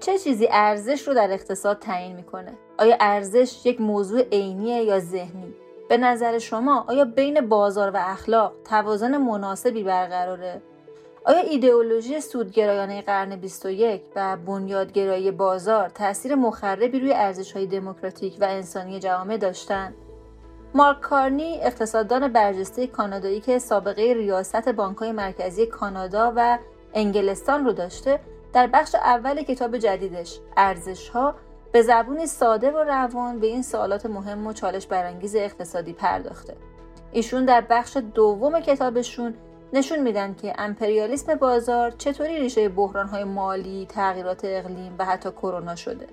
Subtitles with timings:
[0.00, 5.54] چه چیزی ارزش رو در اقتصاد تعیین می‌کنه؟ آیا ارزش یک موضوع عینیه یا ذهنی؟
[5.88, 10.62] به نظر شما آیا بین بازار و اخلاق توازن مناسبی برقراره؟
[11.24, 19.00] آیا ایدئولوژی سودگرایانه قرن 21 و بنیادگرایی بازار تاثیر مخربی روی ارزش‌های دموکراتیک و انسانی
[19.00, 19.94] جوامع داشتند
[20.74, 26.58] مارک کارنی اقتصاددان برجسته کانادایی که سابقه ریاست بانکهای مرکزی کانادا و
[26.94, 28.20] انگلستان رو داشته
[28.52, 31.34] در بخش اول کتاب جدیدش ارزشها
[31.72, 36.56] به زبونی ساده و روان به این سوالات مهم و چالش برانگیز اقتصادی پرداخته
[37.12, 39.34] ایشون در بخش دوم کتابشون
[39.72, 46.06] نشون میدن که امپریالیسم بازار چطوری ریشه بحرانهای مالی، تغییرات اقلیم و حتی کرونا شده.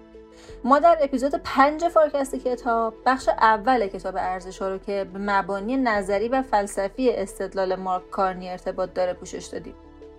[0.64, 5.78] ما در اپیزود پنج فارکست کتاب بخش اول کتاب ارزش ها رو که به مبانی
[5.78, 9.74] نظری و فلسفی استدلال مارک کارنی ارتباط داره پوشش دادیم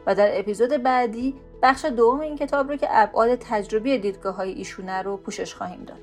[0.09, 5.03] و در اپیزود بعدی بخش دوم این کتاب رو که ابعاد تجربی دیدگاه های ایشونه
[5.03, 5.99] رو پوشش خواهیم داد.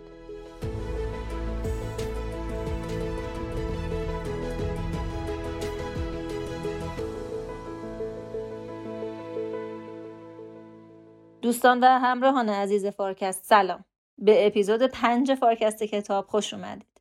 [11.41, 13.85] دوستان و همراهان عزیز Farcast سلام
[14.17, 16.94] به اپیزود پنج Farcast کتاب خوش اومدید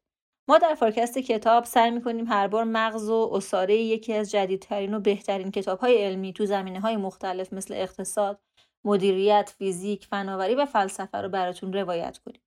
[0.49, 5.01] ما در Farcast کتاب سعی می‌کنیم هر بار مغز و عصاره یکی از جدیدترین و
[5.01, 8.41] بهترین کتاب های علمی تو زمینه های مختلف مثل اقتصاد،
[8.85, 12.41] مدیریت، فیزیک، فناوری و فلسفه رو براتون روایت کنیم.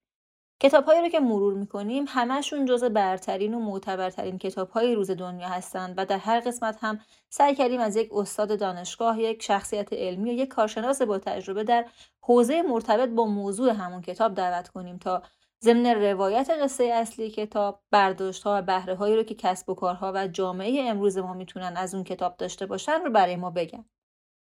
[0.62, 6.06] کتابهایی رو که مرور می‌کنیم همشون جز برترین و معتبرترین کتابهای روز دنیا هستند و
[6.06, 10.48] در هر قسمت هم سعی کردیم از یک استاد دانشگاه یک شخصیت علمی و یک
[10.48, 11.86] کارشناس با تجربه در
[12.20, 15.22] حوزه مرتبط با موضوع همون کتاب دعوت کنیم تا
[15.64, 20.12] ضمن روایت قصه اصلی کتاب برداشت ها و بهره هایی رو که کسب و کارها
[20.14, 23.84] و جامعه امروز ما می‌تونن از اون کتاب داشته باشن رو برای ما بگن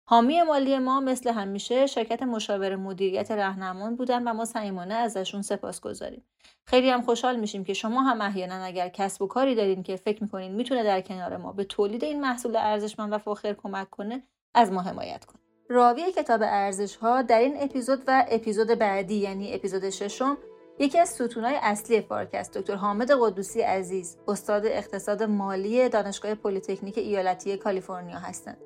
[0.10, 5.82] حامی مالی ما مثل همیشه شرکت مشاور مدیریت رهنمان بودن و ما صمیمانه ازشون سپاس
[5.82, 6.24] گذاریم.
[6.66, 10.24] خیلی هم خوشحال میشیم که شما هم احیانا اگر کسب و کاری دارین که فکر
[10.24, 14.72] می‌کنین می‌تونه در کنار ما به تولید این محصول ارزشمند و فاخر کمک کنه از
[14.72, 15.42] ما حمایت کنید.
[15.70, 20.38] راوی کتاب ارزش ها در این اپیزود و اپیزود بعدی یعنی اپیزود ششم
[20.80, 27.58] یکی از ستونهای اصلی فارکست دکتر حامد قدوسی عزیز استاد اقتصاد مالی دانشگاه پلیتکنیک ایالتی
[27.58, 28.58] کالیفرنیا هستند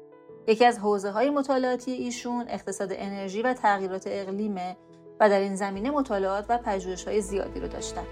[0.47, 4.77] یکی از حوزه های مطالعاتی ایشون اقتصاد انرژی و تغییرات اقلیمه
[5.19, 8.05] و در این زمینه مطالعات و پژوهش های زیادی رو داشتن.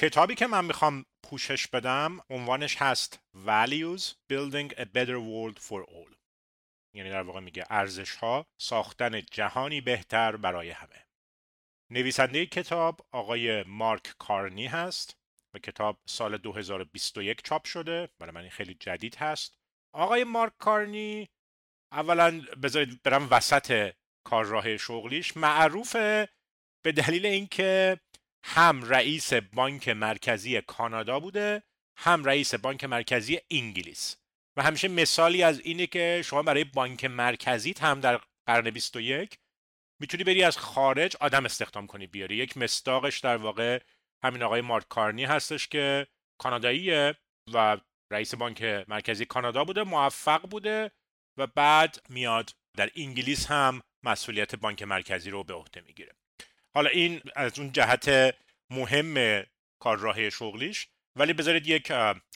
[0.00, 4.02] کتابی که من می‌خوام پوشش بدم عنوانش هست Values
[4.32, 6.16] Building a Better World for All.
[6.94, 11.06] یعنی در واقع میگه ارزش ها ساختن جهانی بهتر برای همه.
[11.90, 15.16] نویسنده کتاب آقای مارک کارنی هست
[15.54, 18.08] و کتاب سال 2021 چاپ شده.
[18.18, 19.54] برای من خیلی جدید هست.
[19.94, 21.28] آقای مارک کارنی
[21.92, 23.92] اولا بذارید برم وسط
[24.24, 25.36] کارراه شغلیش.
[25.36, 26.28] معروفه
[26.84, 28.00] به دلیل اینکه
[28.44, 31.62] هم رئیس بانک مرکزی کانادا بوده
[31.96, 34.16] هم رئیس بانک مرکزی انگلیس.
[34.56, 39.38] و همیشه مثالی از اینه که شما برای بانک مرکزیت هم در قرن 21
[40.00, 42.36] می‌تونی بری از خارج آدم استخدام کنی بیاری.
[42.36, 43.80] یک مستاقش در واقع
[44.24, 46.06] همین آقای مارک کارنی هستش که
[46.40, 47.14] کاناداییه
[47.54, 47.76] و
[48.12, 50.90] رئیس بانک مرکزی کانادا بوده موفق بوده
[51.38, 56.12] و بعد میاد در انگلیس هم مسئولیت بانک مرکزی رو به عهده می‌گیره.
[56.74, 58.34] حالا این از اون جهت
[58.70, 59.44] مهم
[59.82, 61.92] کارراه شغلیش ولی بذارید یک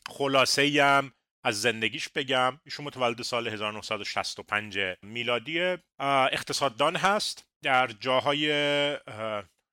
[0.08, 1.12] خلاصه هم
[1.44, 2.60] از زندگیش بگم.
[2.64, 5.76] ایشون متولد سال 1965 میلادی.
[6.00, 7.48] اقتصاددان هست.
[7.62, 8.50] در جاهای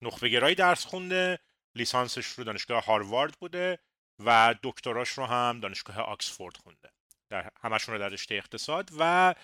[0.01, 1.39] نخبگرایی درس خونده
[1.75, 3.79] لیسانسش رو دانشگاه هاروارد بوده
[4.25, 6.89] و دکتراش رو هم دانشگاه آکسفورد خونده.
[7.29, 9.35] در همشون رو در رشته اقتصاد و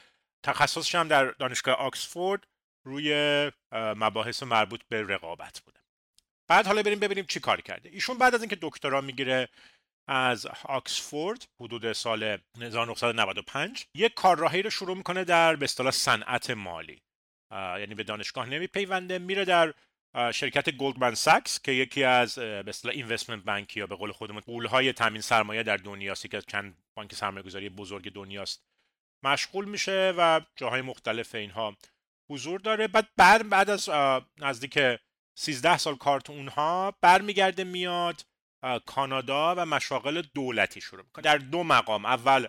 [0.43, 2.47] تخصصش هم در دانشگاه آکسفورد.
[2.87, 5.79] روی مباحث مربوط به رقابت بوده.
[6.47, 7.89] بعد حالا بریم ببینیم چی کار کرده.
[7.89, 9.49] ایشون بعد از اینکه دکترا می‌گیره
[10.09, 17.01] از آکسفورد حدود سال 1995 یک کارراهی رو شروع می‌کنه در به اصطلاح صنعت مالی.
[17.51, 19.73] یعنی به دانشگاه نمیپیونده میره در
[20.31, 24.93] شرکت گلدمن ساکس که یکی از به اصطلاح اینوستمنت بانک یا به قول خودمون پولهای
[24.93, 28.63] تامین سرمایه در دنیاست که چند بانک سرمایه‌گذاری بزرگ دنیاست.
[29.23, 31.77] مشغول میشه و جاهای مختلف اینها
[32.29, 32.87] حضور داره.
[32.87, 33.89] بعد بعد بعد از
[34.37, 34.79] نزدیک
[35.37, 38.21] 13 سال کار تو اونها برمیگرده میاد
[38.85, 41.23] کانادا و مشاغل دولتی شروع می‌کنه.
[41.23, 42.05] در دو مقام.
[42.05, 42.47] اول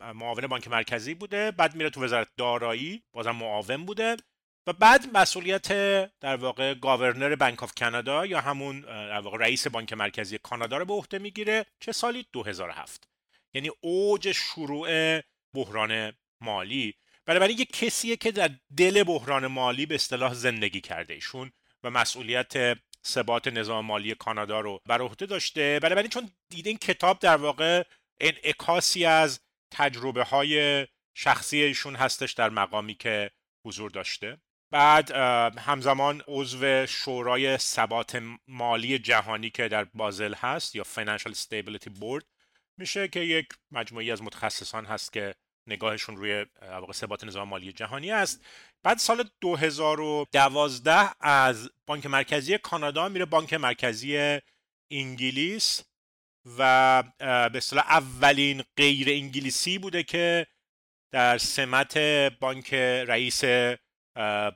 [0.00, 3.02] معاون بانک مرکزی بوده بعد میره تو وزارت دارایی.
[3.12, 4.16] بازم معاون بوده.
[4.66, 5.68] و بعد مسئولیت
[6.20, 10.84] در واقع گاورنر بانک آف کانادا یا همون در واقع رئیس بانک مرکزی کانادا رو
[10.84, 13.08] به عهده می‌گیره چه سالی 2007
[13.54, 15.20] یعنی اوج شروع
[15.54, 16.94] بحران مالی
[17.26, 21.52] بنابراین یک کسیه که در دل بحران مالی به اصطلاح زندگی کرده ایشون
[21.82, 25.80] و مسئولیت ثبات نظام مالی کانادا رو بر عهده داشته.
[25.82, 27.82] بنابراین چون دیده این کتاب در واقع
[28.20, 29.40] انعکاسی از
[29.70, 33.30] تجربه های شخصی ایشون هستش در مقامی که
[33.64, 34.38] حضور داشته.
[34.70, 35.10] بعد
[35.58, 42.24] همزمان عضو شورای ثبات مالی جهانی که در بازل هست یا Financial Stability Board
[42.78, 45.34] میشه که یک مجموعی از متخصصان هست که
[45.66, 48.46] نگاهشون روی واقع ثبات نظام مالی جهانی است.
[48.82, 54.40] بعد سال 2012 از بانک مرکزی کانادا میره بانک مرکزی
[54.92, 55.82] انگلیس
[56.58, 60.46] و به اصطلاح اولین غیر انگلیسی بوده که
[61.12, 61.98] در سمت
[62.40, 63.44] بانک رئیس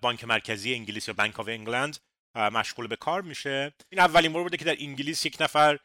[0.02, 1.98] بانک مرکزی انگلیس یا بانک آف انگلند
[2.34, 3.74] مشغول به کار میشه.
[3.90, 5.78] این اولین بار بوده که در انگلیس یک نفر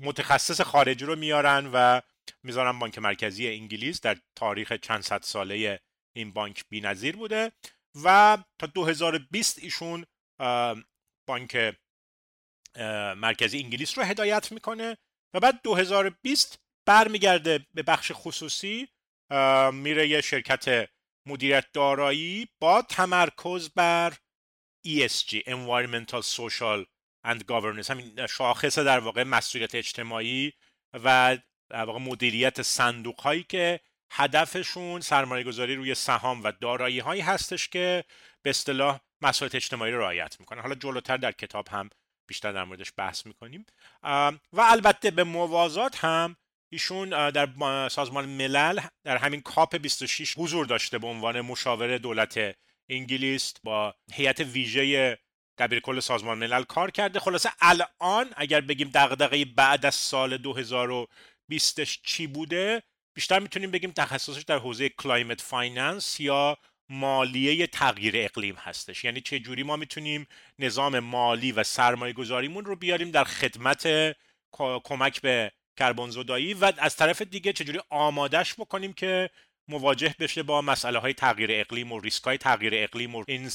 [0.00, 2.00] متخصص خارجی رو میارن و
[2.42, 5.80] می‌ذارن بانک مرکزی انگلیس در تاریخ چند صد ساله
[6.16, 7.52] این بانک بی‌نظیر بوده
[8.04, 10.06] و تا 2020 ایشون
[11.28, 11.76] بانک
[13.16, 14.96] مرکزی انگلیس رو هدایت می‌کنه
[15.34, 18.88] و بعد 2020 برمیگرده به بخش خصوصی
[19.72, 20.88] میره یه شرکت
[21.28, 24.16] مدیریت دارایی با تمرکز بر
[24.86, 26.86] ESG Environmental Social
[27.26, 30.52] and Governance همین شاخص در واقع مسئولیت اجتماعی
[31.04, 31.38] و
[31.68, 33.80] در واقع مدیریت صندوق هایی که
[34.10, 38.04] هدفشون سرمایه گذاری روی سهام و دارایی هایی هستش که
[38.42, 40.60] به اصطلاح مسائل اجتماعی رو رعایت می‌کنن.
[40.60, 41.90] حالا جلوتر در کتاب هم
[42.28, 43.66] بیشتر در موردش بحث می‌کنیم.
[44.52, 46.36] و البته به موازات هم
[46.72, 47.48] ایشون در
[47.88, 52.56] سازمان ملل در همین کاپ 26 حضور داشته به عنوان مشاور دولت
[52.88, 55.18] انگلیس با هیئت ویژه
[55.58, 57.20] دبیرکل سازمان ملل کار کرده.
[57.20, 60.36] خلاصه الان اگر بگیم دغدغه بعد از سال
[61.48, 62.82] 2020 چی بوده؟
[63.14, 66.58] بیشتر می‌تونیم بگیم تخصصش در حوزه climate finance یا
[66.88, 69.04] مالیه تغییر اقلیم هستش.
[69.04, 70.26] یعنی چه جوری ما می‌تونیم
[70.58, 73.88] نظام مالی و سرمایه گذاریمون رو بیاریم در خدمت
[74.84, 79.30] کمک به کربن زدایی و از طرف دیگه چجوری آمادش بکنیم که
[79.68, 83.50] مواجه بشه با مسئله های تغییر اقلیم و ریسک های تغییر اقلیم و این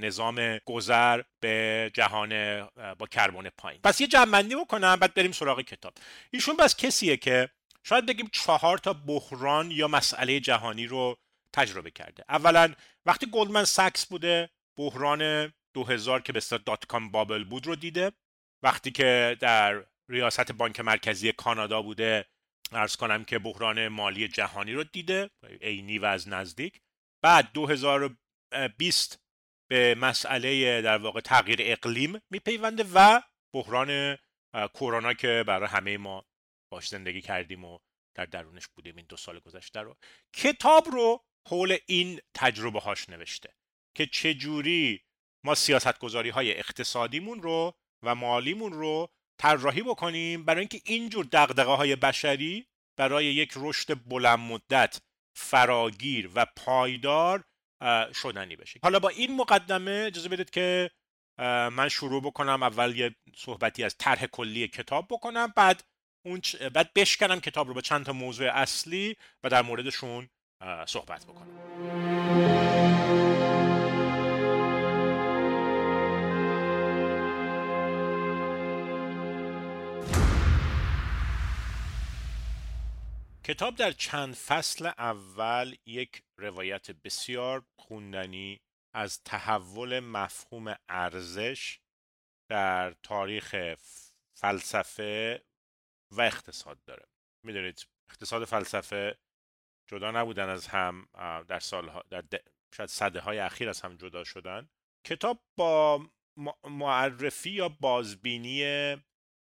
[0.00, 2.62] نظام گذر به جهان
[2.98, 3.80] با کربن پایین.
[3.84, 5.92] پس یه جمعندی بکنم بعد بریم سراغ کتاب.
[6.30, 7.48] ایشون بس کسیه که
[7.82, 11.16] شاید بگیم چهار تا بحران یا مسئله جهانی رو
[11.52, 12.24] تجربه کرده.
[12.28, 12.74] اولا
[13.06, 18.12] وقتی گلدمن ساکس بوده بحران 2000 که به dot-com bubble بود رو دیده.
[18.62, 22.26] وقتی که در ریاست بانک مرکزی کانادا بوده
[22.74, 25.30] ارز کنم که بحران مالی جهانی رو دیده
[25.60, 26.80] عینی و از نزدیک.
[27.22, 29.20] بعد 2020
[29.70, 33.22] به مسئله در واقع تغییر اقلیم میپیونده و
[33.54, 34.18] بحران
[34.74, 36.26] کرونا که برای همه ما
[36.72, 37.78] باش زندگی کردیم و
[38.14, 39.96] در درونش بودیم این دو سال گذشته رو
[40.34, 43.54] کتاب رو حول این تجربه هاش نوشته
[43.96, 45.04] که چجوری
[45.44, 49.08] ما سیاست گذاری های اقتصادیمون رو و مالیمون رو
[49.42, 52.66] طراحی بکنیم برای اینکه اینجور دقدقه های بشری
[52.98, 55.00] برای یک رشد بلند مدت
[55.36, 57.44] فراگیر و پایدار
[58.14, 58.80] شدنی بشه.
[58.82, 60.90] حالا با این مقدمه اجازه بدید که
[61.72, 62.62] من شروع بکنم.
[62.62, 65.84] اول یه صحبتی از طرح کلی کتاب بکنم بعد
[66.26, 66.40] اون
[66.74, 70.28] بعد بشکنم کتاب رو به چند تا موضوع اصلی و در موردشون
[70.86, 72.71] صحبت بکنم.
[83.44, 88.60] کتاب در چند فصل اول یک روایت بسیار خوندنی
[88.94, 91.78] از تحول مفهوم ارزش
[92.50, 93.74] در تاریخ
[94.36, 95.42] فلسفه
[96.12, 97.06] و اقتصاد داره.
[97.46, 99.18] می‌دونید اقتصاد فلسفه
[99.90, 101.08] جدا نبودن از هم
[101.48, 102.24] در سالها در
[102.74, 104.68] شاید صده های اخیر از هم جدا شدن.
[105.06, 106.06] کتاب با
[106.64, 108.64] معرفی یا بازبینی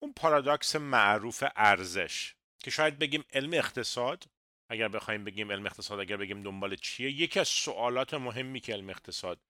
[0.03, 4.25] اون پارادوکس معروف ارزش که شاید بگیم علم اقتصاد
[4.69, 8.91] اگر بخوایم بگیم علم اقتصاد اگر بگیم دنبال چیه یکی از سوالات مهمی که علم
[8.91, 9.41] اقتصاد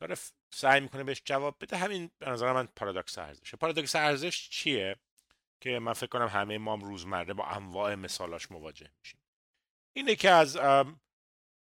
[0.00, 0.14] داره
[0.54, 3.56] سعی می‌کنه بهش جواب بده همین به نظر من پارادوکس ارزشه.
[3.56, 4.96] پارادوکس ارزش چیه؟
[5.60, 9.20] که من فکر کنم همه ما روزمره با انواع مثالاش مواجه میشیم.
[9.96, 10.56] اینه که از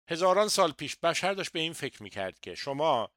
[0.10, 3.12] هزاران سال پیش بشر داشت به این فکر می‌کرد که شما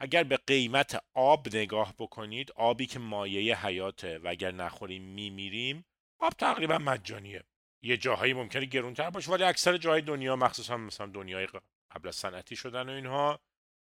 [0.00, 5.84] اگر به قیمت آب نگاه بکنید آبی که مایه حیاته و اگر نخوریم میمیریم
[6.18, 7.44] آب تقریبا مجانیه.
[7.82, 11.48] یه جاهایی ممکنه گرونتر باشه ولی اکثر جاهای دنیا مخصوصا مثلا دنیای
[11.90, 13.40] قبل از صنعتی شدن و اینها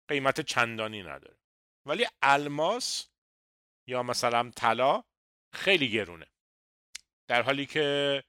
[0.08, 1.38] قیمت چندانی نداره.
[1.86, 3.10] ولی الماس
[3.88, 5.04] یا مثلا طلا
[5.54, 6.28] خیلی گرونه.
[7.28, 8.24] در حالی که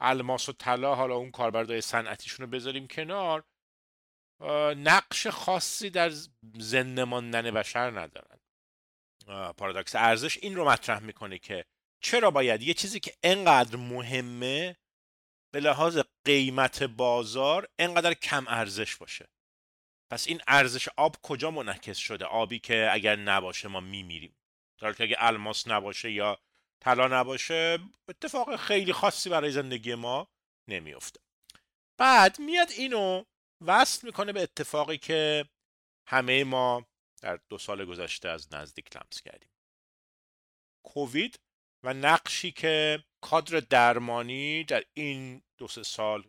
[0.00, 3.44] الماس و طلا حالا اون کاربردهای صنعتیشون رو بذاریم کنار
[4.76, 6.10] نقش خاصی در
[6.58, 8.38] زنده ماندن بشر ندارن.
[9.52, 11.64] پارادوکس ارزش این رو مطرح می‌کنه که
[12.04, 14.76] چرا باید؟ یه چیزی که انقدر مهمه
[15.54, 19.28] به لحاظ قیمت بازار انقدر کم ارزش باشه.
[20.10, 24.36] پس این ارزش آب کجا منعکس شده؟ آبی که اگر نباشه ما میمیریم.
[24.78, 26.38] در که اگه الماس نباشه یا
[26.80, 30.28] طلا نباشه اتفاق خیلی خاصی برای زندگی ما
[30.68, 31.20] نمیافته.
[31.98, 33.24] بعد میاد اینو
[33.60, 35.44] وصل می‌کنه به اتفاقی که
[36.06, 36.86] همه ما
[37.22, 39.50] در دو سال گذشته از نزدیک لمس کردیم.
[40.86, 41.43] کووید
[41.84, 46.24] و نقشی که کادر درمانی در این دو سه سال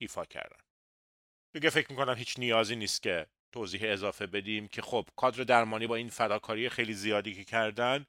[0.00, 0.60] ایفا کردن.
[1.54, 5.96] دیگه فکر می‌کنم هیچ نیازی نیست که توضیح اضافه بدیم که خب کادر درمانی با
[5.96, 8.06] این فداکاری خیلی زیادی که کردن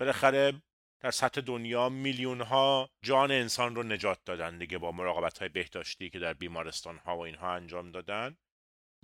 [0.00, 0.62] بالاخره
[1.00, 6.10] در سطح دنیا میلیون ها جان انسان رو نجات دادن دیگه با مراقبت های بهداشتی
[6.10, 8.36] که در بیمارستان ها و اینها انجام دادن.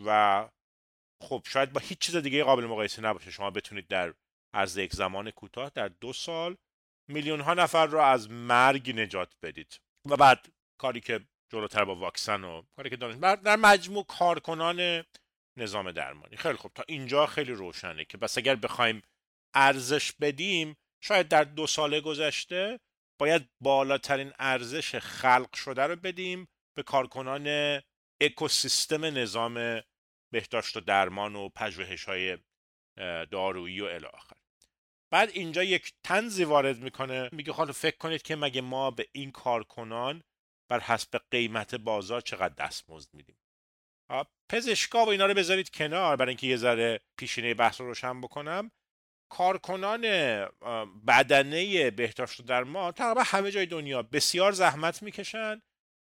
[0.04, 0.48] و
[1.22, 3.30] خب شاید با هیچ چیز دیگه قابل مقایسه نباشه.
[3.30, 4.14] شما بتونید در
[4.54, 6.56] عرض یک زمان کوتاه در دو سال
[7.10, 9.80] میلیون ها نفر رو از مرگ نجات بدید.
[10.06, 10.46] و بعد
[10.80, 11.20] کاری که
[11.52, 15.04] جلوتر با واکسن و کاری که دانش در مجموع کارکنان
[15.58, 16.36] نظام درمانی.
[16.36, 16.72] خیلی خوب.
[16.74, 19.02] تا اینجا خیلی روشنه که بس اگر بخوایم
[19.54, 22.80] ارزش بدیم شاید در دو سال گذشته
[23.20, 27.80] باید بالاترین ارزش خلق شده رو بدیم به کارکنان
[28.20, 29.80] اکوسیستم نظام
[30.32, 32.38] بهداشت و درمان و پژوهش های
[33.30, 34.36] دارویی و الی آخر.
[35.12, 37.28] بعد اینجا یک تنزی وارد می‌کنه.
[37.32, 40.22] میگه حالا فکر کنید که مگه ما به این کارکنان
[40.70, 43.36] بر حسب قیمت بازار چقدر دستمزد میدیم.
[44.50, 48.70] پزشکا و اینا رو بذارید کنار برای اینکه یه ذره پیشینه بحث رو روشن بکنم.
[49.32, 50.02] کارکنان
[51.06, 55.62] بدنه بهداشت در ما تقریبا همه جای دنیا بسیار زحمت می‌کشن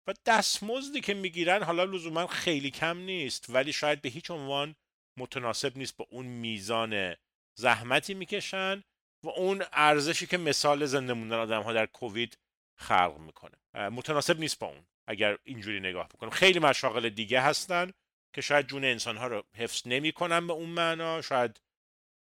[0.08, 4.76] و دستمزدی که می‌گیرن حالا لزوما خیلی کم نیست ولی شاید به هیچ عنوان
[5.20, 7.16] متناسب نیست با اون میزان
[7.60, 8.84] زحمتی می‌کشن
[9.24, 12.38] و اون ارزشی که مثال زنده موندن آدم ها در کووید
[12.78, 13.58] خلق می‌کنه.
[13.90, 17.92] متناسب نیست با اون اگر اینجوری نگاه بکنم خیلی مشاغل دیگه هستن
[18.34, 21.62] که شاید جون انسان ها رو حفظ نمی‌کنن به اون معنا شاید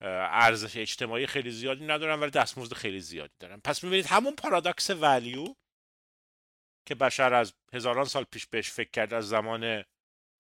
[0.01, 3.61] ارزش اجتماعی خیلی زیادی ندارن ولی دستمزد خیلی زیادی دارن.
[3.65, 5.55] پس می‌بینید همون پارادوکس ولیو
[6.87, 9.85] که بشر از هزاران سال پیش بهش فکر کرده از زمان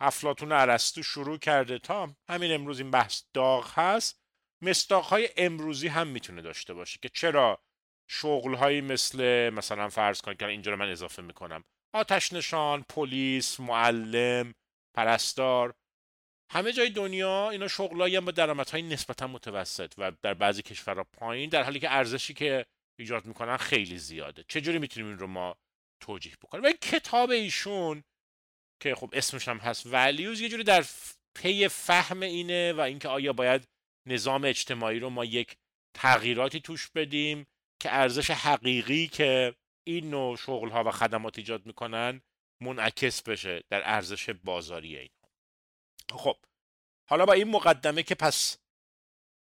[0.01, 1.79] افلاتون ارسطو شروع کرده.
[1.79, 4.20] تا همین امروز این بحث داغ هست.
[4.63, 7.63] مستاقهای امروزی هم می‌تونه داشته باشه که چرا
[8.11, 11.65] شغلهایی مثل مثلا فرض کنید که اینجا رو من اضافه می‌کنم.
[11.95, 14.55] آتش نشان، پلیس، معلم،
[14.97, 15.75] پرستار
[16.53, 21.51] همه جای دنیا اینا شغلایی هم با درآمدهای نسبتا متوسط و در بعضی کشورها پایین
[21.51, 22.67] در حالی که ارزشی که
[22.99, 24.45] ایجاد می‌کنن خیلی زیاده.
[24.49, 25.57] چجوری می‌تونیم این رو ما
[26.01, 28.05] توجیه بکنیم؟ و کتاب ایشون
[28.83, 30.85] که خب اسمش هم هست ولیوز یه جوری در
[31.35, 33.69] پی فهم اینه و اینکه آیا باید
[34.11, 35.57] نظام اجتماعی رو ما یک
[35.95, 37.47] تغییراتی توش بدیم
[37.81, 42.23] که ارزش حقیقی که این نوع شغل ها و خدمات ایجاد می‌کنن
[42.61, 45.11] منعکس بشه در ارزش بازاری این
[46.11, 46.37] خب
[47.09, 48.59] حالا با این مقدمه که پس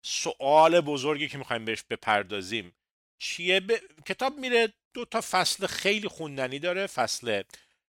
[0.03, 2.73] سوال بزرگی که می‌خوایم بهش بپردازیم
[3.19, 3.73] چیه؟ ب...
[4.07, 7.43] کتاب میره دو تا فصل خیلی خوندنی داره فصل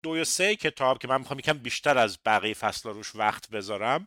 [0.04, 4.06] دو یا سه کتاب که من می‌خوام یکم بیشتر از بقیه فصل روش وقت بذارم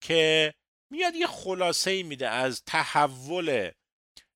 [0.00, 0.54] که
[0.90, 3.70] میاد یه خلاصه ای میده از تحول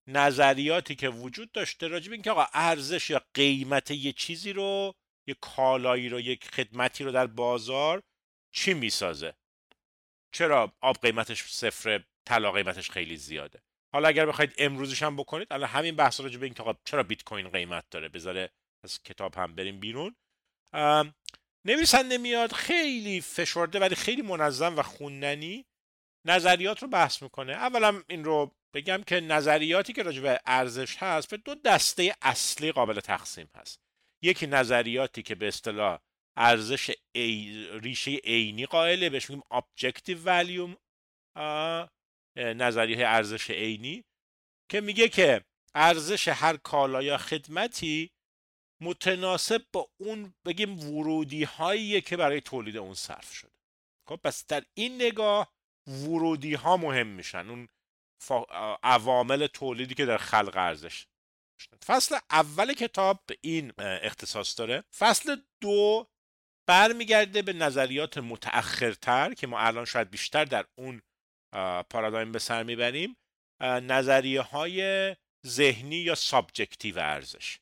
[0.06, 4.94] نظریاتی که وجود داشته راجع به اینکه آقا ارزش یا قیمت یه چیزی رو
[5.26, 8.02] یه کالایی رو یک خدمتی رو در بازار
[8.54, 9.34] چی می‌سازه؟
[10.34, 15.68] چرا آب قیمتش صفر طلا قیمتش خیلی زیاده؟ حالا اگر بخواید امروزش هم بکنید الان
[15.68, 18.50] همین بحث راجع به اینکه چرا بیت کوین قیمت داره؟ بذاره
[18.84, 20.16] از کتاب هم بریم بیرون.
[21.64, 25.66] نویسنده میاد خیلی فشرده ولی خیلی منظم و خوندنی.
[26.24, 27.52] نظریات رو بحث می‌کنه.
[27.52, 32.72] اولا این رو بگم که نظریاتی که راجع به ارزش هست به دو دسته اصلی
[32.72, 33.80] قابل تقسیم هست.
[34.22, 35.98] یکی نظریاتی که به اصطلاح
[36.36, 37.66] ارزش ای...
[37.72, 40.76] ریشه عینی قائله بهش میگیم objective value
[42.36, 44.04] نظریه ارزش عینی
[44.70, 48.10] که میگه که ارزش هر کالا یا خدمتی
[48.82, 53.52] متناسب با اون بگیم ورودی هایی که برای تولید اون صرف شده.
[54.08, 55.52] خب پس در این نگاه
[55.86, 57.48] ورودی ها مهم میشن.
[57.48, 57.68] اون
[58.82, 61.06] عوامل تولیدی که در خلق ارزش
[61.86, 64.84] فصل اول کتاب به این اختصاص داره.
[64.98, 66.08] فصل دو
[66.68, 71.02] برمیگرده به نظریات متأخرتر که ما الان شاید بیشتر در اون
[71.90, 73.16] پارادایم به سر می‌بریم.
[73.62, 77.58] نظریه های ذهنی یا subjective ارزش.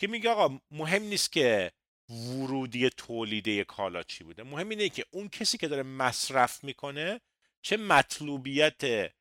[0.00, 1.72] که میگه آقا مهم نیست که
[2.10, 4.42] ورودی تولیده کالا چی بوده.
[4.42, 7.20] مهم اینه که اون کسی که داره مصرف می‌کنه
[7.62, 9.12] چه مطلوبیت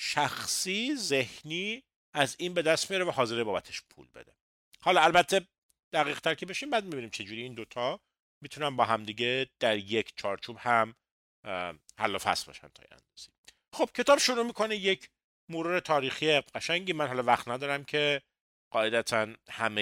[0.00, 1.82] شخصی ذهنی
[2.14, 4.34] از این به دست میاره و حاضره بابتش پول بده.
[4.82, 5.46] حالا البته
[5.92, 8.00] دقیق تر که بشیم بعد می‌بینیم چجوری این دوتا
[8.42, 10.94] می‌تونن با همدیگه در یک چارچوب هم
[11.98, 13.28] حل و فصل باشن تا اندازی
[13.72, 15.10] خب کتاب شروع می‌کنه یک
[15.48, 16.92] مرور تاریخی قشنگی.
[16.92, 18.22] من حالا وقت ندارم که
[18.72, 19.80] قاعدتا همه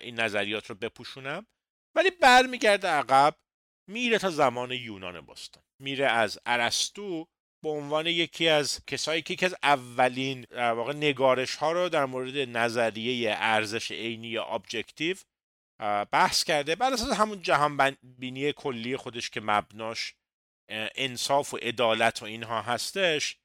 [0.00, 1.46] این نظریات رو بپوشونم.
[1.94, 3.36] ولی برمیگرده عقب
[3.88, 7.26] میره تا زمان یونان باستان میره از ارسطو
[7.62, 12.36] به عنوان یکی از کسایی که یکی از اولین واقع نگارش ها رو در مورد
[12.36, 15.16] نظریه ارزش عینی یا ابجکتیو
[16.12, 16.76] بحث کرده.
[16.76, 20.14] بر اساس همون جهان بینی کلی خودش که مبناش
[20.68, 23.38] انصاف و عدالت و اینها هستش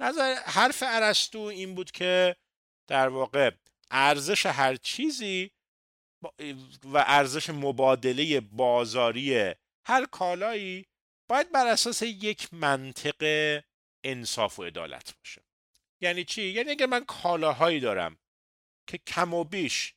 [0.00, 2.36] نظر حرف ارسطو این بود که
[2.88, 3.50] در واقع
[3.90, 5.50] ارزش هر چیزی
[6.84, 9.54] و ارزش مبادله بازاری
[9.86, 10.86] هر کالایی
[11.28, 13.62] باید بر اساس یک منطق
[14.04, 15.42] انصاف و عدالت باشه.
[16.00, 18.18] یعنی چی؟ یعنی اگر من کالاهایی دارم
[18.86, 19.94] که کم و بیش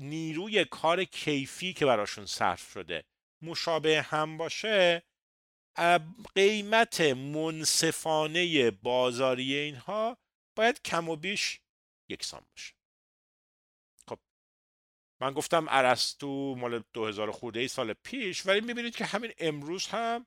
[0.00, 3.04] نیروی کار کیفی که براشون صرف شده
[3.42, 5.02] مشابه هم باشه
[6.34, 10.18] قیمت منصفانه بازاری اینها
[10.56, 11.60] باید کم و بیش
[12.08, 12.74] یکسان باشه.
[15.22, 20.26] من گفتم ارسطو مال 2000 خورده ای سال پیش ولی می‌بینید که همین امروز هم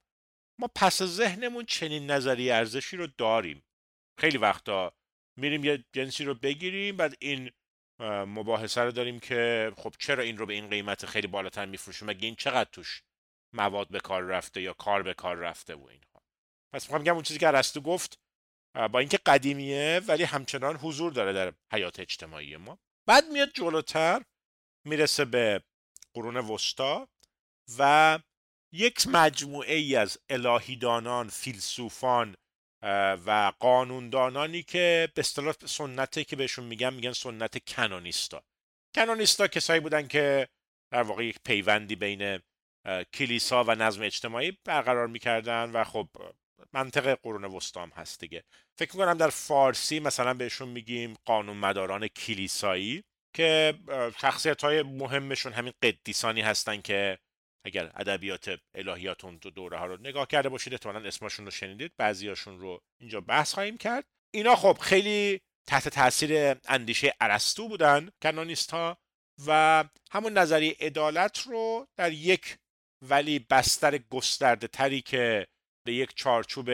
[0.60, 3.64] ما پس ذهنمون چنین نظری ارزشی رو داریم.
[4.20, 4.94] خیلی وقتا
[5.38, 7.52] میریم یه جنسی رو بگیریم بعد این
[8.28, 12.26] مباحثه رو داریم که خب چرا این رو به این قیمت خیلی بالاتر میفروشیم؟ مگه
[12.26, 13.04] این چقدر توش
[13.54, 16.22] مواد به کار رفته یا کار به کار رفته و اینها؟
[16.74, 18.20] پس می‌خوام بگم اون چیزی که ارسطو گفت
[18.92, 22.80] با اینکه قدیمیه ولی همچنان حضور داره در حیات اجتماعی ما.
[23.08, 24.22] بعد میاد جلوتر
[24.86, 25.64] می‌رسه به
[26.14, 27.08] قرون وسطا
[27.80, 28.20] و
[28.74, 32.36] یک مجموعه ای از الهیدانان فیلسوفان
[33.26, 38.44] و قانوندانانی که به اصطلاح سنته که بهشون میگن میگن سنت کنونیستا.
[38.96, 40.48] کنونیستا کسایی بودن که
[40.94, 42.40] در واقع یک پیوندی بین
[43.14, 46.10] کلیسا و نظم اجتماعی برقرار می‌کردن و خب
[46.74, 48.44] منطقه قرون وسطا هست دیگه.
[48.78, 53.04] فکر می‌کنم در فارسی مثلا بهشون میگیم قانون مداران کلیسایی.
[53.36, 53.74] که
[54.22, 57.20] شخصیت های مهمشون همین قدیسانی هستن که
[57.66, 61.92] اگر ادبیات الهیات اون دو دوره ها رو نگاه کرده باشید احتمالا اسمشون رو شنیدید.
[61.98, 64.06] بعضیاشون رو اینجا بحث خواهیم کرد.
[64.34, 68.98] اینا خب خیلی تحت تاثیر اندیشه ارسطو بودن کنونیست ها
[69.48, 72.58] و همون نظریه عدالت رو در یک
[73.10, 75.48] ولی بستر گسترده تری که
[75.88, 76.70] به یک چارچوب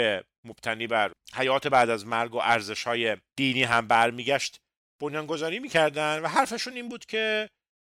[0.45, 4.57] مبتنی بر حیات بعد از مرگ و ارزش های دینی هم برمیگشت
[5.01, 7.49] بنیانگذاری می‌کردن و حرفشون این بود که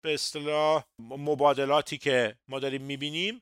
[0.03, 3.41] به اصطلاح مبادلاتی که ما داریم می‌بینیم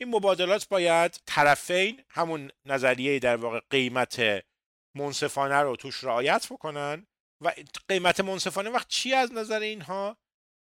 [0.00, 4.44] این مبادلات باید طرفین همون نظریه در واقع قیمت
[4.96, 7.06] منصفانه رو توش رعایت بکنن.
[7.42, 7.52] و
[7.88, 10.16] قیمت منصفانه وقت چی از نظر اینها؟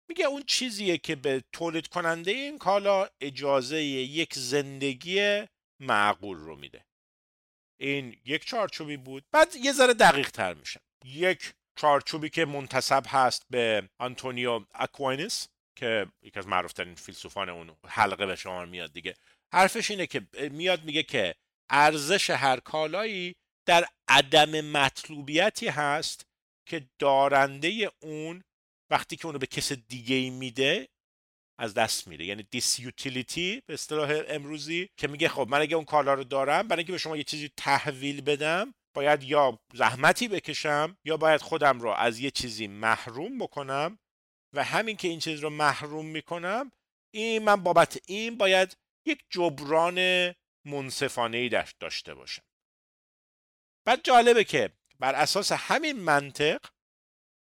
[0.09, 5.45] میگه اون چیزیه که به تولید کننده این کالا اجازه یک زندگی
[5.81, 6.85] معقول رو میده.
[7.79, 9.25] این یک چارچوبی بود.
[9.31, 10.79] بعد یه ذره دقیق تر میشه.
[11.05, 18.25] یک چارچوبی که منتسب هست به آنتونیو اکواینس که یکی از معروفترین فیلسوفان اون حلقه
[18.25, 19.13] به شما میاد دیگه.
[19.53, 21.35] حرفش اینه که میاد میگه که
[21.69, 23.35] ارزش هر کالایی
[23.67, 26.25] در عدم مطلوبیتی هست
[26.65, 28.43] که دارنده اون
[28.91, 30.87] وقتی که اونو به کس دیگه ای میده
[31.59, 32.25] از دست میره.
[32.25, 36.79] یعنی disutility به اصطلاح امروزی که میگه خب من اگه اون کالا رو دارم برای
[36.79, 41.89] اینکه به شما یه چیزی تحویل بدم باید یا زحمتی بکشم یا باید خودم رو
[41.89, 43.99] از یه چیزی محروم بکنم
[44.53, 46.71] و همین که این چیز رو محروم می‌کنم
[47.13, 49.99] این من بابت این باید یک جبران
[50.65, 52.43] منصفانه ای داشته باشم.
[53.85, 56.65] بعد جالبه که بر اساس همین منطق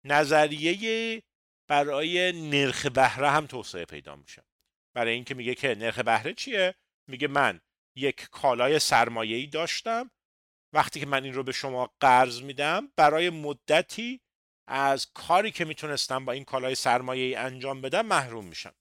[0.04, 1.24] نظریه
[1.68, 4.44] برای نرخ بهره هم توسعه پیدا میشه.
[4.96, 6.76] برای اینکه میگه که نرخ بهره چیه؟
[7.08, 7.62] میگه من
[7.96, 10.12] یک کالای سرمایه‌ای داشتم
[10.74, 14.22] وقتی که من این رو به شما قرض میدم برای مدتی
[14.68, 18.74] از کاری که می‌تونستم با این کالای سرمایه انجام بدم محروم میشم.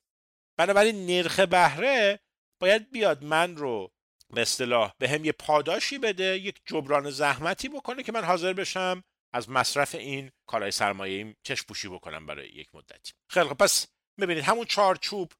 [0.59, 2.20] بنابراین نرخ بهره
[2.61, 3.92] باید بیاد من رو
[4.35, 9.05] به اصطلاح به هم یه پاداشی بده یک جبران زحمتی بکنه که من حاضر بشم
[9.33, 13.12] از مصرف این کالای سرمایه ایم چشم پوشی بکنم برای یک مدتی.
[13.31, 13.87] خیلی خب پس
[14.20, 15.33] ببینید همون چارچوب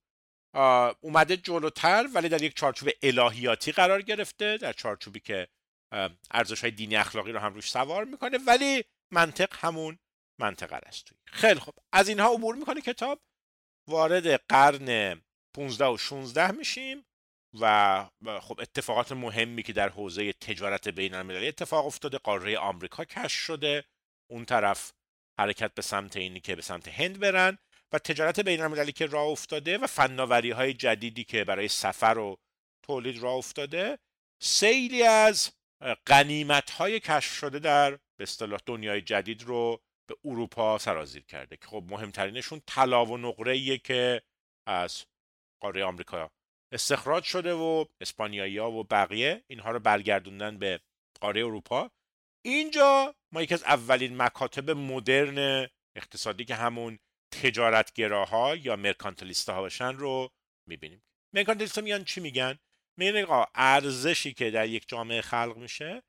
[1.01, 5.49] اومده جلوتر ولی در یک چارچوب الهیاتی قرار گرفته در چارچوبی که
[6.31, 9.99] ارزش های دینی اخلاقی رو هم روش سوار می‌کنه ولی منطق همون
[10.41, 13.21] منطقه است خیلی خب از اینها عبور می‌کنه کتاب.
[13.89, 15.21] وارد قرن
[15.57, 17.05] 15 و 16 میشیم
[17.61, 18.05] و
[18.41, 22.19] خب اتفاقات مهمی که در حوزه تجارت بین المللی اتفاق افتاده.
[22.19, 23.85] قاره آمریکا کش شده.
[24.31, 24.93] اون طرف
[25.41, 27.59] حرکت به سمت اینی که به سمت هند برن
[27.93, 32.37] و تجارت بین المللی که راه افتاده و فناوری های جدیدی که برای سفر و
[32.83, 33.99] تولید راه افتاده.
[34.43, 35.51] سیلی از
[36.07, 41.67] قنیمت های کشف شده در به اصطلاح دنیای جدید رو به اروپا سرازیر کرده که
[41.67, 44.23] خب مهمترینشون طلا و نقره که
[44.67, 45.05] از
[45.63, 46.31] قاره آمریکا
[46.73, 50.81] استخراج شده و اسپانیایی ها و بقیه اینها رو برگردوندن به
[51.21, 51.91] قاره اروپا
[52.45, 56.99] اینجا ما یکی از اولین مکاتب مدرن اقتصادی که همون
[57.43, 60.31] تجارتگراها یا مرکانتلیست ها باشن رو
[60.69, 61.03] می‌بینیم
[61.35, 62.59] مرکانتلیست ها میان چی میگن؟
[62.97, 66.03] میگن ارزشی که در یک جامعه خلق میشه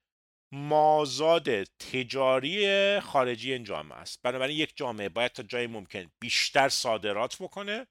[0.53, 4.21] مازاد تجاری خارجی این جامعه است.
[4.21, 7.87] بنابراین یک جامعه باید تا جای ممکن بیشتر صادرات بکنه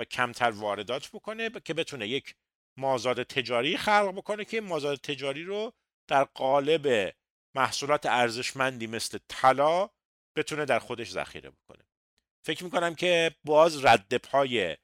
[0.00, 2.34] و کمتر واردات بکنه که بتونه یک
[2.78, 5.72] مازاد تجاری خلق بکنه که مازاد تجاری رو
[6.08, 7.14] در قالب
[7.56, 9.90] محصولات ارزشمندی مثل طلا
[10.36, 11.84] بتونه در خودش ذخیره بکنه.
[12.46, 14.76] فکر می‌کنم که باز رد پای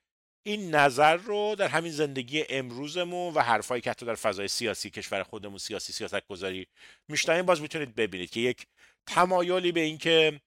[0.42, 5.22] این نظر رو در همین زندگی امروزمون و حرفایی که حتی در فضای سیاسی کشور
[5.22, 6.66] خودمون سیاسی سیاست گذاری
[7.08, 8.66] میشنویم باز می‌تونید ببینید که یک
[9.06, 10.40] تمایلی به اینکه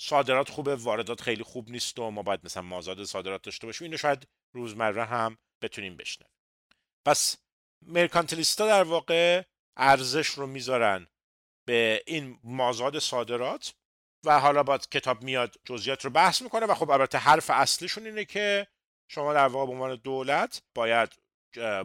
[0.00, 3.84] صادرات خوبه واردات خیلی خوب نیست و ما باید مثلا مازاد صادرات داشته باشیم.
[3.84, 6.32] اینو شاید روزمره هم بتونیم بشنویم.
[7.06, 7.36] پس
[7.86, 9.42] مرکانتلیستا در واقع
[9.76, 11.06] ارزش رو می‌ذارن
[11.66, 13.74] به این مازاد صادرات
[14.24, 18.24] و حالا با کتاب میاد جزئیات رو بحث می‌کنه و خب البته حرف اصلیشون اینه
[18.24, 18.66] که
[19.14, 21.08] شما در واقع به عنوان دولت باید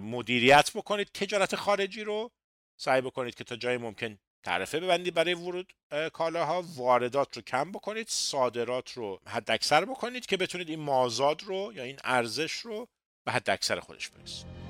[0.02, 2.32] مدیریت بکنید تجارت خارجی رو.
[2.80, 5.74] سعی بکنید که تا جای ممکن تعرفه ببندید برای ورود
[6.14, 6.64] کالاها.
[6.76, 11.84] واردات رو کم بکنید صادرات رو حد اکثر بکنید که بتونید این مازاد رو یا
[11.84, 12.88] این ارزش رو
[13.26, 14.67] به حد اکثر خودش برسید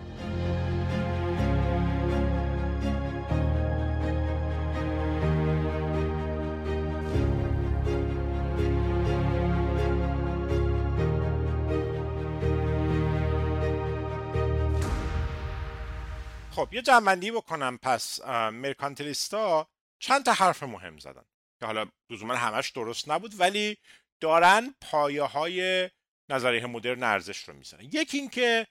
[16.57, 17.77] خب یه جنبندی بکنم.
[17.77, 19.67] پس مرکانتلیستا
[19.99, 21.25] چند تا حرف مهم زدن
[21.59, 23.77] که حالا لزوما همش درست نبود ولی
[24.21, 25.89] دارن پایه های
[26.29, 27.83] نظریه مدرن ارزش رو می‌زنن.
[27.83, 28.67] یکی این که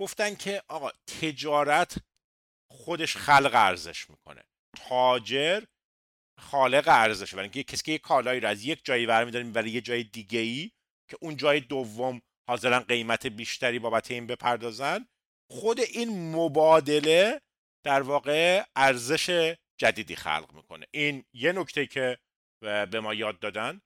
[0.00, 1.96] گفتن که آقا تجارت
[2.70, 4.42] خودش خلق ارزش می‌کنه.
[4.76, 5.62] تاجر
[6.40, 9.80] خالق ارزش برای اینکه کسی که یک کالایی رو از یک جایی برمیداره برای یه
[9.80, 10.70] جای دیگه ای
[11.10, 15.06] که اون جای دوم حاضرن قیمت بیشتری بابت این بپردازن
[15.50, 17.40] خود این مبادله
[17.84, 20.86] در واقع ارزش جدیدی خلق می‌کنه.
[20.90, 22.18] این یه نکته که
[22.60, 23.80] به ما یاد دادن.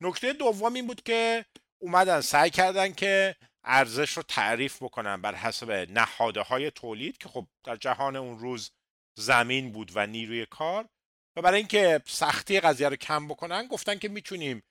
[0.00, 1.44] نکته دوم این بود که
[1.78, 7.46] اومدن سعی کردن که ارزش رو تعریف بکنن بر حسب نهاده های تولید که خب
[7.64, 8.70] در جهان اون روز
[9.18, 10.88] زمین بود و نیروی کار
[11.36, 14.62] و برای اینکه سختی قضیه رو کم بکنن گفتن که می‌تونیم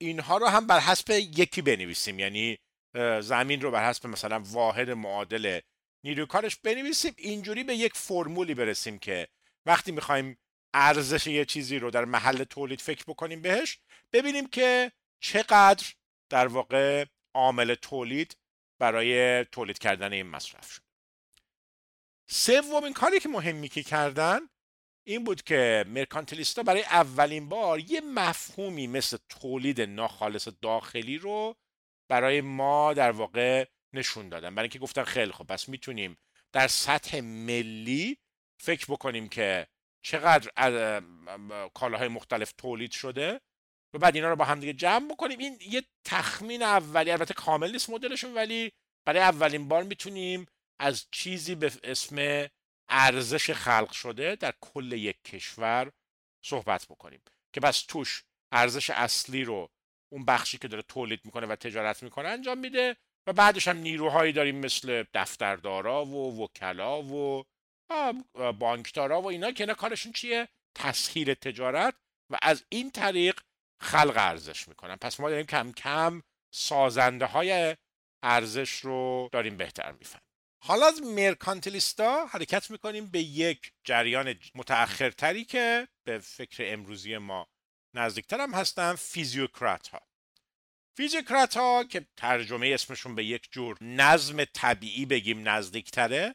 [0.00, 2.18] اینها رو هم بر حسب یکی بنویسیم.
[2.18, 2.58] یعنی
[3.20, 5.60] زمین رو بر حسب مثلا واحد معادل
[6.04, 9.28] نیروی کارش بنویسیم اینجوری به یک فرمولی برسیم که
[9.66, 10.38] وقتی می‌خوایم
[10.74, 13.78] ارزش یه چیزی رو در محل تولید فکر بکنیم بهش
[14.12, 15.86] ببینیم که چقدر
[16.30, 18.36] در واقع عامل تولید
[18.78, 20.82] برای تولید کردن این مصرف شد.
[22.30, 24.40] سومین کاری که مهمی که کردن
[25.06, 31.56] این بود که مرکانتلیستا برای اولین بار یه مفهومی مثل تولید ناخالص داخلی رو
[32.08, 34.54] برای ما در واقع نشون دادن.
[34.54, 36.18] برای اینکه گفتن خیلی خوب پس می‌تونیم
[36.52, 38.18] در سطح ملی
[38.60, 39.66] فکر بکنیم که
[40.04, 41.02] چقدر
[41.74, 43.40] کالاهای مختلف تولید شده
[43.94, 45.38] و بعد اینا رو با هم دیگه جمع بکنیم.
[45.38, 48.72] این یه تخمین اولی البته کامل نیست مدلشون ولی
[49.06, 50.46] برای اولین بار می‌تونیم
[50.80, 52.46] از چیزی به اسم
[52.88, 55.92] ارزش خلق شده در کل یک کشور
[56.44, 57.20] صحبت بکنیم.
[57.54, 59.70] که بس توش ارزش اصلی رو
[60.12, 64.32] اون بخشی که داره تولید می‌کنه و تجارت می‌کنه انجام میده و بعدش هم نیروهایی
[64.32, 67.44] داریم مثل دفتردارا و وکلا و
[68.52, 71.94] بانکدارا و اینا که اینا کارشون چیه؟ تسهیل تجارت
[72.30, 73.40] و از این طریق
[73.80, 74.96] خلق ارزش می‌کنن.
[74.96, 76.22] پس ما داریم کم کم
[76.54, 77.76] سازنده های
[78.22, 80.28] ارزش رو داریم بهتر می‌فهمیم.
[80.64, 87.46] حالا از مرکانتلیستا حرکت می‌کنیم به یک جریان متأخرتری که به فکر امروزی ما
[87.94, 90.00] نزدیکتر هم هستن فیزیوکرات ها
[90.96, 96.34] فیزیوکرات ها که ترجمه اسمشون به یک جور نظم طبیعی بگیم نزدیکتره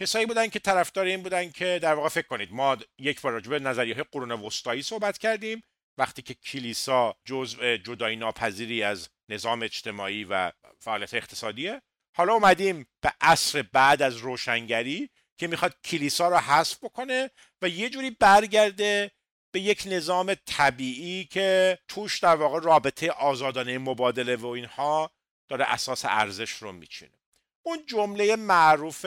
[0.00, 3.50] کسایی بودن که طرفدار این بودن که در واقع فکر کنید ما یک بار راجع
[3.50, 5.62] به نظریه های قرون وسطایی صحبت کردیم
[5.98, 11.82] وقتی که کلیسا جزء جدایی ناپذیری از نظام اجتماعی و فعالیت اقتصادیه
[12.16, 17.30] حالا اومدیم به عصر بعد از روشنگری که می‌خواد کلیسا رو حذف بکنه
[17.62, 19.10] و یه جوری برگرده
[19.56, 25.10] به یک نظام طبیعی که توش در واقع رابطه آزادانه مبادله و اینها
[25.48, 27.18] داره اساس ارزش رو میچینه.
[27.62, 29.06] اون جمله معروف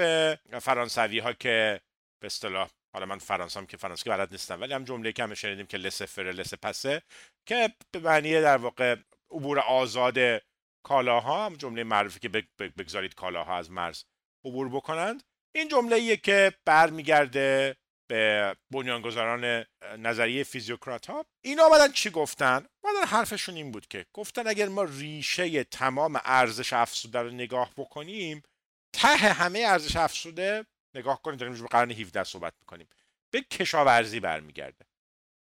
[0.62, 1.82] فرانسوی ها که
[2.20, 5.66] به اصطلاح حالا من فرانسام که فرانسوی بلد نیستم ولی هم جمله که همه شنیدیم
[5.66, 7.02] که لسه فره لسه پسه
[7.46, 8.96] که به معنی در واقع
[9.32, 10.18] عبور آزاد
[10.84, 14.04] کالاها هم جمله معروفی که بگذارید کالاها از مرز
[14.46, 15.24] عبور بکنند.
[15.56, 17.76] این جمله که برمیگرده
[18.10, 19.66] به بنیانگذاران
[19.98, 24.84] نظریه فیزیوکرات ها اینا آمدن چی گفتن؟ آمدن حرفشون این بود که گفتن اگر ما
[24.84, 28.44] ریشه تمام ارزش افسوده رو نگاه بکنیم
[28.94, 32.88] ته همه ارزش افسوده نگاه کنید داریم به قرن 17 صحبت می‌کنیم.
[33.32, 34.86] به کشاورزی برمیگرده.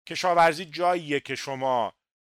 [0.09, 1.93] کشاورزی جاییه که شما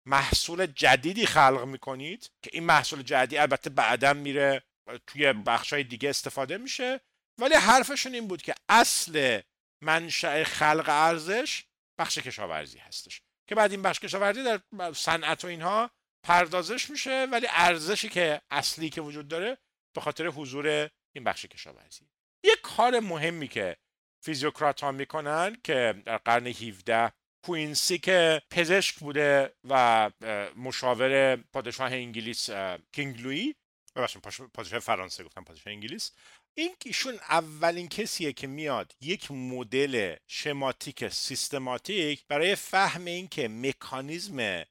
[0.07, 4.63] محصول جدیدی خلق می‌کنید که این محصول جدیدی البته بعدا میره
[5.07, 7.01] توی بخشای دیگه استفاده میشه.
[7.41, 9.41] ولی حرفشون این بود که اصل
[9.83, 11.65] منشأ خلق ارزش
[11.99, 13.23] بخش کشاورزی هستش.
[13.49, 14.61] که بعد این بخش کشاورزی در
[14.93, 15.91] صنعت و اینها
[16.27, 19.59] پردازش میشه ولی ارزشی که اصلی که وجود داره
[19.95, 22.05] به خاطر حضور این بخش کشاورزی.
[22.45, 23.77] یک کار مهمی که
[24.25, 27.13] فیزیوکرات ها می‌کنن که در قرن 17
[27.45, 30.11] کوینسی که پزشک بوده و
[30.57, 32.51] مشاور پادشاه انگلیس
[32.93, 33.55] king لوی
[34.55, 36.13] پادشاه فرانسه گفتم پادشاه انگلیس
[36.59, 44.65] این ایشون اولین کسیه که میاد یک مدل شماتیک سیستماتیک برای فهم اینکه مکانیزم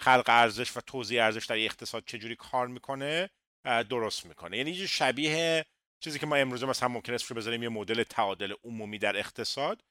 [0.00, 3.30] خلق ارزش و توزیع ارزش در اقتصاد چجوری کار می‌کنه
[3.64, 4.58] درست می‌کنه.
[4.58, 5.64] یعنی شبیه
[6.00, 9.84] چیزی که ما امروزه مثلا ممکن است بذاریم یه مدل تعادل عمومی در اقتصاد.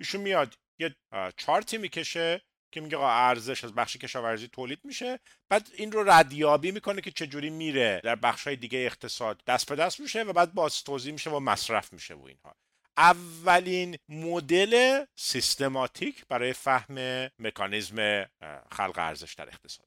[0.00, 0.96] ایشون میاد یه
[1.36, 5.20] چارتی می‌کشه که میگه ارزش از بخش کشاورزی تولید میشه.
[5.48, 9.42] بعد این رو ردیابی می‌کنه که چجوری میره در بخش های دیگه اقتصاد.
[9.46, 12.56] دست به دست میشه و بعد باز توضیح میشه و مصرف میشه و اینها.
[12.96, 18.26] اولین مدل سیستماتیک برای فهم مکانیزم
[18.72, 19.86] خلق ارزش در اقتصاد.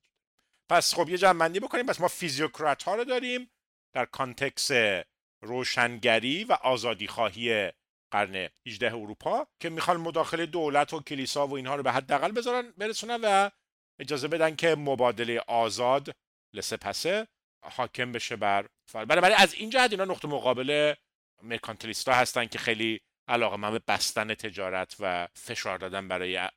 [0.69, 1.85] پس خب یه جمع بکنیم.
[1.85, 3.51] پس ما فیزیوکرات ها رو داریم
[3.93, 4.71] در context
[5.41, 7.71] روشنگری و آزادی خواهی
[8.13, 12.71] قرن 18 اروپا که می‌خوان مداخله دولت و کلیسا و اینها رو به حداقل بذارن
[12.78, 13.49] برسونن و
[13.99, 16.12] اجازه بدن که مبادله آزاد
[16.55, 17.27] laissez-passer
[17.63, 20.93] حاکم بشه بر بنابراین از این جهت اینا نقطه مقابل
[21.41, 26.49] مرکانتلیستا هستن که خیلی علاقه‌مند به بستن تجارت و فشار دادن برای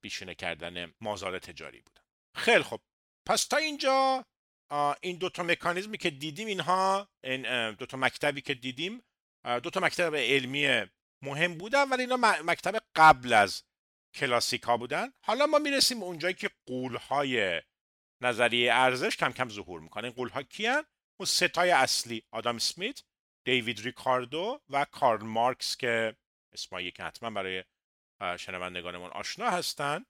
[0.00, 2.02] بیشینه کردن مازاد تجاری بودن
[2.36, 2.80] خیلی خب
[3.26, 4.24] پس تا اینجا
[5.02, 9.02] این دوتا مکانیزمی که دیدیم اینها این دوتا مکتبی که دیدیم
[9.44, 10.86] دو تا مکتب علمی
[11.22, 13.62] مهم بودن ولی اینا مکتب قبل از
[14.14, 15.12] کلاسیک ها بودن.
[15.20, 17.62] حالا ما می‌رسیم به اونجایی که قول های
[18.20, 20.04] نظریه ارزش کم کم ظهور می‌کنه.
[20.04, 20.84] این قول ها کیان؟
[21.20, 23.02] اون ستای اصلی آدام سمیت
[23.46, 26.16] دیوید ریکاردو و کارل مارکس که
[26.52, 27.64] اسمایی که حتما برای
[28.38, 30.06] شنوندگانمون آشنا هستن.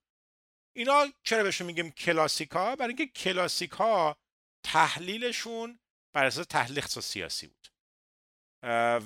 [0.76, 4.16] اینا چرا بهشون میگیم کلاسیکا برای اینکه کلاسیکا
[4.62, 5.78] تحلیلشون
[6.14, 7.68] بر اساس تحلیل سیاسی بود.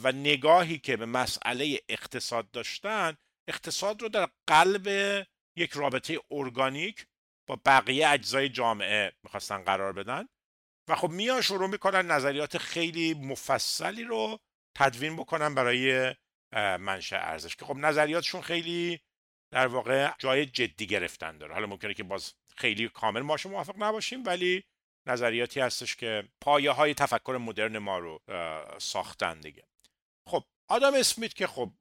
[0.03, 3.17] و نگاهی که به مسئله اقتصاد داشتن
[3.49, 4.87] اقتصاد رو در قلب
[5.57, 7.07] یک رابطه ارگانیک
[7.49, 10.29] با بقیه اجزای جامعه می‌خواستن قرار بدن
[10.89, 14.39] و خب میان شروع می‌کنن نظریات خیلی مفصلی رو
[14.77, 16.15] تدوین بکنن برای
[16.57, 19.01] منشأ ارزش که خب نظریاتشون خیلی
[19.53, 21.55] در واقع جای جدی گرفتن داره.
[21.55, 24.65] حالا ممکنه که باز خیلی کامل ما موافق نباشیم ولی
[25.09, 28.21] نظریاتی هستش که پایه های تفکر مدرن ما رو
[28.79, 29.65] ساختن دیگه.
[30.29, 31.73] خب آدم اسمیت که خب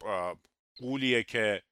[0.78, 1.64] قولیه که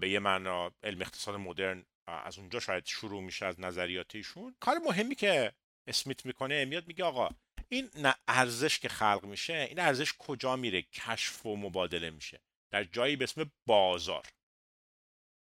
[0.00, 5.14] به یه معنا علم اقتصاد مدرن از اونجا شاید شروع میشه از نظریاتیشون کار مهمی
[5.14, 5.52] که
[5.86, 7.28] اسمیت می‌کنه میاد میگه آقا
[7.68, 7.90] این
[8.28, 12.40] ارزش که خلق میشه این ارزش کجا میره؟ کشف و مبادله میشه.
[12.72, 14.26] در جایی به اسم بازار.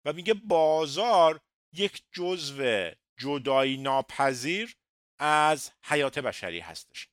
[0.05, 1.41] و میگه بازار
[1.73, 4.77] یک جزو جدایی ناپذیر
[5.19, 7.09] از حیات بشری هستش.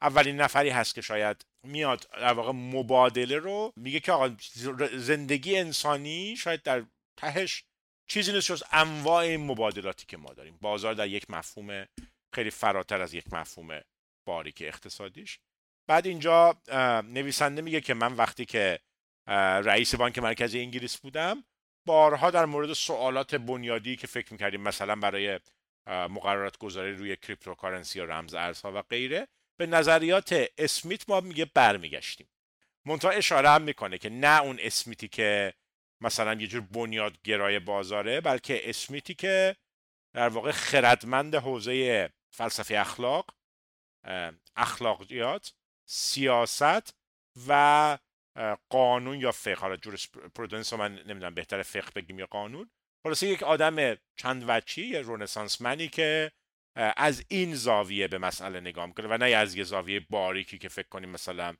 [0.00, 4.36] اولین نفری هست که شاید میاد در واقع مبادله رو میگه که آقا
[4.92, 6.84] زندگی انسانی شاید در
[7.16, 7.64] تهش
[8.06, 10.58] چیزی نیست جز انواع مبادلاتی که ما داریم.
[10.60, 11.86] بازار در یک مفهوم
[12.34, 13.80] خیلی فراتر از یک مفهوم
[14.26, 15.38] باریک اقتصادیش.
[15.88, 16.60] بعد اینجا
[17.04, 18.80] نویسنده میگه که من وقتی که
[19.64, 21.44] رئیس بانک مرکزی انگلیس بودم
[21.86, 25.40] بارها در مورد سوالات بنیادی که فکر می‌کردیم مثلا برای
[25.86, 32.28] مقررات گذاری روی cryptocurrency و رمز ارزها و غیره به نظریات اسمیت ما میگه برمیگشتیم.
[32.86, 35.54] منتها اشاره هم می‌کنه که نه اون اسمیتی که
[36.00, 39.56] مثلا یه جور بنیادگرای بازاره بلکه اسمیتی که
[40.14, 43.30] در واقع خردمند حوزه فلسفه اخلاق
[44.56, 45.54] اخلاقیات
[45.88, 46.94] سیاست
[47.48, 47.98] و
[48.68, 49.54] قانون یا فقه.
[49.54, 49.76] حالا
[50.34, 52.70] پرودنس من نمی‌دونم بهتر فقه بگیم یا قانون.
[53.06, 56.32] خلاصه یک آدم چند وچی یه رونسانس منی که
[56.76, 60.88] از این زاویه به مسئله نگاه می‌کنه و نه از یه زاویه باریکی که فکر
[60.88, 61.56] کنیم مثلا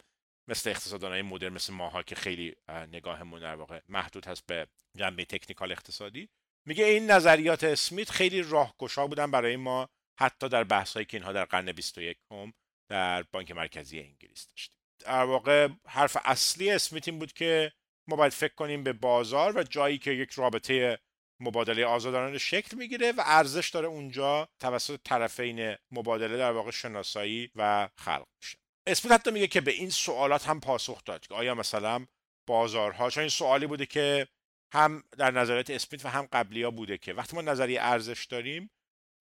[0.48, 2.56] مثل اقتصاددانای مدرن مثل ماها که خیلی
[2.92, 6.28] نگاهمون در واقع محدود هست به جنبه تکنیکال اقتصادی.
[6.66, 9.88] میگه این نظریات اسمیت خیلی راهگشا بودن برای ما
[10.20, 12.52] حتی در بحثایی که اینها در قرن 21 هم
[12.90, 14.76] در بانک مرکزی انگلیس داشتیم.
[14.98, 17.72] در واقع حرف اصلی اسمیت این بود که
[18.08, 20.98] ما باید فکر کنیم به بازار و جایی که یک رابطه
[21.40, 27.88] مبادله آزادانه شکل می‌گیره و ارزش داره اونجا توسط طرفین مبادله در واقع شناسایی و
[27.96, 32.06] خلق میشه اسمیت حتی میگه که به این سوالات هم پاسخ داد که آیا مثلا
[32.46, 34.28] بازارها چون این سوالی بوده که
[34.74, 38.70] هم در نظریات اسمیت و هم قبلی ها بوده که وقتی ما نظریه ارزش داریم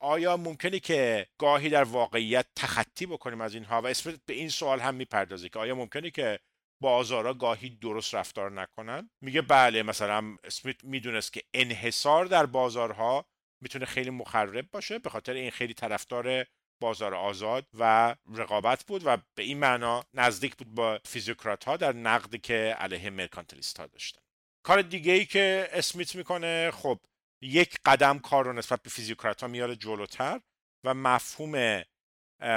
[0.01, 4.79] آیا ممکنه که گاهی در واقعیت تخطی بکنیم از اینها؟ و اسمیت به این سوال
[4.79, 6.39] هم می‌پردازه که آیا ممکنه که
[6.83, 9.09] بازارها گاهی درست رفتار نکنن.
[9.21, 13.25] میگه بله مثلا اسمیت می‌دونست که انحصار در بازارها
[13.61, 16.45] می‌تونه خیلی مخرب باشه به خاطر این خیلی طرفدار
[16.81, 21.93] بازار آزاد و رقابت بود و به این معنا نزدیک بود با فیزیوکرات ها در
[21.93, 24.21] نقدی که علیه مرکانتلیست ها داشتن.
[24.65, 26.99] کار دیگه ای که اسمیت می‌کنه خب
[27.41, 30.41] یک قدم کار رو نسبت به فیزیوکرات ها میاره جلوتر
[30.85, 31.83] و مفهوم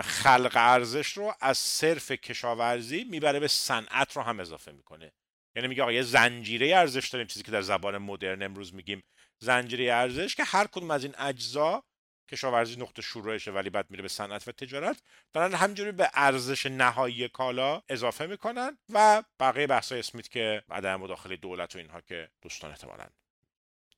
[0.05, 5.12] خلق ارزش رو از صرف کشاورزی می‌بره به صنعت رو هم اضافه می‌کنه.
[5.57, 9.03] یعنی میگه آقا یه زنجیره ارزش داریم چیزی که در زبان مدرن امروز میگیم
[9.38, 11.85] زنجیره ارزش که هر کدوم از این اجزا
[12.31, 17.29] کشاورزی نقطه شروعشه ولی بعد میره به صنعت و تجارت دارن همجوری به ارزش نهایی
[17.29, 22.70] کالا اضافه می‌کنن و بقیه بحثای اسمیت که عدم مداخله دولت و اینها که دوستان
[22.70, 23.07] احتمالاً.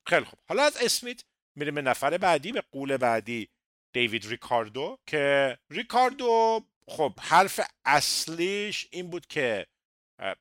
[0.07, 0.38] خیلی خوب.
[0.48, 1.24] حالا از اسمیت
[1.55, 3.48] میریم به نفر بعدی به قول بعدی.
[3.92, 9.66] دیوید ریکاردو که ریکاردو خب حرف اصلیش این بود که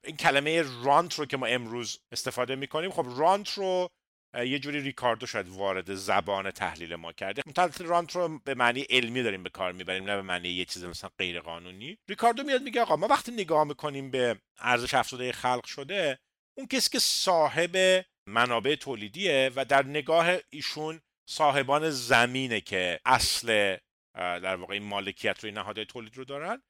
[0.04, 3.90] این کلمه رانت رو که ما امروز استفاده می‌کنیم خب رانت رو
[4.34, 7.42] یه جوری ریکاردو شاید وارد زبان تحلیل ما کرده.
[7.48, 10.84] متعلق رانت رو به معنی علمی داریم به کار می‌بریم نه به معنی یه چیز
[10.84, 15.66] مثلا غیر قانونی ریکاردو میاد میگه آقا ما وقتی نگاه می‌کنیم به ارزش افزوده خلق
[15.66, 16.20] شده
[16.58, 23.78] اون کسی که صاحب منابع تولیدیه و در نگاه ایشون صاحبان زمینه که اصل
[24.16, 26.63] در واقع مالکیت روی نهادهای تولید رو دارن.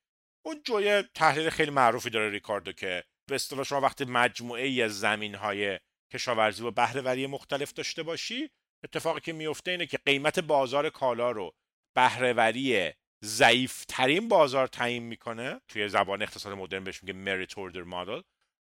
[0.46, 5.00] اون جوی تحلیل خیلی معروفی داره ریکاردو که به اصطلاح شما وقتی مجموعه ای از
[5.00, 5.80] زمین های
[6.14, 8.50] کشاورزی و بهرهوری مختلف داشته باشی
[8.84, 11.56] اتفاقی که میفته اینه که قیمت بازار کالا رو
[11.96, 12.92] بهرهوری
[13.26, 15.62] ضعیفترین بازار تعیین می‌کنه.
[15.68, 18.22] توی زبان اقتصاد مدرن بهش میگه merit اوردر مدل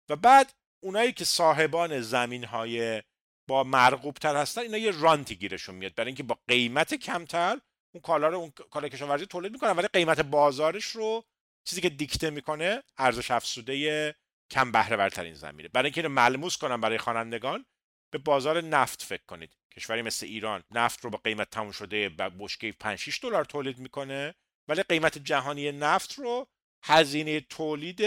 [0.10, 3.04] و بعد اونایی که صاحبان زمین های
[3.50, 5.96] با مرغوب تر هستن اینا یه رانتی گیرشون میاد.
[5.96, 7.58] برای اینکه با قیمت کمتر
[7.94, 11.24] اون کالا رو اون کالا کشاورزی تولید می‌کنن ولی قیمت بازارش رو
[11.64, 14.16] چیزی که دیکته می‌کنه ارزش افزوده
[14.52, 15.70] کم بهره ورترین زمینه.
[15.70, 17.66] برای اینکه ملموس کنم برای خوانندگان
[18.12, 19.58] به بازار نفت فکر کنید.
[19.76, 24.36] کشوری مثل ایران نفت رو با قیمت تموم شده بشکه 5 6 دلار تولید می‌کنه
[24.68, 26.48] ولی قیمت جهانی نفت رو
[26.84, 28.02] هزینه تولید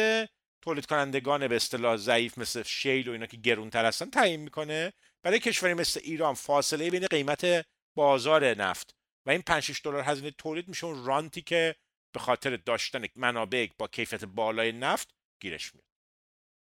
[0.62, 4.92] تولید کنندگان به اصطلاح ضعیف مثل شیل و اینا که گرونتر هستن تعیین می‌کنه.
[5.24, 8.94] برای کشوری مثل ایران فاصله بین قیمت بازار نفت
[9.26, 11.76] و این 5 6 دلار هزینه تولید میشه اون رانتی که
[12.14, 15.86] به خاطر داشتن منابع با کیفیت بالای نفت گیرش میاد.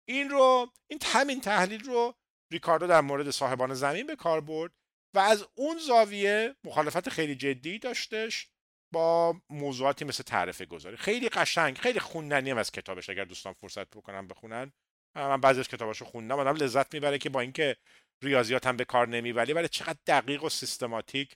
[0.07, 2.15] این رو این همین تحلیل رو
[2.51, 4.71] ریکاردو در مورد صاحبان زمین به کار برد
[5.15, 8.49] و از اون زاویه مخالفت خیلی جدی داشتش
[8.93, 10.97] با موضوعاتی مثل تعرفه گذاری.
[10.97, 14.73] خیلی قشنگ خیلی خوندنی هم از کتابش اگر دوستان فرصت بکنن بخونن.
[15.15, 17.77] من بعضی از کتاباشو خوندم آدم لذت می‌بره که با اینکه
[18.23, 21.35] ریاضیات هم به کار نمی‌بری ولی چقدر دقیق و سیستماتیک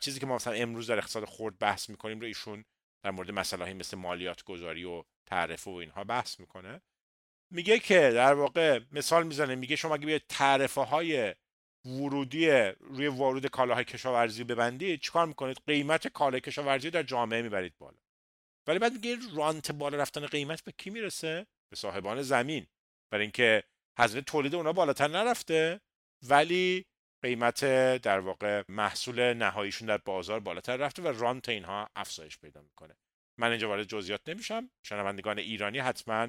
[0.00, 2.64] چیزی که ما مثلا امروز در اقتصاد خورد بحث می‌کنیم رو ایشون
[3.04, 6.82] در مورد مسائلی مثل مالیات گذاری و تعرفه و اینها بحث می‌کنه.
[7.52, 11.34] میگه که در واقع مثال می‌زنه میگه شما اگه بیاید تعرفه های
[11.84, 12.50] ورودی
[12.80, 17.98] روی ورود کالاهای کشاورزی ببندید چیکار می‌کنید؟ قیمت کالای کشاورزی در جامعه می‌برید بالا.
[18.66, 22.66] ولی بعد میگه رانت بالا رفتن قیمت به کی می‌رسه؟ به صاحبان زمین.
[23.12, 23.62] برای اینکه
[23.98, 25.80] هزینه تولید اونا بالاتر نرفته.
[26.22, 26.84] ولی
[27.22, 27.64] قیمت
[27.96, 32.96] در واقع محصول نهاییشون در بازار بالاتر رفته و رانت اینها افزایش پیدا می‌کنه.
[33.38, 34.70] من اینجا وارد جزئیات نمیشم.
[34.86, 36.28] شنوندگان ایرانی حتما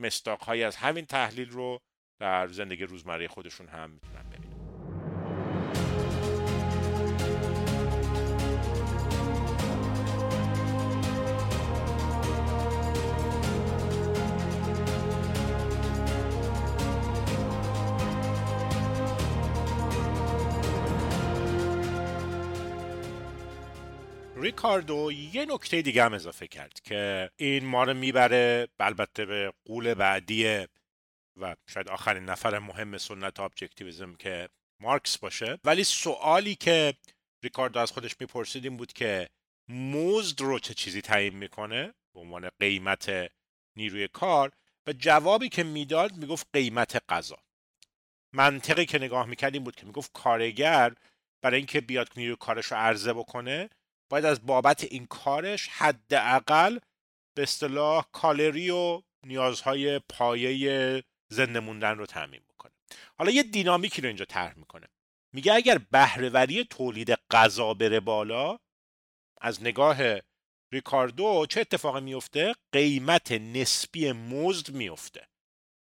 [0.00, 1.78] مستاقهایی از همین تحلیل رو
[2.20, 4.47] در زندگی روزمره خودشون هم می‌تونن ببینن.
[24.48, 29.94] ریکاردو یه نکته دیگه هم اضافه کرد که این ما رو می‌بره البته به قول
[29.94, 30.66] بعدی
[31.40, 34.48] و شاید آخرین نفر مهم سنت objectivism که
[34.80, 35.58] مارکس باشه.
[35.64, 36.94] ولی سوالی که
[37.44, 39.28] ریکاردو از خودش می‌پرسید این بود که
[39.68, 43.30] مزد رو چه چیزی تعیین می‌کنه؟ به عنوان قیمت
[43.76, 44.52] نیروی کار.
[44.86, 47.38] و جوابی که می‌داد می‌گفت قیمت غذا.
[48.32, 50.94] منطقی که نگاه می‌کرد بود که می‌گفت کارگر
[51.42, 53.70] برای اینکه بیاد نیروی کارش رو عرضه بکنه
[54.08, 56.78] باید از بابت این کارش حداقل
[57.36, 62.72] به اصطلاح کالری و نیازهای پایه زنده موندن رو تعمین بکنه.
[63.18, 64.86] حالا یه دینامیکی رو اینجا طرح می‌کنه.
[65.32, 68.58] میگه اگر بهرهوری تولید غذا بره بالا
[69.40, 69.98] از نگاه
[70.72, 75.28] ریکاردو چه اتفاقی میفته قیمت نسبی مزد میفته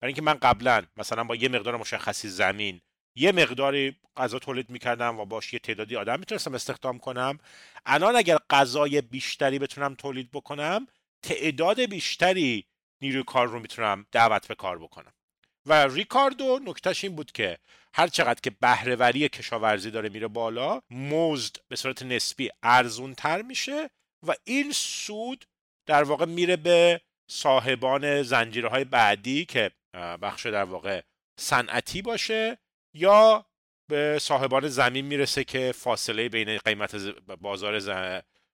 [0.02, 2.82] برای اینکه من قبلا مثلا با یه مقدار مشخصی زمین
[3.18, 7.40] یه مقداری غذا تولید می‌کردم و باش یه تعدادی آدم می‌تونستم استخدام کنم.
[7.86, 10.88] الان اگر غذای بیشتری بتونم تولید بکنم
[11.22, 12.66] تعداد بیشتری
[13.02, 15.14] نیروی کار رو می‌تونم دعوت به کار بکنم.
[15.66, 17.58] و ریکاردو نکتهش این بود که
[17.94, 23.90] هر چقدر که بهرهوری کشاورزی داره میره بالا مزد به صورت نسبی ارزون تر میشه
[24.28, 25.46] و این سود
[25.86, 27.02] در واقع میره به
[27.32, 31.02] صاحبان زنجیره های بعدی که بخش در واقع
[31.40, 32.58] صنعتی باشه
[32.98, 33.46] یا
[33.90, 36.96] به صاحبان زمین می‌رسه که فاصله بین قیمت
[37.42, 37.80] بازار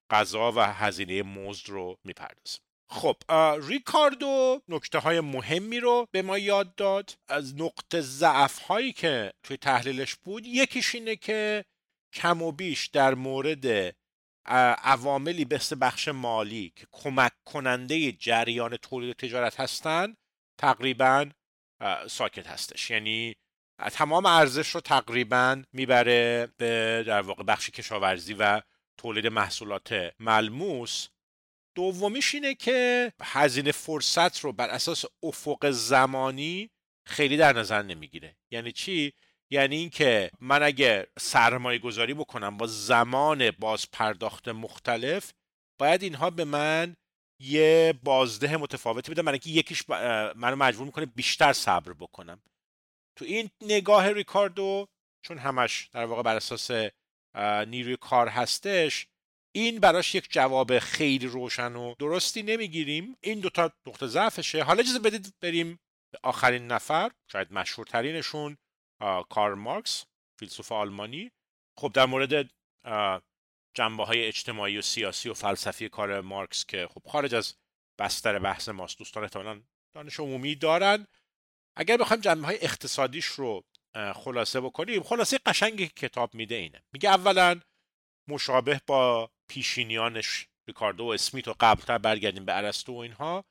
[0.09, 2.59] غذا و هزینه مزد رو می‌پردازه.
[2.89, 3.15] خب
[3.67, 7.17] ریکاردو نکته های مهمی رو به ما یاد داد.
[7.27, 11.65] از نقطه ضعف هایی که توی تحلیلش بود یکیش اینه که
[12.13, 13.95] کم و بیش در مورد
[14.83, 20.15] عواملی مثل بخش مالی که کمک کننده جریان تولید و تجارت هستن
[20.57, 21.29] تقریبا
[22.07, 22.91] ساکت هستش.
[22.91, 23.35] یعنی
[23.79, 28.61] تمام ارزش رو تقریبا می‌بره به در واقع بخش کشاورزی و
[28.97, 31.07] تولید محصولات ملموس.
[31.75, 36.69] دومیش اینه که هزینه فرصت رو بر اساس افق زمانی
[37.05, 38.35] خیلی در نظر نمی‌گیره.
[38.51, 39.13] یعنی چی؟
[39.49, 45.33] یعنی اینکه من اگه سرمایه گذاری بکنم با زمان باز پرداخت مختلف
[45.79, 46.95] باید اینها به من
[47.39, 49.89] یه بازده متفاوتی بده من یکیش
[50.35, 52.41] منو مجبور می‌کنه بیشتر صبر بکنم.
[53.15, 54.87] تو این نگاه ریکاردو
[55.25, 56.71] چون همش در واقع بر اساس
[57.67, 59.07] نیروی کار هستش
[59.55, 63.17] این براش یک جواب خیلی روشن و درستی نمی‌گیریم.
[63.21, 64.63] این دوتا نقطه ضعفشه.
[64.63, 65.79] حالا اجازه بدید بریم
[66.11, 68.57] به آخرین نفر شاید مشهورترینشون
[69.29, 70.05] کار مارکس
[70.39, 71.31] فیلسوف آلمانی.
[71.79, 72.49] خب در مورد
[73.73, 77.55] جنبه های اجتماعی و سیاسی و فلسفی کار مارکس که خب خارج از
[77.99, 79.61] بستر بحث ماست دوستان احتمالا
[79.95, 81.07] دانش عمومی دارن.
[81.75, 83.63] اگر بخوایم جنبه های اقتصادیش رو
[84.15, 86.83] خلاصه بکنیم خلاصه قشنگ کتاب میده اینه.
[86.93, 87.61] میگه اولا
[88.29, 93.45] مشابه با پیشینیانش ریکاردو و اسمیت و قبلتر برگردیم به ارسطو و اینها.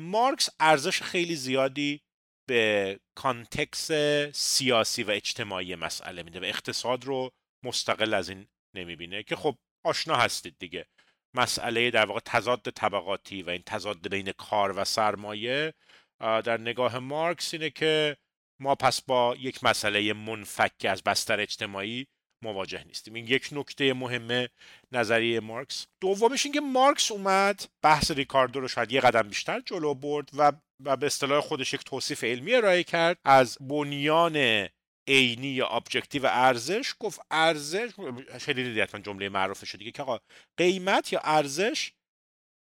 [0.00, 2.00] مارکس ارزش خیلی زیادی
[2.48, 3.92] به context
[4.32, 7.30] سیاسی و اجتماعی مسئله میده و اقتصاد رو
[7.64, 10.86] مستقل از این نمی‌بینه که خب آشنا هستید دیگه.
[11.34, 15.74] مسئله در واقع تضاد طبقاتی و این تضاد بین کار و سرمایه
[16.20, 18.16] در نگاه مارکس اینه که
[18.60, 22.06] ما پس با یک مسئله منفک از بستر اجتماعی
[22.42, 23.14] مواجه نیستیم.
[23.14, 24.48] این یک نکته مهمه
[24.92, 25.86] نظریه مارکس.
[26.00, 30.52] دومش اینکه مارکس اومد بحث ریکاردو رو شاید یه قدم بیشتر جلو برد و
[30.84, 33.18] و به اصطلاح خودش یک توصیف علمی ارائه کرد.
[33.24, 34.68] از بنیان
[35.08, 37.90] عینی یا objective ارزش گفت ارزش
[38.38, 40.18] شنیدید حتما جمله معروفش دیگه که آقا
[40.56, 41.92] قیمت یا ارزش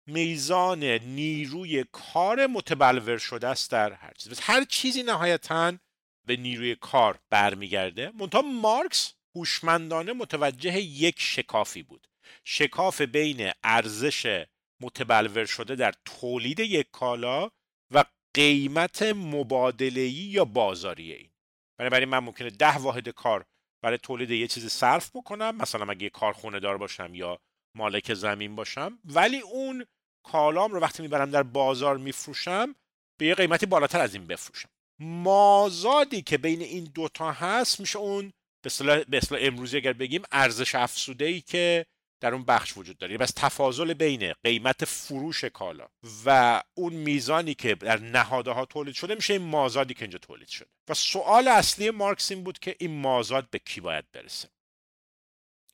[0.09, 4.41] میزان نیروی کار متبلور شده است در هر چیز.
[4.41, 5.73] هر چیزی نهایتا
[6.27, 8.13] به نیروی کار برمیگرده.
[8.15, 12.07] منتها مارکس هوشمندانه متوجه یک شکافی بود.
[12.45, 14.45] شکاف بین ارزش
[14.81, 17.51] متبلور شده در تولید یک کالا
[17.95, 18.05] و
[18.35, 21.31] قیمت مبادله‌ای یا بازاری این.
[21.79, 23.45] بنابراین من ممکنه ده واحد کار
[23.83, 27.39] برای تولید یه چیزی صرف بکنم مثلا اگه یه کارخونه دار باشم یا
[27.77, 29.87] مالک زمین باشم ولی اون
[30.33, 32.75] کالام رو وقتی می‌برم در بازار میفروشم
[33.19, 34.69] به یه قیمتی بالاتر از این بفروشم.
[35.01, 38.67] مازادی که بین این دوتا هست میشه اون به
[39.17, 41.87] اصطلاح امروزی اگر بگیم ارزش افسوده ای که
[42.21, 43.19] در اون بخش وجود داره.
[43.19, 45.89] بس تفاضل بین قیمت فروش کالا
[46.25, 50.49] و اون میزانی که در نهاده ها تولید شده میشه این مازادی که اینجا تولید
[50.49, 50.69] شده.
[50.89, 54.49] و سوال اصلی مارکس این بود که این مازاد به کی باید برسه؟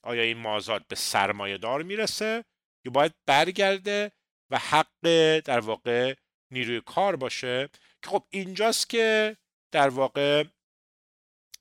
[0.02, 2.44] آیا این مازاد به سرمایه دار می‌رسه
[2.84, 4.12] یا باید برگرده
[4.50, 6.14] و حق در واقع
[6.50, 7.68] نیروی کار باشه
[8.02, 9.36] که خب اینجاست که
[9.72, 10.44] در واقع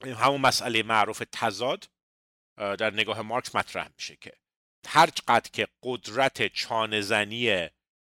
[0.06, 1.90] همون مسئله معروف تضاد
[2.58, 4.32] در نگاه مارکس مطرح میشه که
[4.88, 7.70] هر قد که قدرت چانهزنی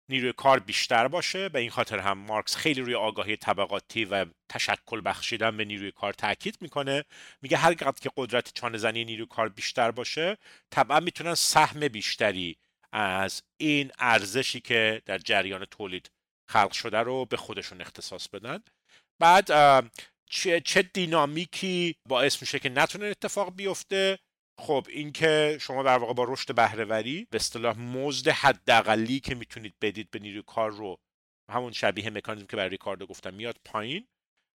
[0.08, 5.02] نیروی کار بیشتر باشه به این خاطر هم مارکس خیلی روی آگاهی طبقاتی و تشکل
[5.04, 7.04] بخشیدن به نیروی کار تاکید می‌کنه.
[7.42, 10.38] میگه هر قد که قدرت چانهزنی نیروی کار بیشتر باشه
[10.70, 12.58] طبعا می‌تونن سهم بیشتری
[12.92, 16.10] از این ارزشی که در جریان تولید
[16.48, 18.62] خلق شده رو به خودشون اختصاص بدن.
[19.20, 19.50] بعد
[20.64, 24.18] چه, دینامیکی باعث میشه که نتونه اتفاق بیفته؟
[24.60, 30.10] خب اینکه شما در واقع با رشد بهرهوری به اصطلاح مزد حداقلی که می‌تونید بدید
[30.10, 30.98] به نیروی کار رو
[31.50, 34.06] همون شبیه مکانیزم که برای ریکاردو گفتم میاد پایین.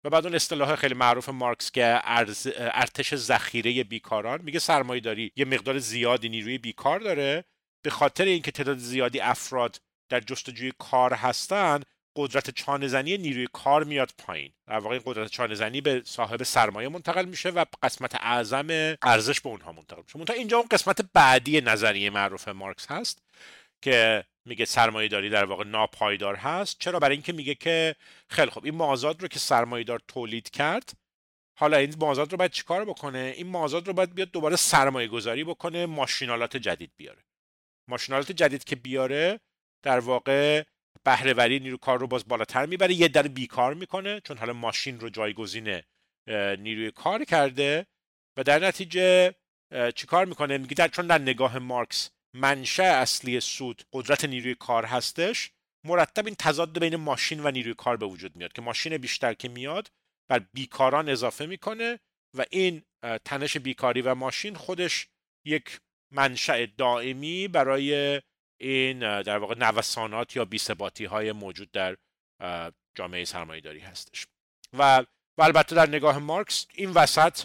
[0.05, 5.45] و بعد اون اصطلاح خیلی معروف مارکس که ارتش ذخیره بیکاران میگه سرمایه داری یه
[5.45, 7.45] مقدار زیادی نیروی بیکار داره.
[7.91, 11.83] خاطر اینکه تعداد زیادی افراد در جستجوی کار هستن
[12.17, 14.53] قدرت چانهزنی نیروی کار میاد پایین.
[14.67, 19.73] در واقع قدرت چانهزنی به صاحب سرمایه منتقل میشه و قسمت اعظم ارزش به اونها
[19.73, 20.19] منتقل میشه.
[20.19, 23.23] منتها اینجا اون قسمت بعدی نظریه معروف مارکس هست
[23.83, 26.77] که میگه سرمایه داری در واقع ناپایدار هست.
[26.79, 27.97] چرا؟ برای اینکه میگه که
[28.29, 30.93] خیلی خوب این مازاد رو که سرمایه دار تولید کرد
[31.57, 35.45] حالا این مازاد رو باید چیکار بکنه؟ این مازاد رو باید بیاد دوباره سرمایه گذاری
[35.45, 37.25] بکنه ماشینالات جدید بیاره.
[37.89, 39.41] ماشینالات جدید که بیاره
[39.85, 40.65] در واقع
[41.05, 45.09] بهرهوری نیرو کار رو باز بالاتر می‌بره یه در بیکار می‌کنه چون حالا ماشین رو
[45.09, 45.83] جایگزین
[46.59, 47.87] نیروی کار کرده
[48.37, 49.35] و در نتیجه
[49.95, 55.51] چیکار می‌کنه؟ میگه در چون در نگاه مارکس منشأ اصلی سود قدرت نیروی کار هستش
[55.87, 59.49] مرتب این تضاد بین ماشین و نیروی کار به وجود میاد که ماشین بیشتر که
[59.49, 59.89] میاد
[60.31, 61.99] بر بیکاران اضافه می‌کنه
[62.37, 62.83] و این
[63.25, 65.09] تنش بیکاری و ماشین خودش
[65.47, 65.81] یک
[66.15, 68.21] منشأ دائمی برای
[68.61, 71.97] این در واقع نوسانات یا بیثباتی های موجود در
[72.95, 74.27] جامعه سرمایهداری هستش.
[74.79, 75.05] و
[75.39, 77.41] و البته در نگاه مارکس این وسط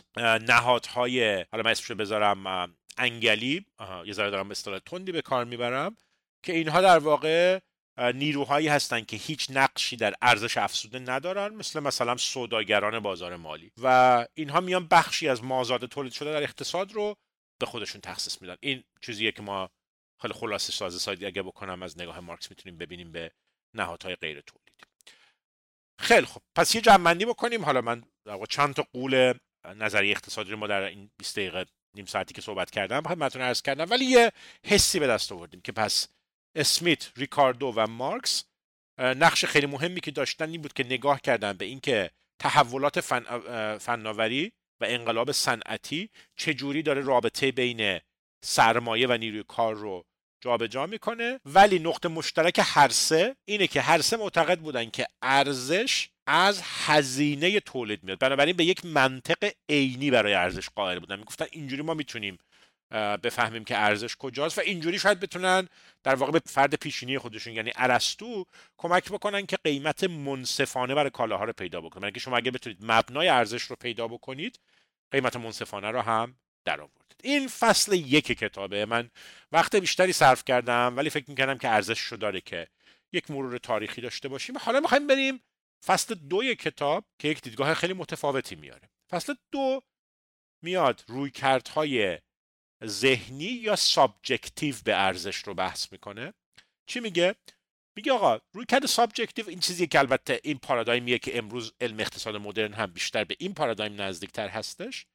[0.47, 3.65] نهادهای حالا من اسمشو بذارم انگلی
[4.05, 5.97] یه ذره دارم اصطلاح تندی به کار می‌برم
[6.43, 7.59] که اینها در واقع
[8.13, 13.71] نیروهایی هستند که هیچ نقشی در ارزش افزوده ندارن مثل مثلا سوداگران بازار مالی.
[13.81, 17.15] و اینها میان بخشی از مازاد تولید شده در اقتصاد رو
[17.59, 18.55] به خودشون تخصیص میدن.
[18.59, 19.69] این چیزیه که ما
[20.21, 23.31] خیلی خلاصه سازه سازی اگه بکنم از نگاه مارکس می‌تونیم ببینیم به
[23.73, 24.71] نهادهای غیر تولیدی
[25.99, 27.65] خیلی خب پس یه جمع بکنیم.
[27.65, 28.03] حالا من
[28.49, 29.33] چند تا قول
[29.75, 33.61] نظری اقتصادی رو ما در این 20 دقیقه نیم ساعتی که صحبت کردم خدمتتون عرض
[33.61, 33.89] کردم.
[33.89, 34.31] ولی یه
[34.65, 36.07] حسی به دست آوردیم که پس
[36.55, 38.45] اسمیت، ریکاردو و مارکس
[38.99, 43.23] نقش خیلی مهمی که داشتن این بود که نگاه کردن به اینکه تحولات فن...
[44.81, 47.99] و انقلاب صنعتی چجوری داره رابطه بین
[48.45, 50.05] سرمایه و نیروی کار رو
[50.41, 51.39] جابجا جا می‌کنه.
[51.45, 57.59] ولی نقطه مشترک هر سه اینه که هر سه معتقد بودن که ارزش از هزینه
[57.59, 58.19] تولید میاد.
[58.19, 61.19] بنابراین به یک منطق عینی برای ارزش قائل بودن.
[61.19, 62.37] می‌گفتن اینجوری ما می‌تونیم
[63.23, 65.67] بفهمیم که ارزش کجاست و اینجوری شاید بتونن
[66.03, 68.45] در واقع به فرد پیشینی خودشون یعنی ارسطو
[68.77, 73.27] کمک بکنن که قیمت منصفانه برای کالاها رو پیدا بکنن یعنی شما اگه بتونید مبنای
[73.27, 74.59] ارزش رو پیدا بکنید
[75.11, 76.35] قیمت منصفانه رو هم
[76.65, 76.87] در
[77.23, 78.85] این فصل یک کتابه.
[78.85, 79.09] من
[79.51, 82.67] وقت بیشتری صرف کردم ولی فکر می‌کردم که ارزش رو داره که
[83.13, 84.57] یک مرور تاریخی داشته باشیم.
[84.57, 85.41] حالا می‌خوایم بریم
[85.85, 88.89] فصل دوی کتاب که یک دیدگاه خیلی متفاوتی میاره.
[89.09, 89.83] فصل دو
[90.63, 92.17] میاد رویکردهای
[92.85, 96.33] ذهنی یا subjective به ارزش رو بحث می‌کنه.
[96.85, 97.35] چی میگه؟
[97.99, 102.73] میگه آقا رویکرد subjective این چیزی که البته این پارادایمیه که امروز علم اقتصاد مدرن
[102.73, 105.05] هم بیشتر به این پارادایم نزدیکتر هستش.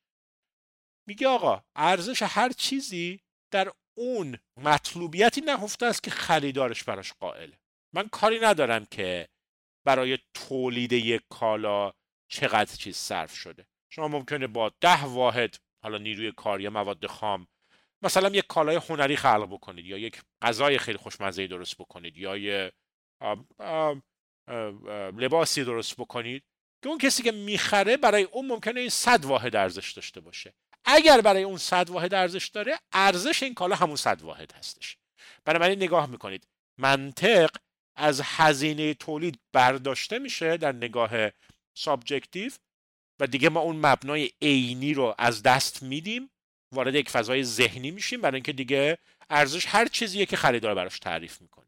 [1.08, 3.20] میگه آقا ارزش هر چیزی
[3.52, 7.58] در اون مطلوبیتی نهفته است که خریدارش براش قائله
[7.94, 9.28] من کاری ندارم که
[9.86, 11.92] برای تولید یک کالا
[12.30, 13.66] چقدر چیز صرف شده.
[13.92, 17.46] شما ممکنه با ده واحد حالا نیروی کار یا مواد خام
[18.04, 22.72] مثلا یک کالای هنری خلق بکنید یا یک غذای خیلی خوشمزه درست بکنید یا یه
[25.16, 26.42] لباسی درست بکنید
[26.82, 30.54] که اون کسی که می‌خره برای اون ممکنه این صد واحد ارزش داشته باشه.
[30.84, 34.96] اگر برای اون صد واحد ارزش داره ارزش این کالا همون صد واحد هستش.
[35.44, 36.46] بنابراین نگاه می‌کنید.
[36.80, 37.50] منطق
[37.96, 41.10] از هزینه تولید برداشته میشه در نگاه
[41.76, 42.52] subjective
[43.20, 46.30] و دیگه ما اون مبنای عینی رو از دست میدیم.
[46.74, 48.98] وارد یک فضای ذهنی میشیم برای اینکه دیگه
[49.30, 51.66] ارزش هر چیزیه که خریدار براش تعریف می‌کنه.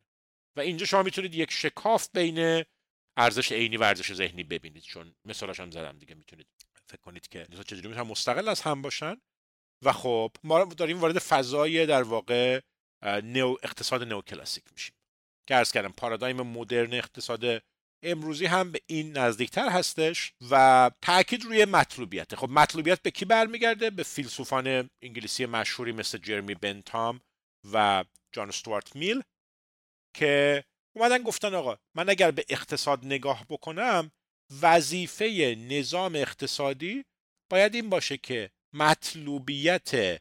[0.57, 2.65] و اینجا شما می‌تونید یک شکاف بین
[3.17, 6.47] ارزش عینی و ارزش ذهنی ببینید چون مثالاش هم زدم دیگه می‌تونید
[6.89, 9.17] فکر کنید که چجوری می‌تونن مستقل از هم باشن.
[9.85, 12.61] و خب ما داریم وارد فضای در واقع
[13.05, 14.95] نو اقتصاد نو کلاسیک میشیم.
[15.49, 17.63] که ارز کردم پارادایم مدرن اقتصاد
[18.03, 22.35] امروزی هم به این نزدیکتر هستش و تاکید روی مطلوبیت.
[22.35, 27.21] خب مطلوبیت به کی برمیگرده؟ به فیلسوفان انگلیسی مشهوری مثل جرمی بنتام
[27.73, 29.23] و جان استوارت میل
[30.17, 30.65] که
[30.97, 34.11] اومدن گفتن آقا من اگر به اقتصاد نگاه بکنم
[34.63, 37.05] وظیفه نظام اقتصادی
[37.51, 40.21] باید این باشه که مطلوبیت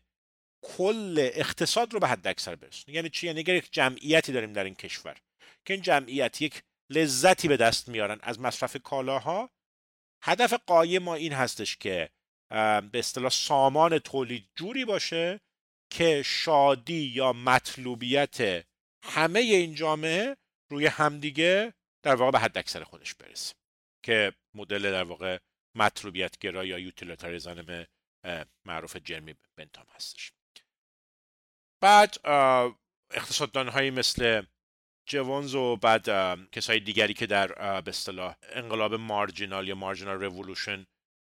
[0.65, 2.95] کل اقتصاد رو به حد اکثر برسونه.
[2.95, 5.17] یعنی چی؟ یعنی یک جمعیتی داریم در این کشور
[5.65, 9.49] که این جمعیت یک لذتی به دست میارن از مصرف کالاها.
[10.23, 12.09] هدف قایم ما این هستش که
[12.49, 15.41] به اصطلاح سامان تولید جوری باشه
[15.89, 18.65] که شادی یا مطلوبیت
[19.03, 20.38] همه این جامعه
[20.71, 21.73] روی همدیگه
[22.03, 23.55] در واقع به حد اکثر خودش برسه.
[24.03, 25.39] که مدل در واقع
[25.75, 27.86] مطلوبیت گرا یا یوتیلیتاریزم
[28.65, 30.31] معروف جرمی بنتام هستش.
[31.83, 32.15] بعد
[33.11, 34.45] اقتصاددان هایی مثل
[35.05, 36.05] جوانز و بعد
[36.51, 37.47] کسای دیگری که در
[37.81, 40.85] به اصطلاح انقلاب مارجینال یا مارجینال رولوشن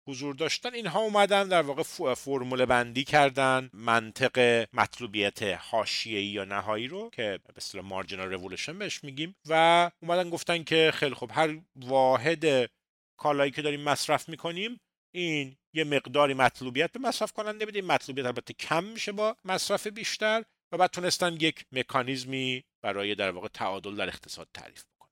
[0.09, 1.83] حضور داشتن اینها اومدن در واقع
[2.15, 9.05] فرمول بندی کردن منطق مطلوبیت حاشیه‌ای یا نهایی رو که به اصطلاح مارجینال رولوشن بهش
[9.05, 12.71] میگیم و اومدن گفتن که خیلی خوب هر واحد
[13.17, 14.81] کالایی که داریم مصرف می‌کنیم
[15.15, 20.45] این یه مقداری مطلوبیت به مصرف کننده بده مطلوبیت البته کم میشه با مصرف بیشتر.
[20.73, 25.11] و بعد تونستن یک مکانیزمی برای در واقع تعادل در اقتصاد تعریف بکنن.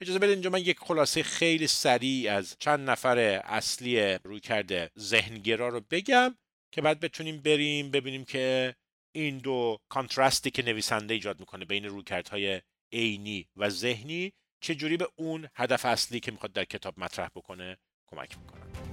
[0.00, 5.68] اجازه بدید اینجا من یک خلاصه خیلی سریع از چند نفر اصلی روی کرده ذهنگرا
[5.68, 6.34] رو بگم
[6.72, 8.74] که بعد بتونیم بریم ببینیم که
[9.16, 15.48] این دو کانتراستی که نویسنده ایجاد می‌کنه بین رویکردهای عینی و ذهنی چجوری به اون
[15.54, 17.76] هدف اصلی که می‌خواد در کتاب مطرح بکنه
[18.06, 18.83] کمک می‌کنن.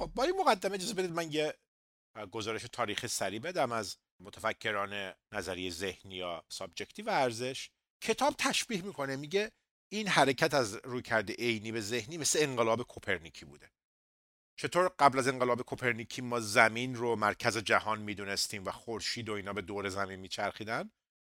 [0.00, 1.54] خب با این مقدمه اجازه بدید من یه
[2.30, 7.70] گزارش تاریخی سریع بدم از متفکران نظریه ذهنی یا subjective ارزش.
[8.02, 9.52] کتاب تشبیه می‌کنه میگه
[9.92, 13.70] این حرکت از رویکرد عینی به ذهنی مثل انقلاب کوپرنیکی بوده.
[14.60, 19.52] چطور قبل از انقلاب کوپرنیکی ما زمین رو مرکز جهان می‌دونستیم و خورشید و اینا
[19.52, 20.90] به دور زمین میچرخیدن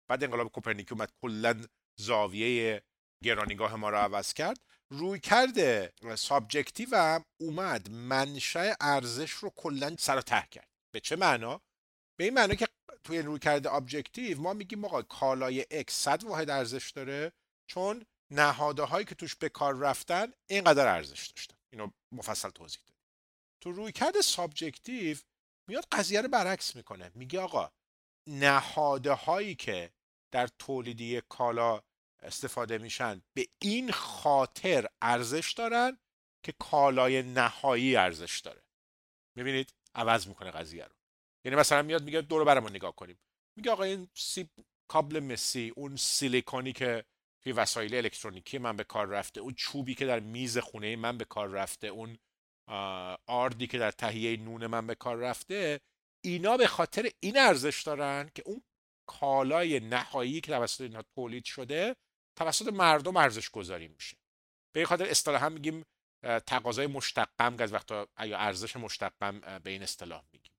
[0.09, 1.61] بعد انقلاب کوپرنیکی اومد کلا
[1.99, 2.84] زاویه
[3.24, 4.68] گرانیگاه ما رو عوض کرد.
[4.91, 10.69] رویکرد subjective هم اومد منشأ ارزش رو کلا سر و ته کرد.
[10.93, 11.61] به چه معنا؟
[12.19, 12.67] به این معنا که
[13.03, 17.31] توی رویکرد objective ما میگیم آقا کالای X 100 واحد ارزش داره
[17.69, 21.55] چون نهاده هایی که توش به کار رفتن اینقدر ارزش داشتن.
[21.73, 22.97] اینو مفصل توضیح داد
[23.63, 25.17] تو رویکرد subjective
[25.69, 27.11] میاد قضیه رو برعکس می‌کنه.
[27.15, 27.71] میگه آقا
[28.29, 29.91] نهاده هایی که
[30.33, 31.81] در تولید کالا
[32.22, 33.22] استفاده میشن.
[33.34, 35.97] به این خاطر ارزش دارن
[36.43, 38.63] که کالای نهایی ارزش داره.
[39.36, 40.95] می‌بینید؟ عوض می‌کنه قضیه رو.
[41.45, 43.20] یعنی مثلا میاد میگه دور برمون نگاه کنیم.
[43.55, 44.49] میگه آقا این سیب
[44.88, 47.05] کابل مسی اون سیلیکونی که
[47.43, 51.26] توی وسایل الکترونیکی من به کار رفته اون چوبی که در میز خونه من به
[51.26, 52.17] کار رفته اون
[53.28, 55.82] آردی که در تهیه نون من به کار رفته
[56.26, 58.63] اینا به خاطر این ارزش دارن که اون
[59.09, 61.95] کالای نهایی که توسط اینا تولید شده
[62.39, 64.17] توسط مردم ارزش گذاری میشه.
[64.75, 65.85] به خاطر اصطلاحا میگیم
[66.45, 70.51] تقاضای مشتقم از وقتا یا ارزش مشتقم به این اصطلاح میگیم.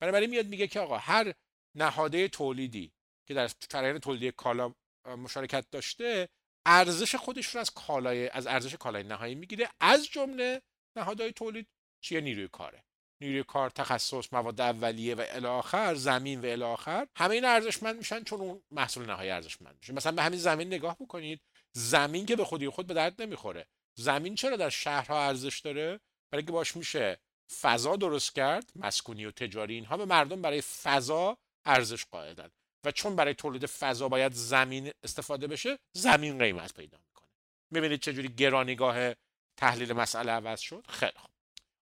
[0.00, 1.34] بنابراین میاد میگه که آقا هر
[1.76, 2.92] نهاده تولیدی
[3.28, 4.74] که در فرآیند تولیدی کالا
[5.06, 6.28] مشارکت داشته
[6.66, 10.62] ارزش خودش رو از کالای از ارزش کالای نهایی می‌گیره از جمله
[10.96, 11.68] نهادهای تولید
[12.04, 12.84] چیه نیروی کاره.
[13.20, 17.96] نیروی کار تخصص مواد اولیه و الی آخر زمین و الی آخر همه این ارزشمند
[17.96, 19.92] میشن چون اون محصول نهایی ارزشمند میشه.
[19.92, 21.40] مثلا به همین زمین نگاه بکنید
[21.72, 23.66] زمین که به خودی خود به درد نمی‌خوره.
[23.98, 26.00] زمین چرا در شهرها ارزش داره؟
[26.30, 27.18] برای اینکه باش میشه
[27.60, 32.50] فضا درست کرد مسکونی و تجاری اینها به مردم برای فضا ارزش قائلن
[32.84, 37.28] و چون برای تولید فضا باید زمین استفاده بشه زمین قیمت پیدا می‌کنه.
[37.70, 39.14] می‌بینید چجوری گرانیگاه
[39.56, 41.30] تحلیل مسئله عوض شد؟ خیلی خوب.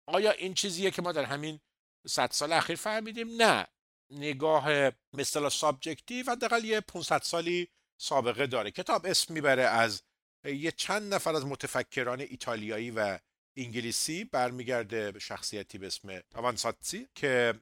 [0.07, 1.61] آیا این چیزیه که ما در همین
[2.07, 3.66] صد سال اخیر فهمیدیم؟ نه.
[4.11, 7.68] نگاه مثلا subjective حداقل یه 500 سالی
[8.00, 8.70] سابقه داره.
[8.70, 10.03] کتاب اسم می‌بره از
[10.44, 13.18] یه چند نفر از متفکران ایتالیایی و
[13.57, 17.55] انگلیسی برمیگرده به شخصیتی به اسم آوانساتسی که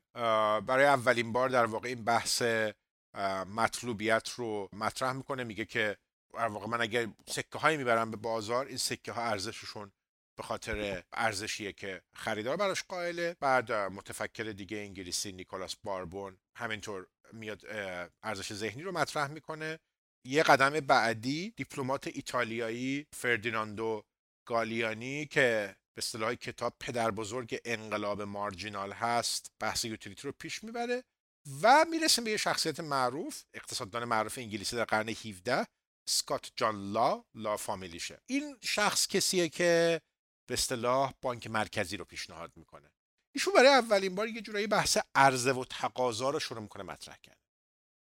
[0.66, 2.43] برای اولین بار در واقع این بحث
[3.55, 5.45] مطلوبیت رو مطرح می‌کنه.
[5.45, 5.97] میگه که
[6.34, 9.93] در واقع من اگر سکه هایی می‌برم به بازار این سکه ها ارزششون
[10.41, 13.36] به خاطر ارزشیه که خریدار براش قائله.
[13.41, 17.62] بعد متفکر دیگه انگلیسی نیکولاس باربون همینطور میاد
[18.22, 19.78] ارزش ذهنی رو مطرح می‌کنه.
[20.26, 24.03] یه قدم بعدی دیپلمات ایتالیایی فردیناندو
[24.49, 31.05] گالیانی که به اصطلاح کتاب پدر بزرگ انقلاب مارجینال هست بحث یوتیلیتی رو پیش می‌بره
[31.62, 35.66] و می‌رسیم به یه شخصیت معروف اقتصاددان معروف انگلیسی در قرن 17
[36.09, 38.20] سکات جان لا لا فامیلیشه.
[38.26, 40.01] این شخص کسیه که
[40.51, 42.91] به اصطلاح بانک مرکزی رو پیشنهاد می‌کنه.
[43.35, 47.39] ایشون برای اولین بار یه جورایی بحث عرضه و تقاضا رو شروع می‌کنه مطرح کرد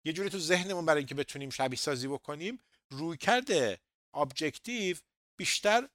[0.05, 3.79] یه جوری تو ذهنمون برای اینکه بتونیم شبیه سازی بکنیم رویکرد
[4.13, 4.97] objective
[5.39, 5.89] بیشتر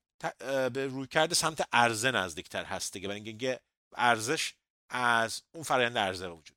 [0.73, 3.09] به روی کرده سمت عرضه نزدیکتر هست دیگه.
[3.09, 3.61] برای اینکه
[3.97, 4.55] ارزش
[4.89, 6.57] از اون فرآیند عرضه وجود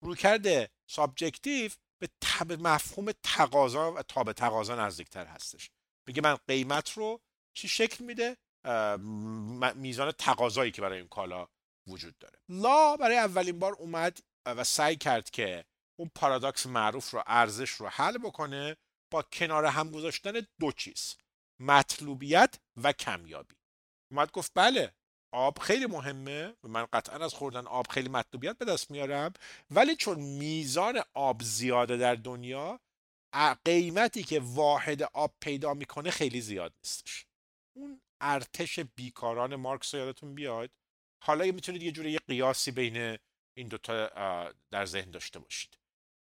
[0.00, 5.70] رویکرد subjective به طبع مفهوم تقاضا و تابع تقاضا نزدیکتر هستش.
[6.06, 7.20] میگه من قیمت رو
[7.52, 8.36] چی شکل میده؟
[9.74, 11.48] میزان تقاضایی که برای این کالا
[11.88, 12.38] وجود داره.
[12.48, 15.64] لا برای اولین بار اومد و سعی کرد که
[16.00, 18.76] اون پارادوکس معروف رو ارزش رو حل بکنه
[19.12, 21.16] با کنار هم گذاشتن دو چیز
[21.60, 23.54] مطلوبیت و کمیابی.
[24.12, 24.94] اومد گفت بله
[25.34, 26.56] آب خیلی مهمه.
[26.62, 29.32] من قطعا از خوردن آب خیلی مطلوبیت به دست میارم.
[29.70, 32.80] ولی چون میزان آب زیاده در دنیا
[33.64, 37.26] قیمتی که واحد آب پیدا می‌کنه خیلی زیاد نیستش.
[37.76, 40.70] اون ارتش بیکاران مارکس یادتون بیاد؟
[41.22, 43.18] حالا می‌تونید یه جوری یه قیاسی بین
[43.56, 44.06] این دوتا
[44.70, 45.78] در ذهن داشته باشید.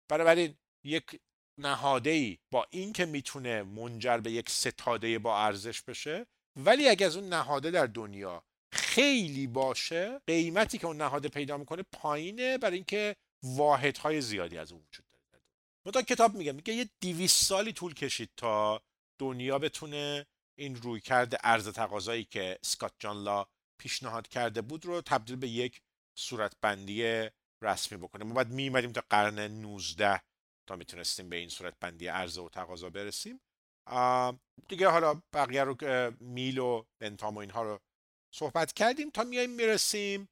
[0.09, 1.21] بنابراین یک
[1.59, 6.27] نهاده با این که می‌تونه منجر به یک ستاده با ارزش بشه
[6.57, 11.83] ولی اگه از اون نهاده در دنیا خیلی باشه قیمتی که اون نهاده پیدا می‌کنه
[11.93, 15.45] پایینه برای اینکه واحدهای زیادی از اون وجود داره.
[15.87, 18.83] متا کتاب میگه میگه یه دیویس سالی طول کشید تا
[19.19, 20.27] دنیا بتونه
[20.59, 23.47] این روی کرده ارز تقاضایی که سکات جان لا
[23.81, 25.83] پیشنهاد کرده بود رو تبدیل به یک
[26.19, 27.29] صورتبندی
[27.63, 28.25] رسمی بکنه.
[28.25, 30.23] ما باید میمدیم تا قرن 19
[30.69, 33.41] تا می‌تونستیم به این صورت بندی عرضه و تقاضا برسیم.
[34.69, 35.77] دیگه حالا بقیه رو
[36.21, 37.81] میل و بنتام و اینها رو
[38.35, 40.29] صحبت کردیم تا میایم می‌رسیم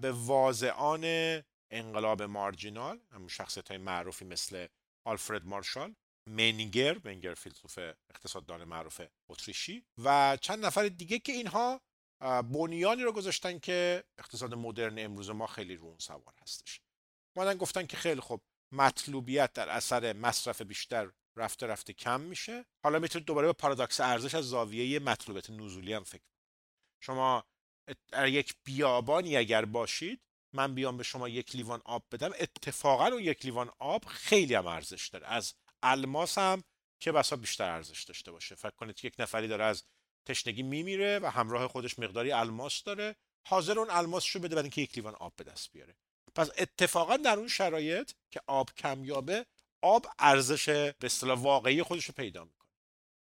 [0.00, 1.04] به واضعان
[1.70, 4.66] انقلاب مارجینال همون شخصیت های معروفی مثل
[5.06, 5.94] آلفرد مارشال.
[6.28, 7.78] منگر منگر فیلسوف
[8.10, 11.80] اقتصاددان معروف اتریشی و چند نفر دیگه که اینها
[12.42, 16.80] بنیانی رو گذاشتن که اقتصاد مدرن امروز ما خیلی رون سوار هستش.
[17.36, 22.64] مادن گفتن که خیلی خوب مطلوبیت در اثر مصرف بیشتر رفته رفته کم میشه.
[22.84, 26.22] حالا می‌تونید دوباره به پارادوکس ارزش از زاویه مطلوبیت نزولی هم فکر
[27.00, 27.44] شما
[28.12, 30.20] در یک بیابانی اگر باشید
[30.54, 32.30] من بیام به شما یک لیوان آب بدم.
[32.40, 35.26] اتفاقا اون یک لیوان آب خیلی هم ارزش داره.
[35.26, 36.62] از الماس هم
[37.00, 38.54] که بسا بیشتر ارزش داشته باشه.
[38.54, 39.84] فکر کنید یک نفری داره از
[40.26, 43.16] تشنگی میمیره و همراه خودش مقداری الماس داره.
[43.46, 45.96] حاضر اون الماس رو بده برای اینکه یک لیوان آب به دست بیاره.
[46.34, 49.46] پس اتفاقا در اون شرایط که آب کمیابه
[49.82, 52.68] آب ارزش به اصطلاح واقعی خودش رو پیدا می‌کنه.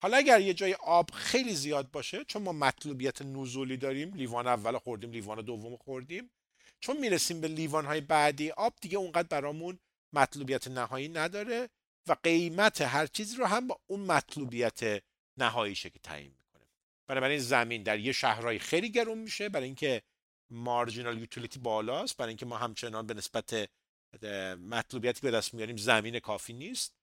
[0.01, 4.77] حالا اگر یه جای آب خیلی زیاد باشه چون ما مطلوبیت نزولی داریم لیوان اول
[4.77, 6.31] خوردیم لیوان دوم خوردیم
[6.79, 9.79] چون می‌رسیم به لیوان های بعدی آب دیگه اونقدر برامون
[10.13, 11.69] مطلوبیت نهایی نداره.
[12.07, 15.03] و قیمت هر چیزی رو هم با اون مطلوبیت
[15.37, 16.65] نهاییشه که تعیین می‌کنه.
[17.07, 20.01] بنابراین زمین در یه شهرهای خیلی گرون میشه برای اینکه
[20.49, 23.69] مارجینال یوتیلیتی بالاست برای اینکه ما همچنان به نسبت
[24.69, 26.93] مطلوبیتی به دست میاریم زمین کافی نیست.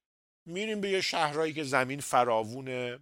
[0.47, 2.99] میریم به یه شهرهایی که زمین فراوونه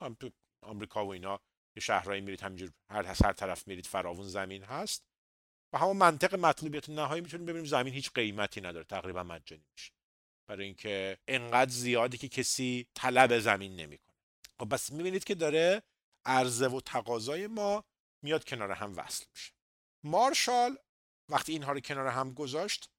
[0.00, 0.30] هم تو
[0.62, 1.40] آمریکا و اینا
[1.76, 5.04] یه شهرهایی میرید همینجور هر هر طرف میرید فراوون زمین هست.
[5.72, 9.92] و همون منطق مطلوبیت نهایی می‌تونیم ببینیم زمین هیچ قیمتی نداره تقریبا مجانی میشه.
[10.50, 14.16] برای اینکه انقدر زیادی که کسی طلب زمین نمی‌کنه.
[14.60, 15.82] خب بس می‌بینید که داره
[16.24, 17.84] عرضه و تقاضای ما
[18.22, 19.52] میاد کنار هم وصل میشه.
[20.04, 20.78] مارشال
[21.28, 22.90] وقتی اینها رو کنار هم گذاشت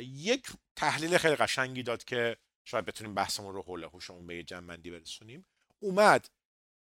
[0.00, 0.46] یک
[0.76, 5.46] تحلیل خیلی قشنگی داد که شاید بتونیم بحثمون رو حول هوشمون به یه جنبندی برسونیم.
[5.82, 6.30] اومد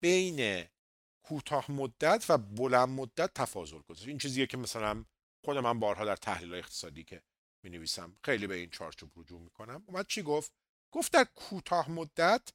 [0.02, 0.64] بین
[1.22, 4.08] کوتاه مدت و بلند مدت تفاضل گذاشت.
[4.08, 5.04] این چیزیه که مثلا
[5.44, 7.22] خود من بارها در تحلیل اقتصادی که
[7.64, 9.84] می نویسم خیلی به این چارچوب رجوع می‌کنم.
[9.86, 10.52] اومد چی گفت؟
[10.90, 12.48] گفت در کوتاه مدت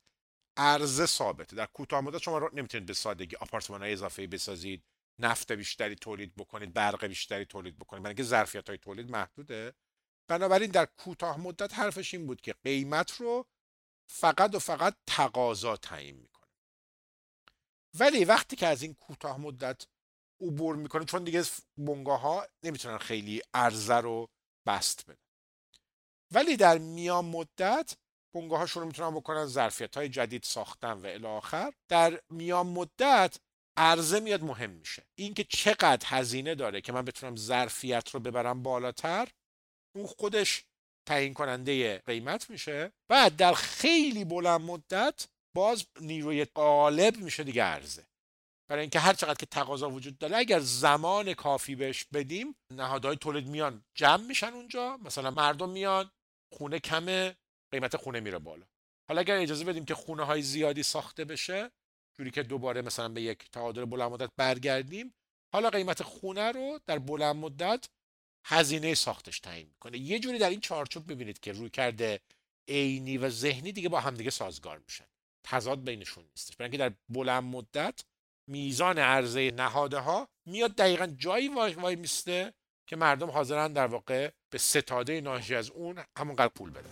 [0.58, 1.56] ارزه ثابته.
[1.56, 4.84] در کوتاه مدت شما نمی‌تونید به سادگی آپارتمان های اضافه بسازید
[5.20, 9.74] نفت بیشتری تولید بکنید برق بیشتری تولید بکنید برای اینکه ظرفیت های تولید محدوده.
[10.28, 13.46] بنابراین در کوتاه مدت حرفش این بود که قیمت رو
[14.10, 16.50] فقط و فقط تقاضا تعیین می‌کنه.
[17.94, 19.88] ولی وقتی که از این کوتاه مدت
[20.42, 21.44] عبور می‌کنه چون دیگه
[21.78, 24.30] بنگاه ها نمی‌تونن خیلی عرضه رو
[24.70, 25.18] بست بدن
[26.34, 27.96] ولی در میان مدت
[28.36, 31.74] بنگاه هاشون رو می‌تونن بکنن ظرفیت های جدید ساختن و الی آخر.
[31.90, 33.38] در میان مدت
[33.78, 35.04] عرضه میاد مهم میشه.
[35.16, 39.28] اینکه چقدر هزینه داره که من بتونم ظرفیت رو ببرم بالاتر
[39.96, 40.64] اون خودش
[41.08, 42.92] تعیین کننده قیمت میشه.
[43.10, 48.09] بعد در خیلی بلند مدت باز نیروی غالب میشه دیگه عرضه.
[48.70, 53.48] برای اینکه هر چقدر که تقاضا وجود داره اگر زمان کافی بهش بدیم نهادهای تولید
[53.48, 54.98] میان جمع میشن اونجا.
[54.98, 56.12] مثلا مردم میان
[56.54, 57.36] خونه کمه
[57.72, 58.66] قیمت خونه میره بالا.
[59.08, 61.72] حالا اگر اجازه بدیم که خونه های زیادی ساخته بشه
[62.18, 65.14] جوری که دوباره مثلا به یک تعادل بلند مدت برگردیم
[65.54, 67.90] حالا قیمت خونه رو در بلند مدت
[68.46, 69.98] هزینه ساختش تعیین می‌کنه.
[69.98, 72.20] یه جوری در این چارچوب ببینید که روی کرده
[72.68, 75.06] عینی و ذهنی دیگه با همدیگه سازگار میشن.
[75.44, 76.56] تضاد بینشون نیستش.
[76.56, 78.04] برای اینکه در بلند مدت
[78.50, 82.54] میزان عرضه نهاده ها میاد دقیقا جایی وای میسته
[82.88, 86.90] که مردم حاضرن در واقع به ستاده ناشی از اون همونقدر پول بدن.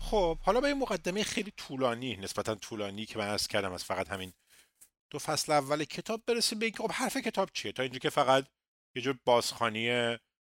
[0.00, 4.08] خب حالا به این مقدمه خیلی طولانی نسبتا طولانی که من از کردم از فقط
[4.08, 4.32] همین
[5.10, 8.46] دو فصل اول کتاب برسیم به اینکه خب حرف کتاب چیه؟ تا اینجا که فقط
[8.96, 9.86] یه جور بازخانی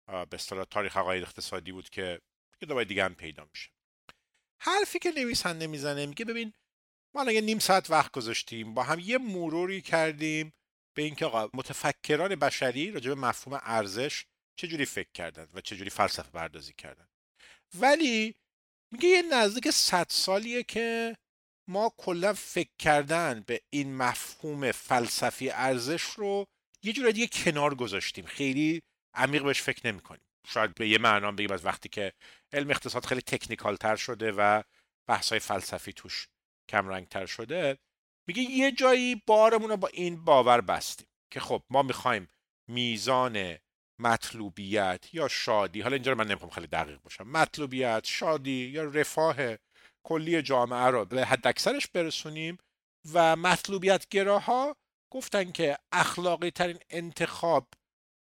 [0.07, 2.21] به اصطلاح تاریخ عقاید اقتصادی بود که
[2.63, 3.71] کتاب دیگه هم پیدا میشه.
[4.63, 6.53] حرفی که نویسنده می‌زنه میگه ببین
[7.15, 10.53] ما الان نیم ساعت وقت گذاشتیم با هم یه مروری کردیم
[10.97, 14.25] به اینکه متفکران بشری راجع به مفهوم ارزش
[14.57, 17.09] چه جوری فکر کردن و چه جوری فلسفه پردازی کردن.
[17.75, 18.35] ولی
[18.93, 21.17] میگه یه نزدیک صد سالیه که
[21.71, 26.47] ما کلا فکر کردن به این مفهوم فلسفی ارزش رو
[26.83, 28.27] یه جور دیگه کنار گذاشتیم.
[28.27, 28.83] خیلی
[29.15, 32.13] عمیق بهش فکر نمی کنیم شاید به یه معنا بگیم از وقتی که
[32.53, 34.63] علم اقتصاد خیلی تکنیکال تر شده و
[35.09, 36.29] بحث فلسفی توش
[36.69, 37.79] کم تر شده
[38.27, 42.29] میگه یه جایی بارمون رو با این باور بستیم که خب ما می‌خوایم
[42.69, 43.57] میزان
[43.99, 49.37] مطلوبیت یا شادی حالا اینجا رو من نمی‌خوام خیلی دقیق باشم مطلوبیت شادی یا رفاه
[50.03, 52.59] کلی جامعه رو به حد اکثرش برسونیم
[53.13, 54.77] و مطلوبیت گراها
[55.13, 57.69] گفتن که اخلاقی ترین انتخاب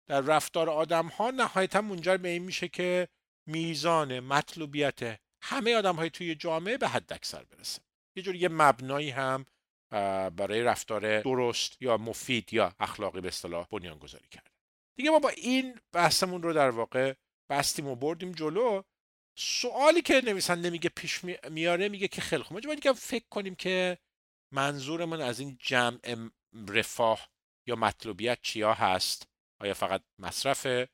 [0.09, 3.09] در رفتار آدم ها نهایتا منجر به این میشه که
[3.47, 7.83] میزان مطلوبیت همه آدم های توی جامعه به حد اکثر برسه.
[8.17, 9.47] یه جور یه مبنایی هم
[10.37, 14.51] برای رفتار درست یا مفید یا اخلاقی به اصطلاح بنیان گذاری کرد
[14.97, 17.15] دیگه ما با این بحثمون رو در واقع
[17.51, 18.83] بستیم و بردیم جلو.
[19.35, 21.21] سوالی که نویسنده میگه پیش
[21.51, 22.67] میاره میگه که خیلی خوب.
[22.67, 23.99] ما دیگه فکر کنیم که
[24.53, 26.29] منظورمون از این جمع
[26.69, 27.29] رفاه
[27.67, 29.29] یا مطلوبیت چیا هست؟
[29.61, 30.89] آیا فقط مصرف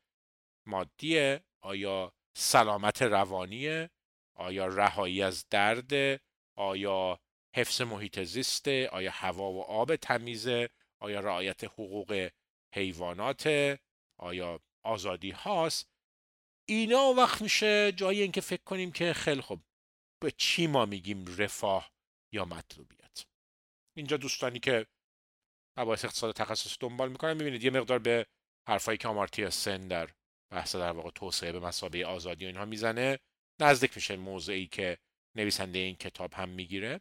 [0.66, 3.90] مادیه؟ آیا سلامت روانیه؟
[4.34, 6.20] آیا رهایی از درد؟
[6.56, 7.20] آیا
[7.56, 10.70] حفظ محیط زیسته آیا هوا و آب تمیزه؟
[11.00, 12.30] آیا رعایت حقوق
[12.74, 13.46] حیوانات؟
[14.16, 15.97] آیا آزادی هاست؟
[16.70, 19.60] اینا وقت میشه جایی اینکه فکر کنیم که خیلی خوب
[20.22, 21.92] به چی ما میگیم رفاه
[22.32, 23.24] یا مطلوبیت.
[23.96, 24.86] اینجا دوستانی که
[25.78, 28.26] مباحث اقتصاد تخصص دنبال می‌کنن می‌بینید یه مقدار به
[28.68, 30.10] حرفایی که آمارتیا سن در
[30.52, 33.18] بحث در واقع توسعه به مسابقه آزادی و اینها می‌زنه
[33.60, 34.98] نزدیک میشه موضعی که
[35.36, 37.00] نویسنده این کتاب هم می‌گیره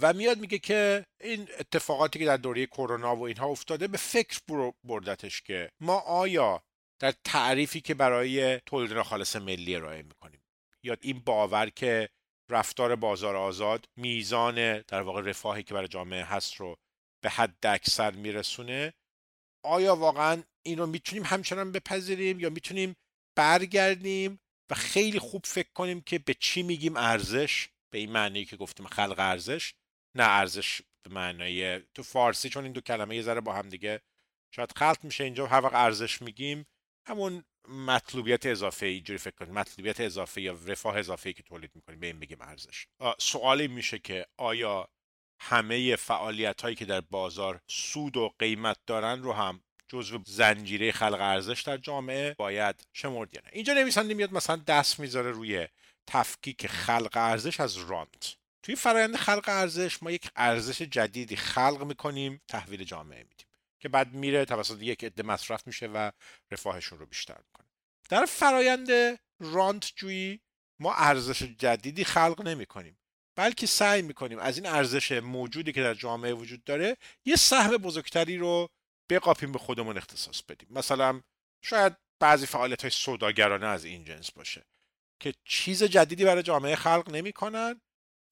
[0.00, 4.40] و میاد میگه که این اتفاقاتی که در دوره کرونا و اینها افتاده به فکر
[4.84, 6.62] بردتش که ما آیا
[6.98, 10.42] در تعریفی که برای تولید ناخالص ملی ارائه می‌کنیم.
[10.82, 12.08] یا این باور که
[12.50, 16.76] رفتار بازار آزاد میزان در واقع رفاهی که برای جامعه هست رو
[17.24, 18.94] به حد اکثر میرسونه.
[19.64, 22.96] آیا واقعا این رو می‌تونیم همچنان بپذیریم یا می‌تونیم
[23.36, 24.40] برگردیم
[24.70, 28.86] و خیلی خوب فکر کنیم که به چی میگیم ارزش؟ به این معنی که گفتیم
[28.86, 29.74] خلق ارزش
[30.16, 34.00] نه ارزش به معنای تو فارسی چون این دو کلمه یه ذره با هم دیگه
[34.54, 35.24] شاید خلط میشه.
[35.24, 36.66] اینجا هر وقت ارزش میگیم
[37.08, 39.52] همون مطلوبیت اضافه اینجوری فکر کنید.
[39.52, 42.86] مطلوبیت اضافه یا رفاه اضافه که تولید می‌کنیم به این بگیم ارزش.
[43.18, 44.88] سوالی میشه که آیا
[45.40, 51.20] همه فعالیت هایی که در بازار سود و قیمت دارن رو هم جزو زنجیره خلق
[51.20, 55.68] ارزش در جامعه باید شمرد نه؟ اینجا نویسنده میاد مثلا دست می‌ذاره روی
[56.06, 58.36] تفکیک خلق ارزش از رانت.
[58.62, 63.45] توی فرایند خلق ارزش ما یک ارزش جدیدی خلق می‌کنیم تحویل جامعه میدیم.
[63.80, 66.10] که بعد میره توسط یک عده مصرف میشه و
[66.50, 67.66] رفاهشون رو بیشتر می‌کنه.
[68.08, 70.40] در فرایند رانت جویی
[70.80, 72.98] ما ارزش جدیدی خلق نمی کنیم
[73.36, 78.38] بلکه سعی می‌کنیم از این ارزش موجودی که در جامعه وجود داره یه سهم بزرگتری
[78.38, 78.68] رو
[79.10, 80.68] بقاپیم به خودمون اختصاص بدیم.
[80.70, 81.22] مثلا
[81.62, 84.64] شاید بعضی فعالیت های سوداگرانه از این جنس باشه
[85.20, 87.80] که چیز جدیدی برای جامعه خلق نمی‌کنن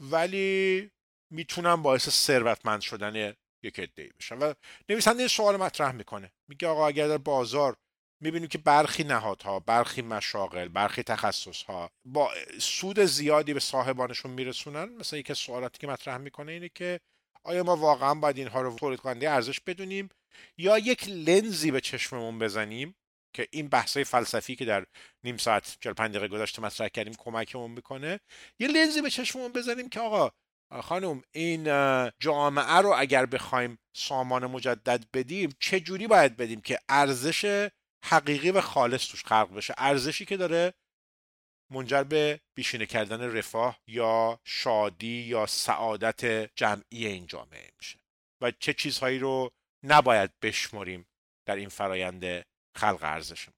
[0.00, 0.90] ولی
[1.30, 3.34] می‌تونن باعث ثروتمند شدن
[3.64, 4.38] یک عده‌ای بشن.
[4.38, 4.54] و
[4.88, 6.32] نویسنده این سوال مطرح می‌کنه.
[6.48, 7.76] میگه آقا اگر در بازار
[8.20, 15.18] می‌بینیم که برخی نهادها برخی مشاغل برخی تخصصها با سود زیادی به صاحبانشون میرسونن مثلا
[15.18, 17.00] یکی سوالاتی که مطرح می‌کنه اینه که
[17.44, 20.08] آیا ما واقعا باید اینها رو تولید کننده ارزش بدونیم
[20.58, 22.94] یا یک لنزی به چشممون بزنیم
[23.36, 24.86] که این بحثای فلسفی که در
[25.24, 28.20] نیم ساعت 45 دقیقه گذشته مطرح کردیم کمکمون می‌کنه؟
[28.58, 30.30] یه لنزی به چشممون بزنیم که آقا
[30.82, 31.64] خانم این
[32.18, 37.68] جامعه رو اگر بخوایم سامان مجدد بدیم چه جوری باید بدیم که ارزش
[38.04, 40.74] حقیقی و خالص توش خلق بشه؟ ارزشی که داره
[41.70, 47.98] منجر به بیشینه کردن رفاه یا شادی یا سعادت جمعی این جامعه میشه.
[48.40, 49.50] و چه چیزهایی رو
[49.84, 51.06] نباید بشمریم
[51.46, 52.44] در این فرایند
[52.76, 53.48] خلق ارزش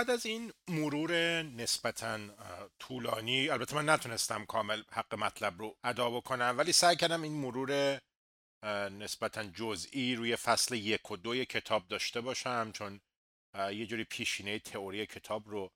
[0.00, 2.18] بعد از این مرور نسبتا
[2.78, 8.00] طولانی البته من نتونستم کامل حق مطلب رو ادا بکنم ولی سعی کردم این مرور
[8.90, 13.00] نسبتا جزئی روی فصل یک و دوی کتاب داشته باشم چون
[13.56, 15.70] یه جوری پیشینه تئوری کتاب رو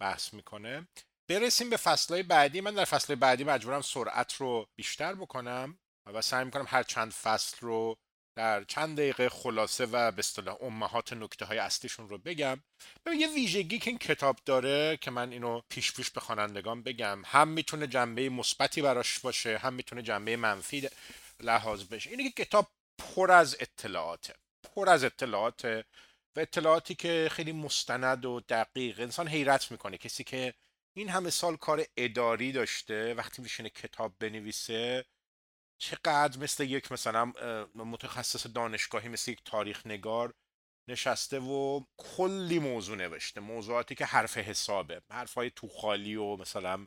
[0.00, 0.88] بحث می‌کنه.
[1.30, 2.60] برسیم به فصلهای بعدی.
[2.60, 7.56] من در فصل بعدی مجبورم سرعت رو بیشتر بکنم و سعی می‌کنم هر چند فصل
[7.60, 7.96] رو
[8.36, 12.62] در چند دقیقه خلاصه و به اصطلاح امهات نکته های اصلیشون رو بگم.
[13.06, 17.22] ببین یه ویژگی که این کتاب داره که من اینو پیش پیش به خوانندگان بگم
[17.26, 20.88] هم می‌تونه جنبه مثبتی براش باشه هم می‌تونه جنبه منفی
[21.40, 22.10] لحاظ بشه.
[22.10, 22.68] اینه که کتاب
[22.98, 25.64] پر از اطلاعاته پر از اطلاعات
[26.36, 29.00] و اطلاعاتی که خیلی مستند و دقیق.
[29.00, 29.98] انسان حیرت می‌کنه.
[29.98, 30.54] کسی که
[30.96, 35.04] این همه سال کار اداری داشته وقتی میشینه کتاب بنویسه
[35.78, 37.24] چقدر مثل یک مثلا
[37.74, 40.34] متخصص دانشگاهی مثل یک تاریخ نگار
[40.88, 43.40] نشسته و کلی موضوع نوشته.
[43.40, 45.02] موضوعاتی که حرف حسابه.
[45.10, 46.86] حرفای تو خالی و مثلا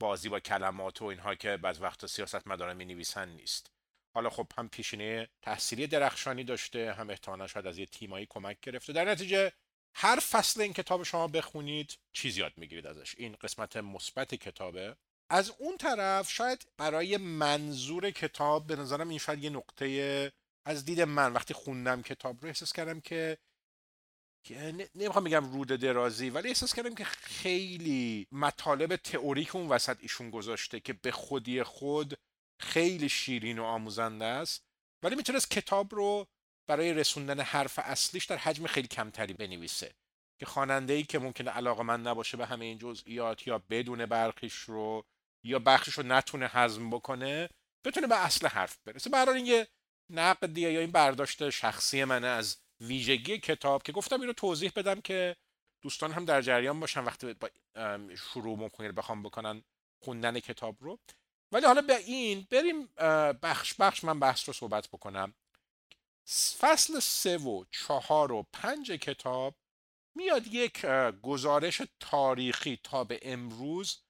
[0.00, 3.70] بازی با کلمات و اینها که بعض وقتا سیاست مدارن می نویسن نیست.
[4.14, 8.92] حالا خب هم پیشینه تحصیلی درخشانی داشته هم احتمالا شاید از یه تیمایی کمک گرفته.
[8.92, 9.52] در نتیجه
[9.94, 13.14] هر فصل این کتاب شما بخونید چیز یاد می‌گیرید ازش.
[13.18, 14.96] این قسمت مثبت کتابه.
[15.30, 20.32] از اون طرف شاید برای منظور کتاب به نظرم این شاید یه نقطه
[20.64, 23.38] از دید من وقتی خوندم کتاب رو احساس کردم که
[24.94, 30.80] نمی‌خوام بگم رود درازی ولی احساس کردم که خیلی مطالب تئوریک اون وسط ایشون گذاشته
[30.80, 32.18] که به خودی خود
[32.60, 34.64] خیلی شیرین و آموزنده است.
[35.02, 36.26] ولی می‌تونست کتاب رو
[36.68, 39.94] برای رسوندن حرف اصلیش در حجم خیلی کمتری بنویسه
[40.40, 44.54] که خواننده ای که ممکنه علاقه من نباشه به همه این جزئیات یا بدون برخیش
[44.54, 45.04] رو
[45.44, 47.48] یا بخشش رو نتونه هضم بکنه
[47.84, 49.10] بتونه به اصل حرف برسه.
[49.10, 49.68] برای این یه
[50.10, 55.00] نقدیه یا این برداشت شخصی منه از ویژگی کتاب که گفتم این رو توضیح بدم
[55.00, 55.36] که
[55.82, 57.48] دوستان هم در جریان باشن وقتی با
[58.16, 59.62] شروع ممکنه بخوام بکنن
[60.02, 60.98] خوندن کتاب رو.
[61.52, 62.86] ولی حالا به این بریم
[63.42, 65.34] بخش بخش من بحث رو صحبت بکنم.
[66.58, 69.54] فصل سه و چهار و پنج کتاب
[70.14, 70.86] میاد یک
[71.22, 74.02] گزارش تاریخی تا به امروز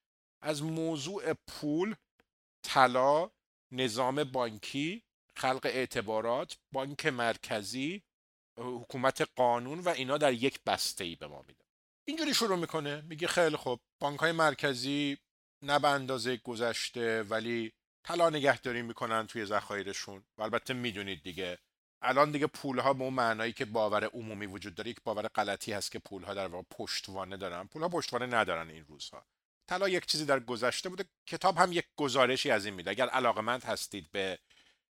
[0.42, 1.94] از موضوع پول
[2.62, 3.30] طلا
[3.72, 5.02] نظام بانکی
[5.36, 8.02] خلق اعتبارات بانک مرکزی
[8.58, 11.64] حکومت قانون و اینا در یک بسته ای به ما میده.
[12.04, 13.00] اینجوری شروع می‌کنه.
[13.00, 15.18] میگه خیلی خوب بانک های مرکزی
[15.62, 17.72] نه به اندازه گذشته ولی
[18.04, 20.24] طلا نگهداری می‌کنن توی ذخایرشون.
[20.38, 21.58] و البته می‌دونید دیگه
[22.02, 25.92] الان دیگه پولها به اون معنایی که باور عمومی وجود داره یک باور غلطی هست
[25.92, 27.66] که پولها در واقع پشتوانه دارن.
[27.66, 29.26] پولها پشتوانه ندارن این روزها.
[29.70, 32.90] طلا یک چیزی در گذشته بوده کتاب هم یک گزارشی از این میده.
[32.90, 34.38] اگر علاقمند هستید به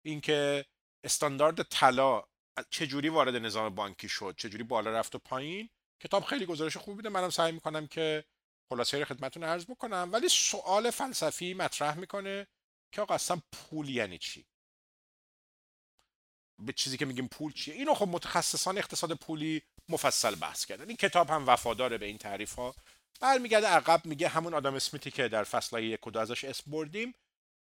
[0.05, 0.65] اینکه
[1.03, 2.23] استاندارد طلا
[2.69, 5.69] چجوری وارد نظام بانکی شد چجوری بالا رفت و پایین
[6.03, 7.09] کتاب خیلی گزارش خوبی میده.
[7.09, 8.23] منم سعی می‌کنم که
[8.69, 10.09] خلاصه خدمتتون عرض بکنم.
[10.13, 12.47] ولی سوال فلسفی مطرح می‌کنه
[12.91, 14.45] که آقا اصلا پول یعنی چی؟
[16.59, 20.87] به چیزی که میگیم پول چیه؟ اینو خب متخصصان اقتصاد پولی مفصل بحث کردن.
[20.87, 22.75] این کتاب هم وفاداره به این تعریف ها
[23.21, 27.13] برمیگرده عقب میگه همون آدم اسمیتی که در فصل یک و دو ازش اسم بردیم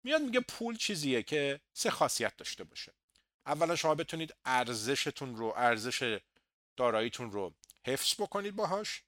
[0.04, 2.92] میاد میگه پول چیزیه که سه خاصیت داشته باشه.
[3.46, 6.18] اولا شما بتونید ارزشتون رو ارزش
[6.76, 7.54] داراییتون رو
[7.86, 9.02] حفظ بکنید باهاش.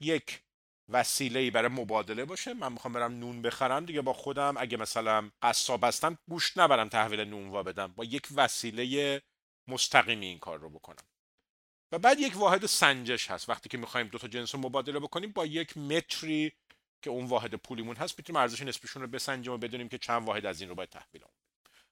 [0.00, 0.42] یک
[0.88, 2.54] وسیله ای برای مبادله باشه.
[2.54, 4.54] من می‌خوام برم نون بخرم دیگه با خودم.
[4.58, 7.86] اگه مثلا قصاب هستم گوشت نبرم تحویل نون وا بدم.
[7.86, 9.22] با یک وسیله
[9.68, 11.04] مستقیمی این کار رو بکنم.
[11.92, 13.48] و بعد یک واحد سنجش هست.
[13.48, 16.52] وقتی که می‌خوایم دو تا جنس رو مبادله بکنیم با یک متری
[17.02, 20.46] که اون واحد پولیمون هست می‌تونیم ارزش نسبیشون رو بسنجیم و بدونیم که چند واحد
[20.46, 21.24] از این رو باید تحویل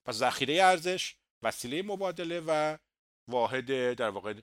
[0.05, 2.76] پس ذخیره ارزش وسیله مبادله و
[3.28, 4.34] واحد در واقع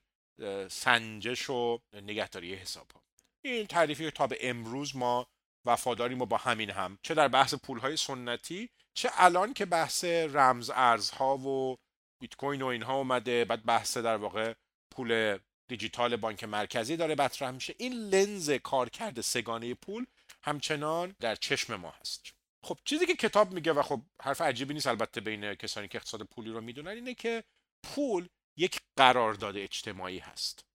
[0.69, 3.03] سنجش و نگهداری حساب ها
[3.41, 5.27] این تعریفی تا به امروز ما
[5.65, 6.99] وفاداریم و با همین هم.
[7.01, 11.77] چه در بحث پول های سنتی چه الان که بحث رمز ارزها و
[12.21, 14.53] بیت کوین و اینها اومده بعد بحث در واقع
[14.91, 17.75] پول دیجیتال بانک مرکزی داره مطرح میشه.
[17.77, 20.05] این لنز کارکرد سگانه پول
[20.43, 22.33] همچنان در چشم ما هست.
[22.63, 26.23] خب چیزی که کتاب میگه و خب حرف عجیبی نیست البته بین کسانی که اقتصاد
[26.23, 27.43] پولی رو می‌دونن اینه که
[27.83, 28.27] پول
[28.57, 30.65] یک قرارداد اجتماعی هست.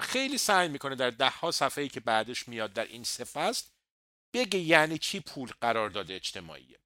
[0.00, 3.66] خیلی سعی می‌کنه در ده ها صفحه که بعدش میاد در این فصل
[4.34, 6.78] بگه یعنی چی پول قرارداد اجتماعیه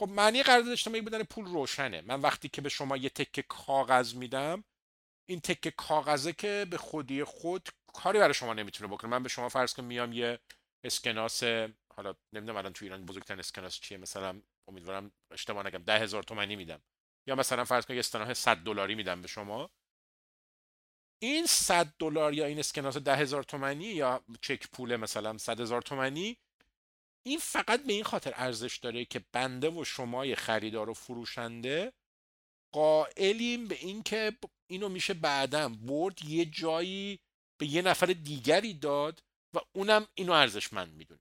[0.00, 2.00] خب معنی قرارداد اجتماعی بودن پول روشنه.
[2.00, 4.64] من وقتی که به شما یه تکه کاغذ میدم
[5.26, 9.10] این تکه کاغذه که به خودی خود کاری برای شما نمی‌تونه بکنه.
[9.10, 10.38] من به شما فرض کنم میام یه
[10.84, 11.42] اسکناس
[11.94, 16.56] حالا نمی‌دونم الان تو ایران بزرگترین اسکناس چیه مثلا امیدوارم اشتباه نگم ده هزار تومانی
[16.56, 16.82] میدم.
[17.26, 19.70] یا مثلا فرض کنید استناه 100 دلاری میدم به شما.
[21.22, 25.82] این 100 دلار یا این اسکناس ده هزار تومانی یا چک پول مثلا 100 هزار
[25.82, 26.38] تومانی
[27.22, 31.92] این فقط به این خاطر ارزش داره که بنده و شمای خریدار و فروشنده
[32.76, 34.36] قائلیم به اینکه
[34.70, 37.18] اینو میشه بعدم برد یه جایی
[37.60, 39.22] به یه نفر دیگری داد
[39.54, 41.20] و اونم اینو ارزشمند می‌دونه.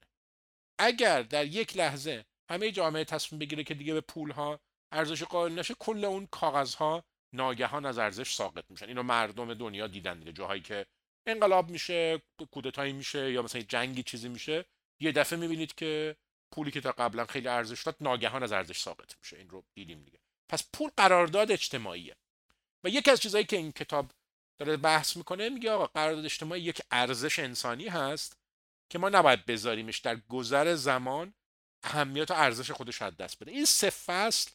[0.80, 4.60] اگر در یک لحظه همه جامعه تصمیم بگیره که دیگه به پول ها
[4.92, 7.04] ارزش قائل نشه کل اون کاغذ ها
[7.36, 8.88] ناگهان از ارزش ساقط میشن.
[8.88, 10.34] اینو مردم دنیا دیدن دیگه.
[10.34, 10.86] جاهایی که
[11.28, 14.66] انقلاب میشه کودتایی میشه یا مثلا جنگی چیزی میشه
[15.02, 16.16] یه دفعه می‌بینید که
[16.52, 19.38] پولی که تا قبلا خیلی ارزش داد ناگهان از ارزش ساقط میشه.
[19.38, 20.25] این رو دیدیم دیگه.
[20.50, 22.16] پس پول قرارداد اجتماعیه.
[22.84, 24.12] و یکی از چیزهایی که این کتاب
[24.58, 28.38] داره بحث می‌کنه میگه آقا قرارداد اجتماعی یک ارزش انسانی هست
[28.90, 31.34] که ما نباید بذاریمش در گذر زمان
[31.84, 33.52] اهمیت و ارزش خودش از دست بده.
[33.52, 34.52] این سه فصل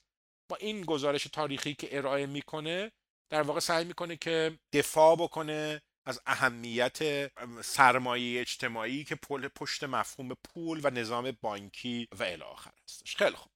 [0.49, 2.93] با این گزارش تاریخی که ارائه می‌کنه
[3.31, 7.31] در واقع سعی می‌کنه که دفاع بکنه از اهمیت
[7.63, 13.17] سرمایه اجتماعی که پل پشت مفهوم پول و نظام بانکی و الی آخر هستش.
[13.17, 13.53] خیلی خوب.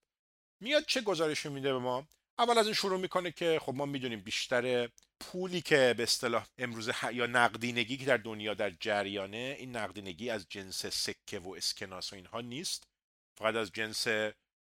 [0.61, 2.07] میاد چه گزارشی میده به ما؟
[2.39, 4.89] اول از این شروع می‌کنه که خب ما می‌دونیم بیشتر
[5.21, 10.47] پولی که به اصطلاح امروز یا نقدینگی که در دنیا در جریانه این نقدینگی از
[10.49, 12.89] جنس سکه و اسکناس و اینها نیست.
[13.39, 14.09] فقط از جنس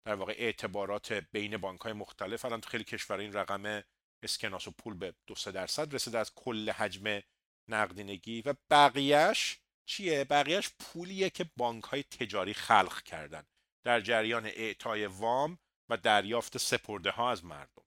[0.05, 2.45] در واقع اعتبارات بین بانک های مختلف.
[2.45, 3.83] الان تو خیلی کشور این رقم
[4.23, 7.21] اسکناس و پول به دو سه درصد رسیده از کل حجم
[7.69, 8.41] نقدینگی.
[8.41, 13.43] و بقیهش چیه؟ بقیهش پولیه که بانک های تجاری خلق کردن.
[13.85, 15.59] در جریان اعطای وام
[15.89, 17.83] و دریافت سپرده ها از مردم.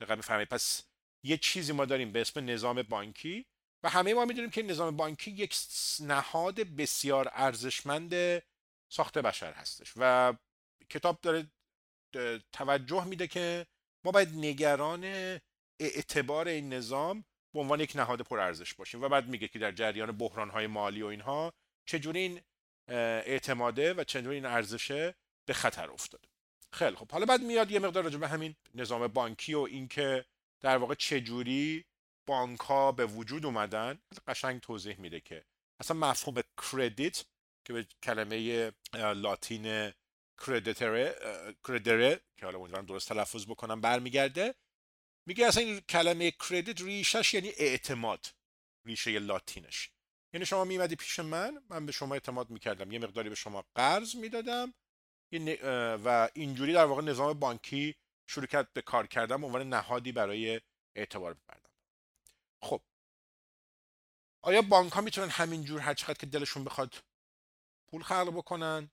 [0.00, 0.82] دقیقا می‌فهمید؟ پس
[1.24, 3.46] یه چیزی ما داریم به اسم نظام بانکی
[3.84, 5.56] و همه ما می‌دونیم که نظام بانکی یک
[6.00, 8.42] نهاد بسیار ارزشمند
[8.92, 10.34] ساخت بشر هستش و
[10.90, 11.50] کتاب داره
[12.52, 13.66] توجه میده که
[14.04, 15.04] ما باید نگران
[15.80, 20.12] اعتبار این نظام به عنوان یک نهاد پرارزش باشیم و بعد میگه که در جریان
[20.12, 21.52] بحران های مالی و اینها
[21.88, 22.40] چجوری این
[22.88, 25.14] اعتماده و چجوری این ارزشه
[25.48, 26.28] به خطر افتاده.
[26.76, 30.24] خیلی خب حالا بعد میاد یه مقدار راجع به همین نظام بانکی و اینکه
[30.60, 31.84] در واقع چجوری
[32.26, 35.44] بانک ها به وجود اومدن قشنگ توضیح میده که
[35.80, 37.24] اصلا مفهوم کردیت
[37.64, 39.92] که به کلمه لاتین
[40.46, 41.14] کردیتره
[41.68, 44.54] کردره که حالا امیدوارم درست تلفظ بکنم برمیگرده.
[45.26, 48.26] میگه اصلا این کلمه کردیت ریشش یعنی اعتماد
[48.86, 49.90] ریشه لاتینش.
[50.34, 52.92] یعنی شما میمدی پیش من من به شما اعتماد می‌کردم.
[52.92, 54.74] یه مقداری به شما قرض می‌دادم.
[56.04, 57.96] و اینجوری در واقع نظام بانکی
[58.26, 60.60] شروع کرد به کار کردن عنوان نهادی برای
[60.96, 61.70] اعتبار بپردن
[62.62, 62.82] خب.
[64.42, 66.94] آیا بانک ها می‌تونن همینجور هر چقدر که دلشون بخواد
[67.90, 68.90] پول خلق بکنن؟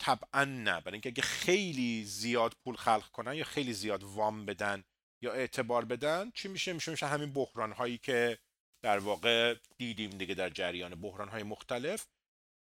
[0.00, 0.80] طبعا نه.
[0.80, 4.84] برای اینکه اگه خیلی زیاد پول خلق کنن یا خیلی زیاد وام بدن
[5.22, 8.38] یا اعتبار بدن چی میشه؟ میشه میشه همین بحران هایی که
[8.82, 12.06] در واقع دیدیم دیگه در جریان بحران های مختلف.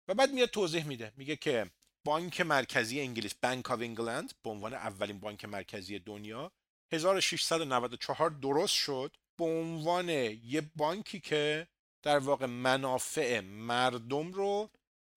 [0.08, 1.14] و بعد میاد توضیح میده.
[1.18, 1.72] میگه که
[2.06, 6.52] بانک مرکزی انگلیس بانک آف انگلند به عنوان اولین بانک مرکزی دنیا
[6.94, 9.16] 1694 درست شد.
[9.40, 11.68] به عنوان یه بانکی که
[12.04, 14.70] در واقع منافع مردم رو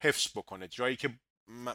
[0.03, 1.21] حفظ بکنه جایی که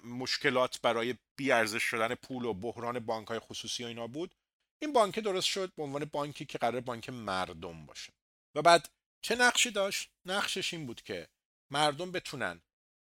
[0.04, 4.36] مشکلات برای بیارزش شدن پول و بحران بانک های خصوصی و اینا بود.
[4.82, 8.14] این بانک درست شد به عنوان بانکی که قرار بانک مردم باشه.
[8.56, 8.90] و بعد
[9.22, 11.28] چه نقشی داشت؟ نقشش این بود که
[11.72, 12.62] مردم بتونن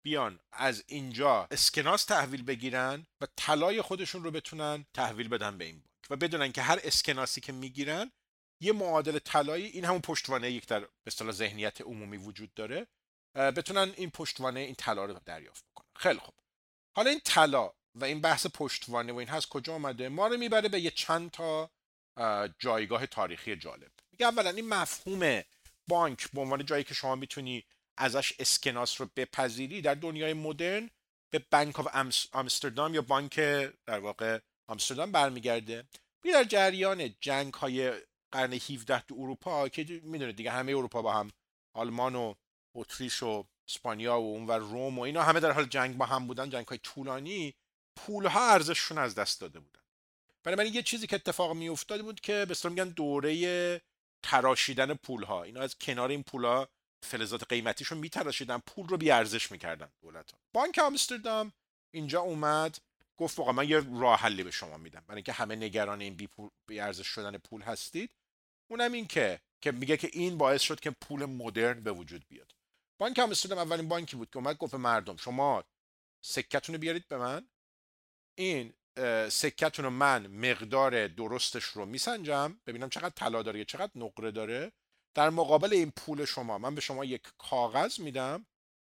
[0.07, 5.75] بیان از اینجا اسکناس تحویل بگیرن و طلای خودشون رو بتونن تحویل بدن به این
[5.75, 8.11] بانک و بدونن که هر اسکناسی که می‌گیرن
[8.61, 12.87] یه معادل طلایی این همون پشتوانه یک در به ذهنیت عمومی وجود داره
[13.35, 15.87] بتونن این پشتوانه این طلا رو دریافت بکنن.
[15.95, 16.35] خیلی خوب.
[16.95, 20.69] حالا این طلا و این بحث پشتوانه و این هست کجا آمده ما رو می‌بره
[20.69, 21.71] به یه چند تا
[22.59, 23.91] جایگاه تاریخی جالب.
[24.11, 25.41] میگه اولا این مفهوم
[25.87, 27.65] بانک به عنوان جایی که شما می‌تونی
[27.97, 30.89] ازش اسکناس رو بپذیری در دنیای مدرن
[31.29, 31.87] به بانک آف
[32.31, 33.35] آمستردام یا بانک
[33.85, 35.85] در واقع آمستردام برمیگرده.
[36.23, 37.93] می در جریان جنگ های
[38.31, 41.31] قرن 17 تو اروپا که می‌دونید دیگه همه اروپا با هم
[41.73, 42.33] آلمان و
[42.75, 46.27] اتریش و اسپانیا و اون و روم و اینا همه در حال جنگ با هم
[46.27, 47.53] بودن جنگ های طولانی
[47.95, 49.81] پول ها ارزششون از دست داده بودن.
[50.43, 51.69] برای یه چیزی که اتفاق می
[52.03, 53.81] بود که به میگن دوره
[54.23, 56.69] تراشیدن پول ها اینا از کنار این پول ها
[57.03, 60.39] فلزات قیمتیشون میتراشیدن پول رو بی ارزش می‌کردن دولت ها.
[60.53, 61.53] بانک آمستردام
[61.91, 62.77] اینجا اومد
[63.17, 65.03] گفت واقعا من یه راه حلی به شما میدم.
[65.07, 68.09] برای اینکه همه نگران این بی, پول، بی ارزش شدن پول هستید.
[68.71, 72.55] اونم این که که میگه که این باعث شد که پول مدرن به وجود بیاد.
[72.99, 75.63] بانک آمستردام اولین بانکی بود که اومد گفت مردم شما
[76.21, 77.47] سکتون رو بیارید به من.
[78.35, 78.73] این
[79.29, 82.59] سکتون رو من مقدار درستش رو میسنجم.
[82.65, 84.71] ببینم چقدر طلا داره چقدر نقره داره.
[85.17, 88.45] در مقابل این پول شما من به شما یک کاغذ میدم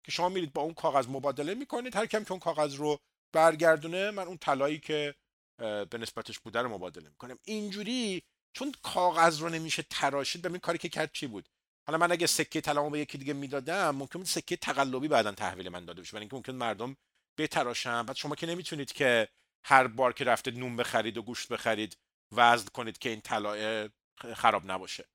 [0.06, 3.00] که شما میرید با اون کاغذ مبادله می‌کنید هر کم که اون کاغذ رو
[3.34, 5.16] برگردونه من اون طلایی که
[5.60, 7.40] به نسبتش بوده رو مبادله می‌کنم.
[7.44, 8.24] اینجوری
[8.54, 11.50] چون کاغذ رو نمیشه تراشید ببین کاری که کرد چی بود.
[11.88, 15.70] حالا من اگه سکه طلامو به یکی دیگه می‌دادم ممکن بود سکه تقلبی بعدا تحویل
[15.70, 16.98] من داده بشه برای اینکه ممکن مردم
[17.40, 18.04] بتراشن.
[18.04, 19.28] بعد شما که نمی‌تونید که
[19.66, 21.98] هر بار که رفته نون بخرید و گوشت بخرید
[22.32, 23.90] وزن کنید که این طلا
[24.36, 25.06] خراب نباشه.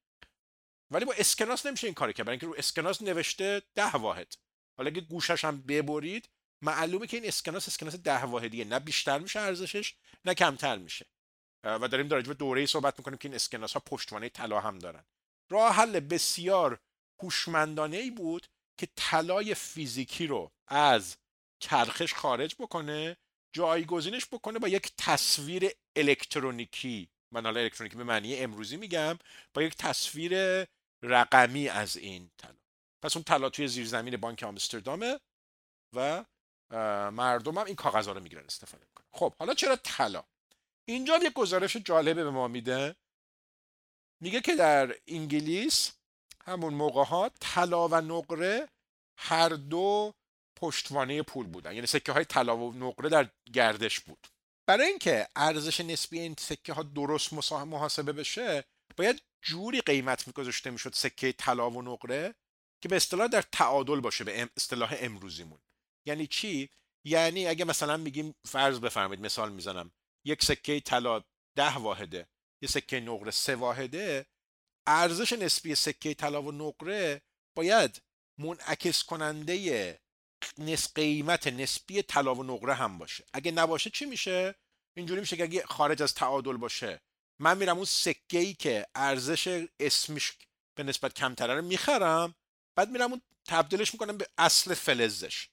[0.92, 2.26] ولی با اسکناس نمیشه این کاری کرد.
[2.26, 4.34] برای اینکه رو اسکناس نوشته ده واحد.
[4.76, 6.28] حالا اگه گوشش هم ببرید
[6.62, 8.64] معلومه که این اسکناس اسکناس ده واحدیه.
[8.64, 9.94] نه بیشتر میشه ارزشش
[10.24, 11.06] نه کمتر میشه.
[11.64, 15.04] و داریم در به دوره صحبت می‌کنیم که این اسکناس ها پشتوانه طلا هم دارن.
[15.50, 16.80] راه حل بسیار
[17.22, 18.46] هوشمندانه ای بود
[18.78, 21.16] که طلای فیزیکی رو از
[21.60, 23.16] چرخش خارج بکنه
[23.52, 27.08] جایگزینش بکنه با یک تصویر الکترونیکی.
[27.34, 29.18] من حالا الکترونیکی به معنی امروزی میگم
[29.54, 30.64] با یک تصویر
[31.02, 32.58] رقمی از این طلا.
[33.02, 35.20] پس اون طلا توی زیرزمین بانک آمستردامه
[35.96, 36.24] و
[37.10, 39.06] مردم هم این کاغذها رو می‌گیرن استفاده می‌کنن.
[39.12, 40.24] خب حالا چرا طلا؟
[40.88, 42.96] اینجا یک گزارش جالبه به ما میده.
[44.22, 45.92] میگه که در انگلیس
[46.44, 48.68] همون موقع ها طلا و نقره
[49.18, 50.14] هر دو
[50.56, 51.74] پشتوانه پول بودن.
[51.74, 54.26] یعنی سکه های طلا و نقره در گردش بود.
[54.68, 58.64] برای اینکه ارزش نسبی این سکه ها درست محاسبه بشه
[58.96, 62.34] باید جوری قیمت میگذاشته می‌شد سکه طلا و نقره
[62.82, 65.60] که به اصطلاح در تعادل باشه به اصطلاح امروزیمون.
[66.06, 66.70] یعنی چی؟
[67.06, 69.92] یعنی اگه مثلا میگیم فرض بفرمایید مثال می‌زنم.
[70.26, 71.22] یک سکه طلا
[71.56, 72.28] ده واحده
[72.62, 74.26] یه سکه نقره سه واحده
[74.86, 77.22] ارزش نسبی سکه طلا و نقره
[77.56, 78.02] باید
[78.38, 80.00] منعکس کننده
[80.58, 83.24] نس قیمت نسبی طلا و نقره هم باشه.
[83.32, 84.54] اگه نباشه چی میشه؟
[84.96, 87.00] اینجوری میشه که اگه خارج از تعادل باشه
[87.42, 90.32] من میرم اون سکه ای که ارزش اسمش
[90.74, 92.34] به نسبت کمتره رو می‌خرم
[92.76, 95.48] بعد میرم اون تبدیلش می‌کنم به اصل فلزش.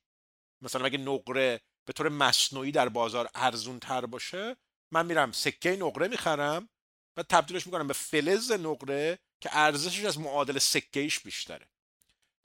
[0.62, 4.56] مثلا اگه نقره به طور مصنوعی در بازار ارزون تر باشه
[4.92, 6.70] من میرم سکه نقره می‌خرم
[7.18, 11.68] و تبدیلش می‌کنم به فلز نقره که ارزشش از معادل سکه ایش بیشتره.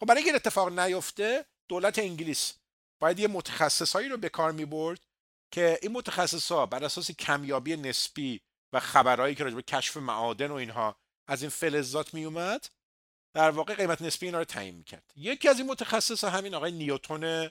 [0.00, 2.52] خب برای اینکه اتفاق نیفته دولت انگلیس
[3.00, 5.00] باید یه متخصصایی رو به کار می برد
[5.50, 8.40] که این متخصصا بر اساس کمیابی نسبی
[8.74, 10.96] و خبرهایی که راجع به کشف معادن و اینها
[11.26, 12.68] از این فلزات می اومد
[13.34, 15.12] در واقع قیمت نسبی اینا رو تعیین می‌کرد.
[15.16, 17.50] یکی از این متخصص همین آقای نیوتون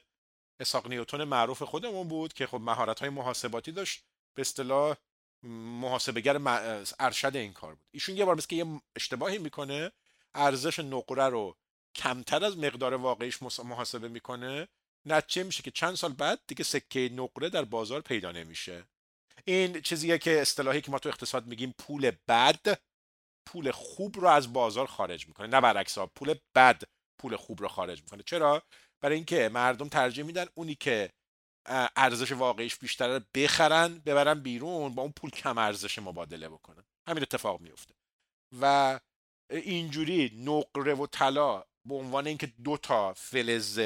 [0.59, 4.03] اساق نیوتون معروف خودمون بود که خب مهارت های محاسباتی داشت.
[4.33, 4.95] به اصطلاح
[5.43, 6.39] محاسبگر
[6.99, 7.87] ارشد این کار بود.
[7.91, 9.91] ایشون یه بار مثل که یه اشتباهی می‌کنه
[10.35, 11.55] ارزش نقره رو
[11.95, 14.67] کمتر از مقدار واقعیش محاسبه می‌کنه.
[15.05, 18.83] نتیجه میشه که چند سال بعد دیگه سکه نقره در بازار پیدا نمیشه.
[19.47, 22.79] این چیزیه که اصطلاحی که ما تو اقتصاد میگیم پول بد
[23.45, 25.47] پول خوب رو از بازار خارج می‌کنه.
[25.47, 26.83] نه برعکس پول بد
[27.21, 28.23] پول خوب رو خارج می‌کنه.
[28.23, 28.63] چرا؟
[29.01, 31.09] برای اینکه مردم ترجیح میدن اونی که
[31.95, 36.83] ارزش واقعیش بیشتره بخرن ببرن بیرون با اون پول کم ارزش مبادله بکنن.
[37.09, 37.93] همین اتفاق میفته
[38.61, 38.99] و
[39.49, 43.81] اینجوری نقره و طلا به عنوان اینکه دو تا فلز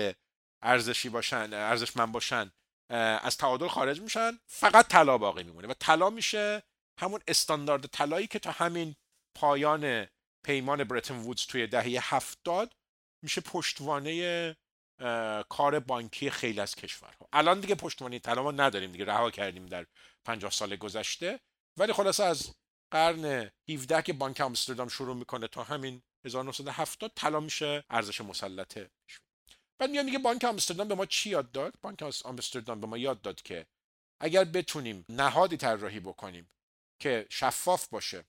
[0.62, 2.52] ارزشی باشن ارزشمند باشن
[2.90, 6.64] از تعادل خارج میشن فقط طلا باقی میمونه و طلا میشه
[7.00, 8.96] همون استاندارد طلایی که تا همین
[9.36, 10.08] پایان
[10.44, 12.74] پیمان برتن وودز توی دهه هفتاد
[13.24, 14.56] میشه پشتوانه
[15.50, 17.30] کار بانکی خیلی از کشورها.
[17.34, 19.86] الان دیگه پشتوانه طلا ما نداریم دیگه رها کردیم در
[20.26, 21.40] 50 سال گذشته.
[21.78, 22.56] ولی خلاصه از
[22.92, 28.90] قرن 17 که بانک آمستردام شروع می‌کنه تا همین 1970 طلا میشه ارزش مسلطه
[29.80, 33.22] بعد میاد میگه بانک آمستردام به ما چی یاد داد؟ بانک آمستردام به ما یاد
[33.22, 33.66] داد که
[34.20, 36.50] اگر بتونیم نهادی طراحی بکنیم
[37.00, 38.26] که شفاف باشه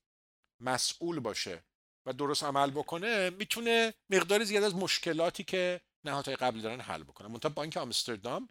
[0.61, 1.65] مسئول باشه
[2.07, 7.29] و درست عمل بکنه می‌تونه مقدار زیاد از مشکلاتی که نهادهای قبلی دارن حل بکنه.
[7.29, 8.49] منتها بانک آمستردام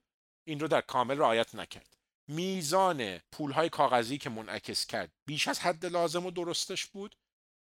[0.47, 1.97] این رو در کامل رعایت نکرد.
[2.27, 7.15] میزان پولهای کاغذی که منعکس کرد بیش از حد لازم و درستش بود.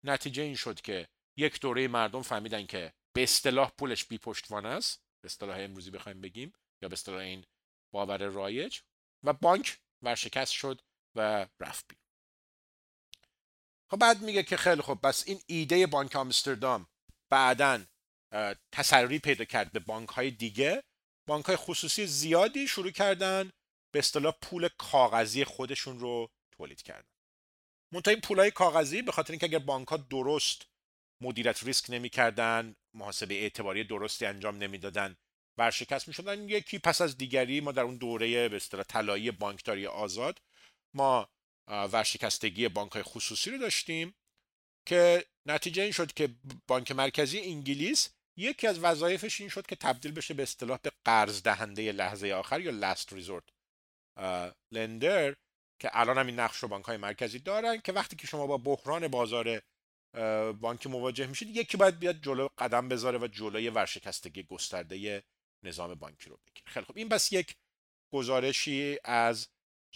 [0.03, 1.07] نتیجه این شد که
[1.37, 5.04] یک دوره مردم فهمیدن که به اصطلاح پولش بی پشتوانه است.
[5.25, 7.45] به اصطلاح امروزی بخوایم بگیم یا به اصطلاح این
[7.93, 8.79] باور رایج
[9.23, 10.81] و بانک ورشکست شد
[11.15, 12.03] و رفت بیرون.
[13.91, 16.87] خب بعد میگه که خیلی خب بس این ایده بانک آمستردام
[17.31, 17.85] بعدا
[18.71, 20.83] تسری پیدا کرد به بانک های دیگه.
[21.27, 23.51] بانک های خصوصی زیادی شروع کردن
[23.93, 27.09] به اصطلاح پول کاغذی خودشون رو تولید کردن.
[27.93, 30.61] منتها این پول های کاغذی به خاطر اینکه اگر بانک ها درست
[31.21, 35.17] مدیریت ریسک نمی‌کردن محاسبه اعتباری درستی انجام نمی‌دادن.
[35.57, 36.49] ورشکست می‌شدن.
[36.49, 40.41] یکی پس از دیگری ما در اون دوره به اصطلاح طلایی بانکداری آزاد
[40.93, 41.29] ما
[41.67, 44.15] ورشکستگی بانک های خصوصی رو داشتیم
[44.87, 46.35] که نتیجه این شد که
[46.67, 51.41] بانک مرکزی انگلیس یکی از وظایفش این شد که تبدیل بشه به اصطلاح به قرض
[51.41, 53.43] دهنده لحظه آخر یا لاست ریزورت
[54.71, 55.35] لندر
[55.79, 58.57] که الان هم این نقش رو بانک های مرکزی دارن که وقتی که شما با
[58.57, 59.61] بحران بازار
[60.61, 65.23] بانک مواجه میشید یکی باید بیاد جلو قدم بذاره و جلوی ورشکستگی گسترده
[65.63, 66.71] نظام بانکی رو بگیره.
[66.71, 67.55] خیلی خب این بس یک
[68.13, 69.47] گزارشی از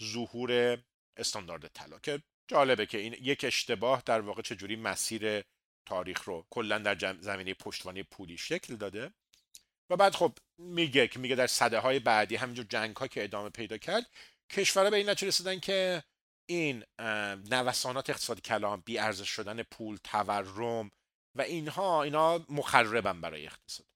[0.02, 0.78] ظهور
[1.16, 5.42] استاندارد طلا که جالبه که این یک اشتباه در واقع چجوری مسیر
[5.86, 9.12] تاریخ رو کلا در زمینه پشتوانه پولی شکل داده.
[9.90, 13.48] و بعد خب میگه که میگه در صده های بعدی همینجور جنگ ها که ادامه
[13.48, 14.06] پیدا کرد
[14.50, 16.02] کشورها به این نتیجه رسیدن که
[16.50, 16.84] این
[17.50, 20.90] نوسانات اقتصادی کلام بی ارزش شدن پول تورم
[21.38, 23.86] و اینها اینا مخربن برای اقتصاد.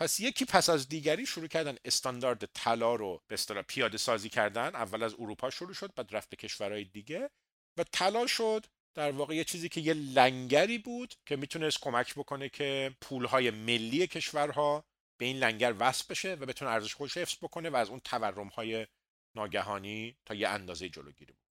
[0.00, 4.74] پس یکی پس از دیگری شروع کردن استاندارد طلا رو به اصطلاح پیاده سازی کردن.
[4.74, 7.30] اول از اروپا شروع شد بعد رفت به کشورهای دیگه
[7.78, 8.66] و طلا شد.
[8.94, 14.06] در واقع یه چیزی که یه لنگری بود که می‌تونست کمک بکنه که پولهای ملی
[14.06, 14.84] کشورها
[15.20, 18.86] به این لنگر وصل بشه و بتونه ارزش خودش حفظ بکنه و از اون تورمهای
[19.36, 21.49] ناگهانی تا یه اندازه جلوگیری بکنه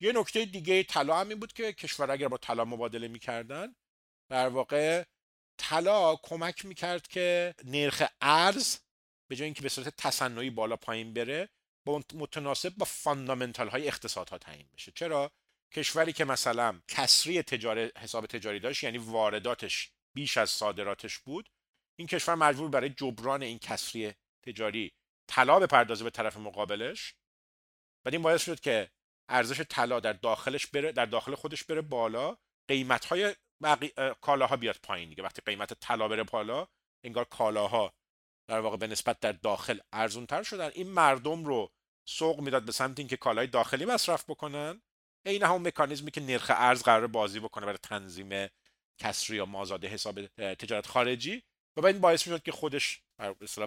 [0.00, 3.74] یه نکته دیگه طلا هم این بود که کشور اگر با طلا مبادله می‌کردن
[4.30, 5.04] در واقع
[5.58, 8.78] طلا کمک می‌کرد که نرخ ارز
[9.30, 11.48] به جای اینکه به صورت تصنعی بالا پایین بره
[11.86, 14.92] با متناسب با فاندامنتال های اقتصادها تعیین بشه.
[14.92, 15.32] چرا؟
[15.72, 21.50] کشوری که مثلا کسری تجاری حساب تجاری داشت یعنی وارداتش بیش از صادراتش بود
[21.98, 24.92] این کشور مجبور برای جبران این کسری تجاری
[25.26, 27.14] طلا بپردازه به طرف مقابلش.
[28.04, 28.90] و این باعث شد که
[29.28, 32.36] ارزش طلا در داخلش بره در داخل خودش بره بالا
[32.68, 33.92] قیمت های بقی...
[34.20, 35.22] کالاها بیاد پایین دیگه.
[35.22, 36.68] وقتی قیمت طلا بره بالا
[37.04, 37.94] انگار کالاها
[38.50, 40.70] در واقع به نسبت در داخل ارزون تر شدن.
[40.74, 41.72] این مردم رو
[42.08, 44.82] سوق می‌داد به سمت اینکه کالای داخلی مصرف بکنن.
[45.26, 48.48] عین همون مکانیزمی که نرخ ارز قرار بازی بکنه برای تنظیم
[48.98, 51.42] کسری یا مازاد حساب تجارت خارجی.
[51.76, 53.02] و این باعث می‌شد که خودش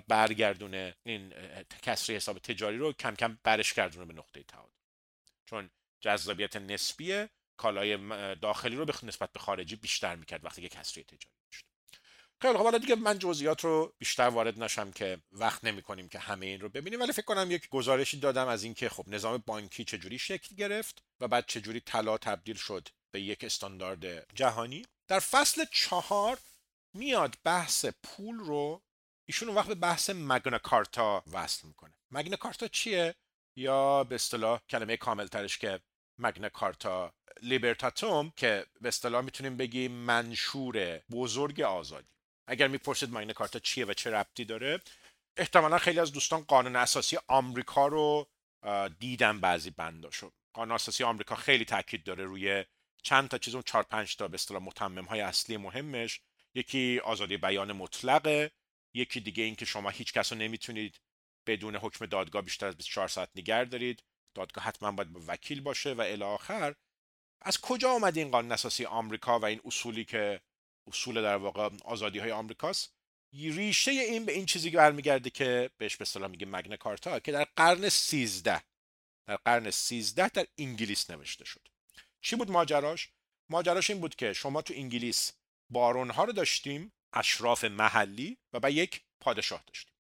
[0.07, 1.33] برگردونه این
[1.81, 4.76] کسری حساب تجاری رو کم کم برش گردونه به نقطه تعادل.
[5.49, 5.69] چون
[6.01, 7.25] جذابیت نسبی
[7.57, 7.97] کالای
[8.35, 11.65] داخلی رو به نسبت به خارجی بیشتر می‌کرد وقتی که کسری تجاری داشت
[12.41, 16.19] خیلی خب حالا دیگه من جزئیات رو بیشتر وارد نشم که وقت نمی کنیم که
[16.19, 19.83] همه این رو ببینیم ولی فکر کنم یک گزارشی دادم از اینکه خب نظام بانکی
[19.83, 24.85] چجوری شکل گرفت و بعد چجوری طلا تبدیل شد به یک استاندارد جهانی.
[25.07, 26.37] در فصل چهار
[26.93, 28.81] میاد بحث پول رو
[29.25, 31.93] ایشون وقت به بحث مگنا کارتا وصل می‌کنه.
[32.11, 33.15] مگنا کارتا چیه؟
[33.57, 35.79] یا به اصطلاح کلمه کامل ترش که
[36.19, 42.07] مگنا کارتا لیبرتاتوم که به اصطلاح می‌تونیم بگیم منشور بزرگ آزادی.
[42.47, 44.81] اگر می‌پرسید مگنا کارتا چیه و چه ربطی داره
[45.37, 48.27] احتمالا خیلی از دوستان قانون اساسی آمریکا رو
[48.99, 50.31] دیدن بعضی بنداشو.
[50.53, 52.65] قانون اساسی آمریکا خیلی تاکید داره روی
[53.03, 56.21] چند تا چیز اون چهار پنج تا به اصطلاح متمم های اصلی مهمش.
[56.53, 58.51] یکی آزادی بیان مطلقه
[58.93, 60.99] یکی دیگه این که شما هیچ کس رو نمی‌تونید
[61.47, 64.03] بدون حکم دادگاه بیشتر از 24 ساعت نگر دارید.
[64.33, 66.75] دادگاه حتما باید وکیل باشه و الی آخر.
[67.41, 70.41] از کجا آمد این قانون اساسی آمریکا و این اصولی که
[70.87, 72.93] اصول در واقع آزادی های آمریکاست؟
[73.33, 77.31] ریشه این به این چیزی که برمیگرده که بهش به اصطلاح میگه مگنا کارتا که
[77.31, 78.63] در قرن 13
[79.27, 81.67] در قرن 13 در انگلیس نوشته شد.
[82.21, 83.09] چی بود ماجراش؟
[83.49, 85.33] ماجراش این بود که شما تو انگلیس
[85.69, 89.96] بارون ها رو داشتیم اشراف محلی و با یک پادشاه داشتیم.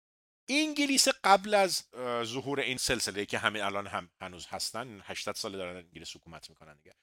[0.49, 1.85] انگلیس قبل از
[2.23, 6.77] ظهور این سلسله که همین الان هم هنوز هستن 80 سال دارن انگلیس حکومت می‌کنن
[6.77, 6.95] دیگه.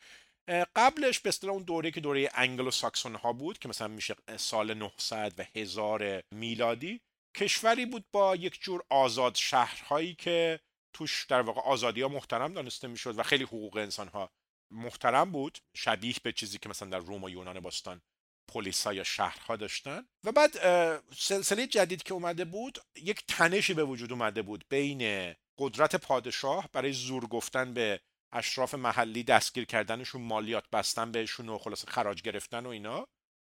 [0.76, 4.74] قبلش به اصطلاح اون دوره که دوره انگلو ساکسون ها بود که مثلا میشه سال
[4.74, 7.02] 900 و 1000 میلادی
[7.38, 10.60] کشوری بود با یک جور آزاد شهرهایی که
[10.94, 14.32] توش در واقع آزادی ها محترم دانسته می‌شد و خیلی حقوق انسان ها
[14.72, 15.58] محترم بود.
[15.78, 18.02] شبیه به چیزی که مثلا در روم و یونان باستان
[18.48, 20.06] پلیس یا شهرها داشتن.
[20.24, 20.52] و بعد
[21.16, 26.94] سلسله جدید که اومده بود یک تنشی به وجود اومده بود بین قدرت پادشاه برای
[26.94, 28.02] زور گفتن به
[28.34, 33.08] اشراف محلی دستگیر کردنشون مالیات بستن بهشون و خلاص خراج گرفتن و اینا.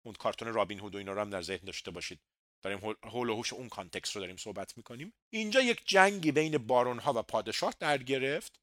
[0.06, 2.20] اون کارتون رابین هود و اینا رو هم در ذهن داشته باشید.
[2.64, 5.14] داریم هول و هوش اون کانتکست رو داریم صحبت می‌کنیم.
[5.34, 8.60] اینجا یک جنگی بین بارونها و پادشاه در گرفت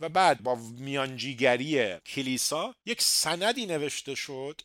[0.00, 4.60] و بعد با میانجیگری کلیسا یک سندی نوشته شد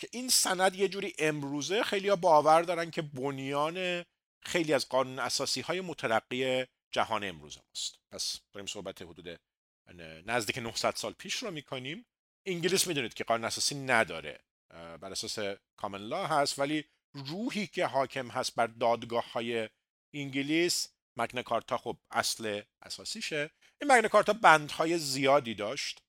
[0.00, 4.04] که این سند یه جوری امروزه خیلی باور دارن که بنیان
[4.42, 7.98] خیلی از قانون اساسی های مترقی جهان امروز ماست.
[8.12, 9.40] پس داریم صحبت حدود
[10.26, 12.06] نزدیک 900 سال پیش رو می‌کنیم.
[12.46, 14.40] انگلیس می‌دونید که قانون اساسی نداره
[14.70, 19.68] بر اساس کامن لا هست ولی روحی که حاکم هست بر دادگاه های
[20.14, 23.50] انگلیس مگن کارتا خب اصل اساسیشه.
[23.80, 26.02] این مگن کارتا بندهای زیادی داشت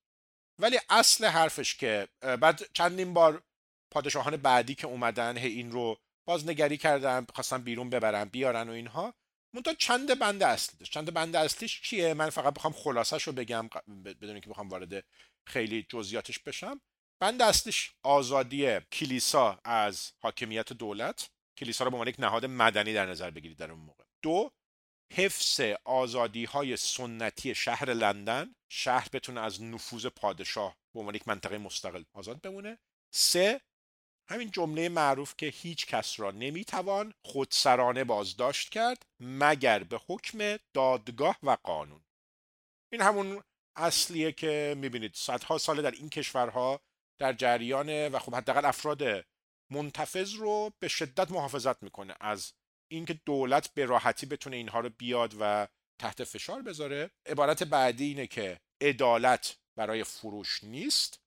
[0.60, 3.44] ولی اصل حرفش که بعد چندین بار
[3.92, 9.14] پادشاهان بعدی که اومدن هی این رو بازنگری کردن خواستن بیرون ببرن بیارن و اینها.
[9.54, 10.94] منتها چند بند اصلی داشت.
[10.94, 13.70] چند بند اصلیش چیه؟ من فقط بخوام خلاصش رو بگم
[14.06, 15.04] بدون که بخوام وارد
[15.48, 16.82] خیلی جزئیاتش بشم.
[17.22, 21.30] بند اصلیش آزادی کلیسا از حاکمیت دولت.
[21.58, 24.04] کلیسا رو به عنوان یک نهاد مدنی در نظر بگیرید در اون موقع.
[24.22, 24.52] دو
[25.14, 28.56] حفظ آزادی های سنتی شهر لندن.
[28.70, 32.80] شهر بتونه از نفوذ پادشاه به عنوان یک منطقه مستقل آزاد بمونه.
[33.14, 33.62] سه
[34.30, 41.38] همین جمله معروف که هیچ کس را نمی‌توان خودسرانه بازداشت کرد مگر به حکم دادگاه
[41.43, 42.02] و قانون.
[42.93, 43.43] این همون
[43.76, 46.81] اصلیه که می‌بینید صدها ساله در این کشورها
[47.19, 49.26] در جریانه و خب حداقل افراد
[49.72, 52.15] منتفض رو به شدت محافظت می‌کنه.
[52.19, 52.53] از
[52.91, 55.68] اینکه دولت به راحتی بتونه اینها رو بیاد و
[56.02, 61.19] تحت فشار بذاره عبارت بعدی اینه که عدالت برای فروش نیست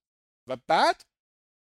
[0.48, 1.04] و بعد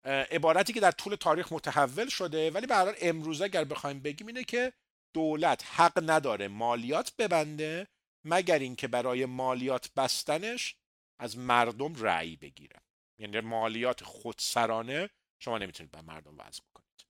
[0.05, 4.43] عبارتی که در طول تاریخ متحول شده ولی به هر امروزه اگر بخوایم بگیم اینه
[4.43, 4.73] که
[5.13, 7.87] دولت حق نداره مالیات ببنده
[8.25, 10.75] مگر اینکه برای مالیات بستنش
[11.19, 12.81] از مردم رأی بگیره.
[13.19, 15.09] یعنی مالیات خودسرانه
[15.39, 17.05] شما نمی‌تونید به مردم وضع بکنید.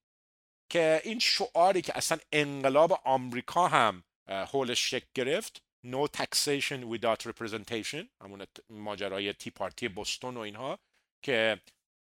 [0.69, 8.05] که این شعاری که اصلا انقلاب آمریکا هم هولش شکل گرفت No taxation without representation
[8.21, 10.79] همون ماجرای تی پارتی بوستون و اینها
[11.21, 11.61] که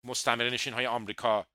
[0.03, 1.45] مستمر نشین های آمریکا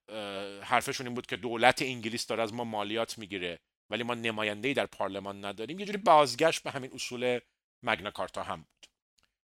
[0.62, 3.58] حرفشون این بود که دولت انگلیس داره از ما مالیات می‌گیره
[3.90, 5.78] ولی ما نماینده در پارلمان نداریم.
[5.78, 7.40] یه جوری بازگشت به همین اصول
[7.82, 8.86] مگنا کارتا هم بود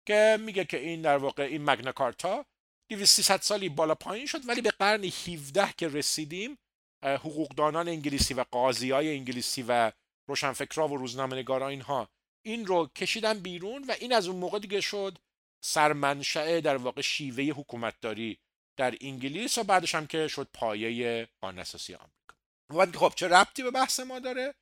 [0.06, 2.46] که میگه که این در واقع این مگنا کارتا
[2.90, 6.58] 200 سالی بالا پایین شد ولی به قرن 17 که رسیدیم
[7.04, 9.92] حقوقدانان انگلیسی و قاضی های انگلیسی و
[10.28, 12.08] روشنفکرا و روزنامه نگارا اینها
[12.44, 15.18] این رو کشیدن بیرون و این از اون موقع دیگه شد
[15.64, 18.38] سرمنشأ در واقع شیوه حکومتداری
[18.76, 22.34] در انگلیس و بعدش هم که شد پایه قانون اساسی آمریکا.
[22.70, 24.54] و خب چه ربطی به بحث ما داره؟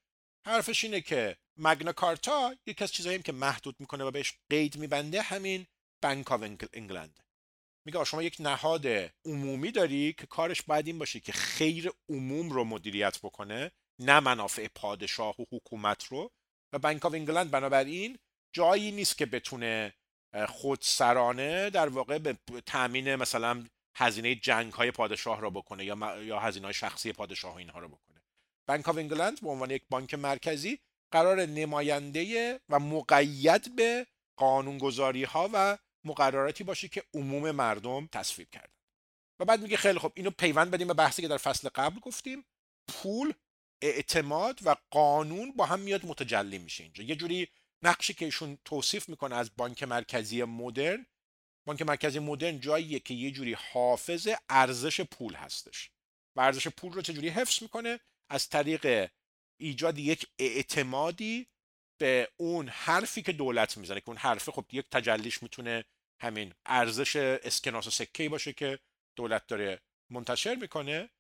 [0.47, 5.23] حرفش اینه که مگنا کارتا یکی از چیزهایی که محدود می‌کنه و بهش قید میبنده
[5.23, 5.67] همین
[6.03, 6.43] بانک آف
[6.73, 7.21] انگلند.
[7.87, 8.87] میگه شما یک نهاد
[9.25, 14.69] عمومی داری که کارش باید این باشه که خیر عموم رو مدیریت بکنه نه منافع
[14.75, 16.31] پادشاه و حکومت رو.
[16.73, 18.19] و Bank of England بنابراین
[18.53, 19.95] جایی نیست که بتونه
[20.49, 22.37] خودسرانه در واقع به
[22.67, 27.79] تامین مثلا هزینه جنگ های پادشاه را بکنه یا یا هزینه شخصی پادشاه و اینها
[27.79, 28.23] رو بکنه.
[28.67, 30.79] Bank of England به عنوان یک بانک مرکزی
[31.11, 34.07] قراره نماینده و مقید به
[34.37, 38.75] قانونگذاری ها و مقرراتی باشه که عموم مردم تصویب کردن.
[39.41, 42.45] و بعد میگه خیلی خب اینو پیوند بدیم به بحثی که در فصل قبل گفتیم.
[42.89, 43.33] پول
[43.83, 47.05] اعتماد و قانون با هم میاد متجلی میشه اینجا.
[47.05, 47.49] یه جوری
[47.83, 51.07] نقشی که ایشون توصیف می‌کنه از بانک مرکزی مدرن
[51.67, 55.91] بانک مرکزی مدرن جاییه که یه جوری حافظ ارزش پول هستش
[56.37, 58.01] و ارزش پول رو چجوری حفظ می‌کنه؟
[58.31, 59.11] از طریق
[59.61, 61.47] ایجاد یک اعتمادی
[62.01, 65.85] به اون حرفی که دولت می‌زنه که اون حرفه خب یک تجلیش می‌تونه
[66.23, 68.79] همین ارزش اسکناس و سکه باشه که
[69.17, 69.81] دولت داره
[70.11, 71.11] منتشر می‌کنه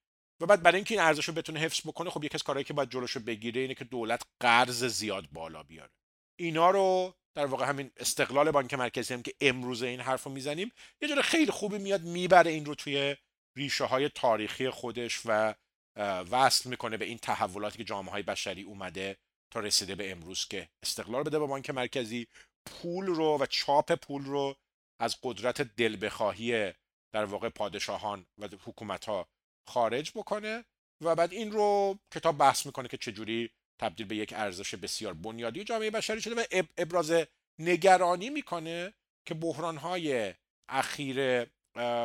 [0.41, 2.73] و بعد برای اینکه این ارزش رو بتونه حفظ بکنه خب یکی از کارهایی که
[2.73, 5.91] باید جلوشو بگیره اینه که دولت قرض زیاد بالا بیاره.
[6.39, 10.73] اینا رو در واقع همین استقلال بانک مرکزی هم که امروز این حرف رو می‌زنیم
[11.02, 13.16] یه جور خیلی خوبی میاد می‌بره این رو توی
[13.56, 15.55] ریشه های تاریخی خودش و
[16.31, 19.16] وصل می‌کنه به این تحولاتی که جامعه های بشری اومده
[19.52, 22.27] تا رسیده به امروز که استقلال بده به بانک مرکزی.
[22.66, 24.56] پول رو و چاپ پول رو
[25.01, 26.73] از قدرت دل بخواهی
[27.15, 29.28] در واقع پادشاهان و حکومت ها
[29.69, 30.65] خارج بکنه
[31.02, 35.64] و بعد این رو کتاب بحث می‌کنه که چجوری تبدیل به یک ارزش بسیار بنیادی
[35.64, 37.12] جامعه بشری شده و ابراز
[37.59, 38.94] نگرانی می‌کنه
[39.26, 40.34] که بحرانهای
[40.68, 41.46] اخیر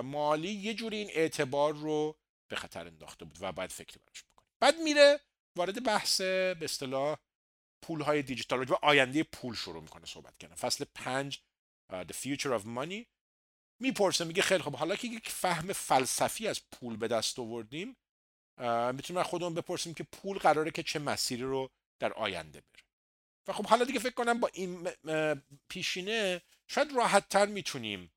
[0.02, 2.20] مالی یه جوری این اعتبار رو
[2.50, 4.50] به خطر انداخته بود و باید فکر براش بکنیم.
[4.60, 5.20] بعد میره
[5.58, 7.18] وارد بحث به اصطلاح
[7.82, 10.56] پول های دیجیتال و آینده پول شروع می‌کنه صحبت کردن.
[10.56, 11.40] فصل پنج
[11.92, 13.06] The Future of Money
[13.82, 17.98] می‌پرسه میگه خیلی خب حالا که یک فهم فلسفی از پول به دست آوردیم
[18.94, 21.70] می‌تونیم خودمون بپرسیم که پول قراره که چه مسیری رو
[22.00, 22.84] در آینده بره.
[23.48, 24.90] و خب حالا دیگه فکر کنم با این
[25.70, 28.12] پیشینه شاید راحت تر می‌تونیم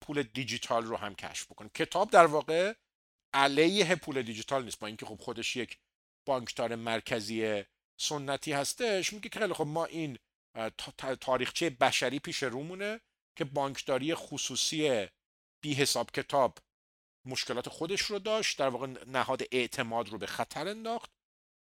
[0.00, 1.70] پول دیجیتال رو هم کشف بکنیم.
[1.74, 2.74] کتاب در واقع
[3.34, 5.78] علیه پول دیجیتال نیست با اینکه خب خودش یک
[6.26, 7.64] بانکدار مرکزی
[8.00, 9.12] سنتی هستش.
[9.12, 10.18] میگه که خیلی خب ما این
[11.20, 13.00] تاریخچه بشری پیش رومونه
[13.38, 15.08] که بانکداری خصوصی
[15.62, 16.58] بی حساب کتاب
[17.24, 21.10] مشکلات خودش رو داشت در واقع نهاد اعتماد رو به خطر انداخت.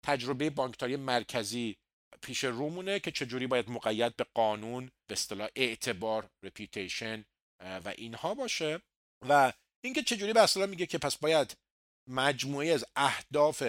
[0.07, 1.77] تجربه بانکداری مرکزی
[2.23, 7.25] پیش رومونه که چجوری باید مقید به قانون به اصطلاح اعتبار رپیتیشن
[7.61, 8.83] و اینها باشه.
[9.29, 9.53] و
[9.85, 11.57] اینکه چجوری به اصطلاح میگه که پس باید
[12.11, 13.62] مجموعه از اهداف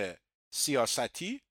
[0.54, 1.42] سیاستی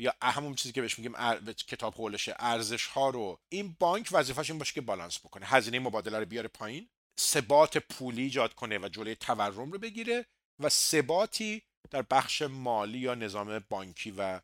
[0.00, 4.58] یا همون چیزی که بهش میگیم کتاب قولشه ارزش ها رو این بانک وظیفش این
[4.58, 5.46] باشه که بالانس بکنه.
[5.46, 6.88] هزینه مبادله رو بیاره پایین.
[7.20, 10.26] ثبات پولی ایجاد کنه و جلوی تورم رو بگیره
[10.62, 14.40] و ثباتی در بخش مالی یا نظام بانکی و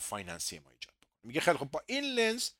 [0.00, 1.26] finance ی ما ایجاد بکنه.
[1.26, 2.50] میگه خیلی خب با این لنز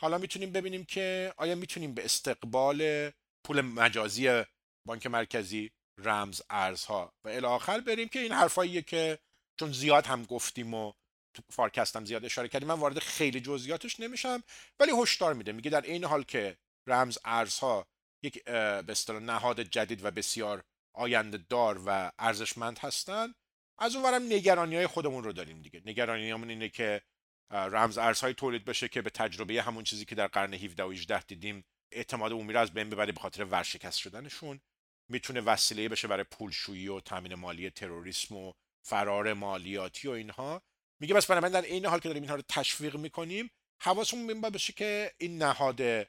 [0.00, 3.10] حالا می‌تونیم ببینیم که آیا می‌تونیم به استقبال
[3.46, 4.42] پول مجازی
[4.86, 9.18] بانک مرکزی رمز ارزها و الی آخر بریم که این حرفاییه که
[9.60, 10.92] چون زیاد هم گفتیم و
[11.36, 14.42] تو فارکستم زیاد اشاره کردیم من وارد خیلی جزئیاتش نمیشم
[14.80, 15.52] ولی هشدار میده.
[15.52, 16.56] میگه در این حال که
[16.88, 17.86] رمز ارزها
[18.24, 20.64] یک به نهاد جدید و بسیار
[20.94, 23.34] آینده دار و ارزشمند هستن.
[23.78, 25.82] از اونورم نگرانی های خودمون رو داریم دیگه.
[25.84, 27.02] نگرانی همون اینه که
[27.50, 31.22] رمز ارزهای تولید بشه که به تجربه همون چیزی که در قرن 17 و 18
[31.22, 34.60] دیدیم اعتماد عمومی رو از بین ببره به خاطر ورشکست شدنشون.
[35.08, 38.52] می‌تونه وسیله بشه برای پولشویی و تامین مالی تروریسم و
[38.86, 40.62] فرار مالیاتی و اینها.
[41.00, 43.50] میگه بس بنابراین در این حال که داریم اینها رو تشویق می‌کنیم
[43.82, 46.08] حواسمون به بشه که این نهاد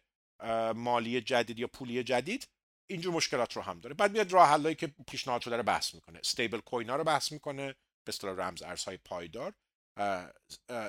[0.75, 2.47] مالی جدید یا پولی جدید
[2.89, 3.95] اینجور مشکلات رو هم داره.
[3.95, 6.19] بعد میاد راه حلایی که پیشنهاد شده رو بحث می‌کنه.
[6.19, 7.67] استیبل کوین ها رو بحث می‌کنه
[8.07, 9.53] به اصطلاح رمز ارزهای پایدار.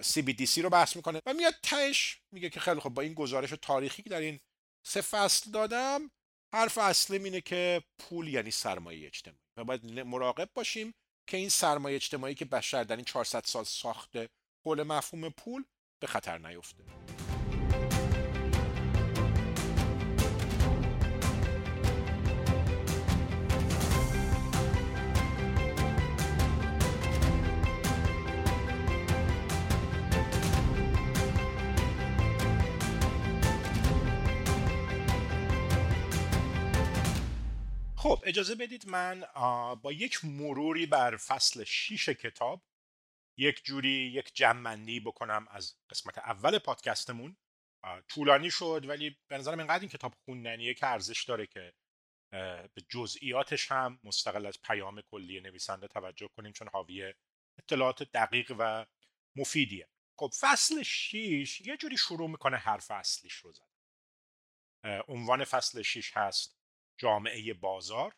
[0.01, 1.21] CBDC رو بحث می‌کنه.
[1.27, 4.41] و میاد تهش میگه که خیلی خب با این گزارش تاریخی که در این
[4.87, 6.11] سه فصل دادم
[6.55, 9.41] حرف اصلی اینه که پول یعنی سرمایه اجتماعی.
[9.59, 10.95] و باید مراقب باشیم
[11.31, 14.29] که این سرمایه اجتماعی که بشر در این 400 سال ساخته
[14.67, 15.65] حول مفهوم پول
[16.03, 17.16] به خطر نیفته.
[38.07, 39.25] خب اجازه بدید من
[39.83, 42.63] با یک مروری بر فصل 6 کتاب
[43.39, 47.37] یک جوری یک جمعنی بکنم از قسمت اول پادکستمون.
[48.09, 51.75] طولانی شد ولی به نظرم اینقدر این کتاب خوندنیه که ارزش داره که
[52.75, 57.15] به جزئیاتش هم مستقل از پیام کلی نویسنده توجه کنیم چون حاوی
[57.59, 58.87] اطلاعات دقیق و
[59.37, 59.89] مفیدیه.
[60.19, 63.71] خب فصل 6 یه جوری شروع می‌کنه حرف اصلیش رو زد.
[65.09, 66.56] عنوان فصل 6 هست
[66.97, 68.17] جامعه بازار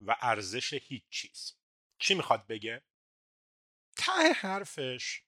[0.00, 1.56] و ارزش هیچ چیز
[1.98, 2.82] چی می‌خواد بگه؟
[3.96, 5.22] ته حرفش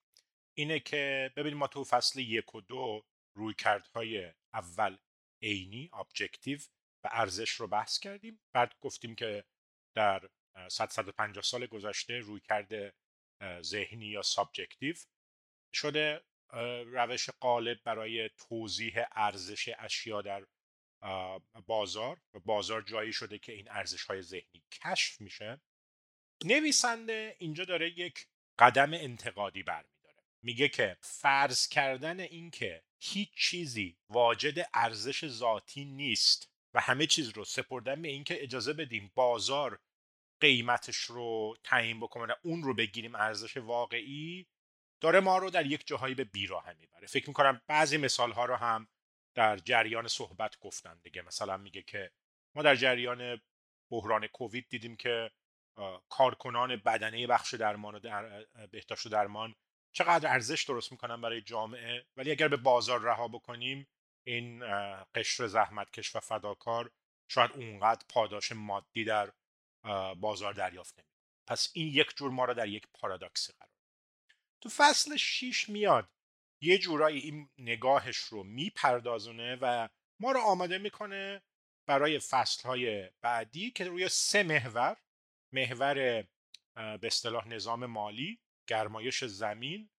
[0.54, 3.06] اینه که ببینیم ما تو فصل یک و دو
[3.36, 4.98] رویکردهای اول
[5.42, 6.58] عینی objective
[7.04, 9.44] و ارزش رو بحث کردیم بعد گفتیم که
[9.96, 10.28] در
[10.68, 12.94] 150 سال گذشته رویکرد
[13.60, 14.96] ذهنی یا subjective
[15.74, 16.24] شده
[16.86, 20.46] روش قالب برای توضیح ارزش اشیا در
[21.66, 25.60] بازار و بازار جایی شده که این ارزش های ذهنی کشف میشه.
[26.44, 28.26] نویسنده اینجا داره یک
[28.58, 29.98] قدم انتقادی برمیداره.
[30.42, 37.44] میگه که فرض کردن اینکه هیچ چیزی واجد ارزش ذاتی نیست و همه چیز رو
[37.44, 39.80] سپردن به اینکه اجازه بدیم بازار
[40.40, 44.46] قیمتش رو تعیین بکنه اون رو بگیریم ارزش واقعی
[45.00, 47.06] داره ما رو در یک جاهایی به بیراه می‌بره.
[47.06, 48.88] فکر می‌کنم بعضی مثال ها رو هم
[49.38, 51.22] در جریان صحبت گفتن دیگه.
[51.22, 52.10] مثلا میگه که
[52.54, 53.40] ما در جریان
[53.90, 55.30] بحران کووید دیدیم که
[56.08, 59.54] کارکنان بدنه بخش درمان و در بهداشت و درمان
[59.92, 62.06] چقدر ارزش درست می‌کنن برای جامعه.
[62.16, 63.88] ولی اگر به بازار رها بکنیم
[64.24, 64.64] این
[65.14, 66.90] قشر زحمتکش و فداکار
[67.28, 69.32] شاید اونقدر پاداش مادی در
[70.16, 71.08] بازار دریافت نمی
[71.46, 73.70] پس این یک جور ما را در یک پارادوکسی قرار
[74.60, 76.08] تو فصل 6 میاد.
[76.60, 79.88] یه جورایی این نگاهش رو میپردازونه و
[80.20, 81.42] ما رو آماده می‌کنه
[81.88, 84.96] برای فصلهای بعدی که روی سه محور
[85.52, 85.94] محور
[86.74, 89.90] به اصطلاح نظام مالی گرمایش زمین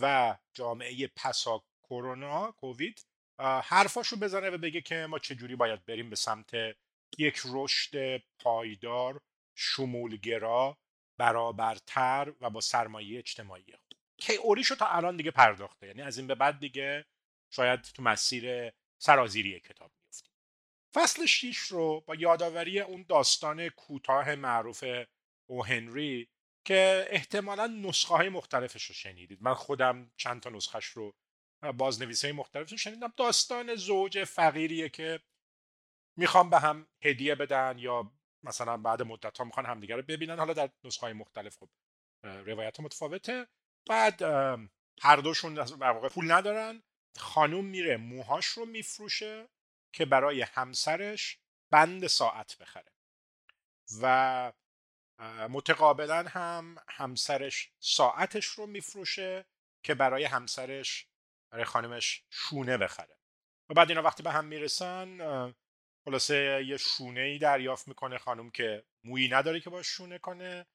[0.00, 3.06] و جامعه پسا کرونا کووید
[3.40, 6.54] حرفاشو بزنه و بگه که ما چجوری باید بریم به سمت
[7.18, 9.20] یک رشد پایدار
[9.56, 10.78] شمولگرا
[11.18, 13.64] برابرتر و با سرمایه اجتماعی
[14.16, 15.86] که اوریشو تا الان دیگه پرداخته.
[15.86, 17.04] یعنی از این به بعد دیگه
[17.50, 20.30] شاید تو مسیر سرازیری کتاب میفتیم
[20.94, 24.84] فصل 6 رو با یادآوری اون داستان کوتاه معروف
[25.46, 26.28] او هنری
[26.66, 29.42] که احتمالا نسخه های مختلفش رو شنیدید.
[29.42, 31.14] من خودم چند تا نسخهش رو
[31.76, 33.12] بازنویسی های مختلف رو شنیدم.
[33.16, 35.20] داستان زوج فقیریه که
[36.16, 38.12] می‌خوام به هم هدیه بدن یا
[38.42, 40.38] مثلا بعد مدت ها می‌خوان همدیگه رو ببینن.
[40.38, 41.68] حالا در نسخه های مختلف خب
[42.22, 43.46] روایت متفاوته.
[43.86, 44.22] بعد
[45.02, 46.82] هر دوشون در واقع پول ندارن
[47.16, 49.48] خانوم میره موهاش رو میفروشه
[49.92, 51.38] که برای همسرش
[51.70, 52.92] بند ساعت بخره.
[54.02, 54.52] و
[55.50, 59.44] متقابلا هم همسرش ساعتش رو میفروشه
[59.82, 61.06] که برای همسرش
[61.50, 63.18] برای خانمش شونه بخره.
[63.68, 65.18] و بعد اینا وقتی به هم می‌رسن
[66.04, 70.66] خلاصه یه شونه ای دریافت می‌کنه خانم که مویی نداره که باش شونه کنه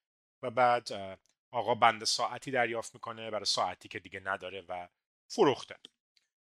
[0.43, 1.19] و بعد
[1.51, 4.87] آقا بند ساعتی دریافت می‌کنه برای ساعتی که دیگه نداره و
[5.27, 5.75] فروخته.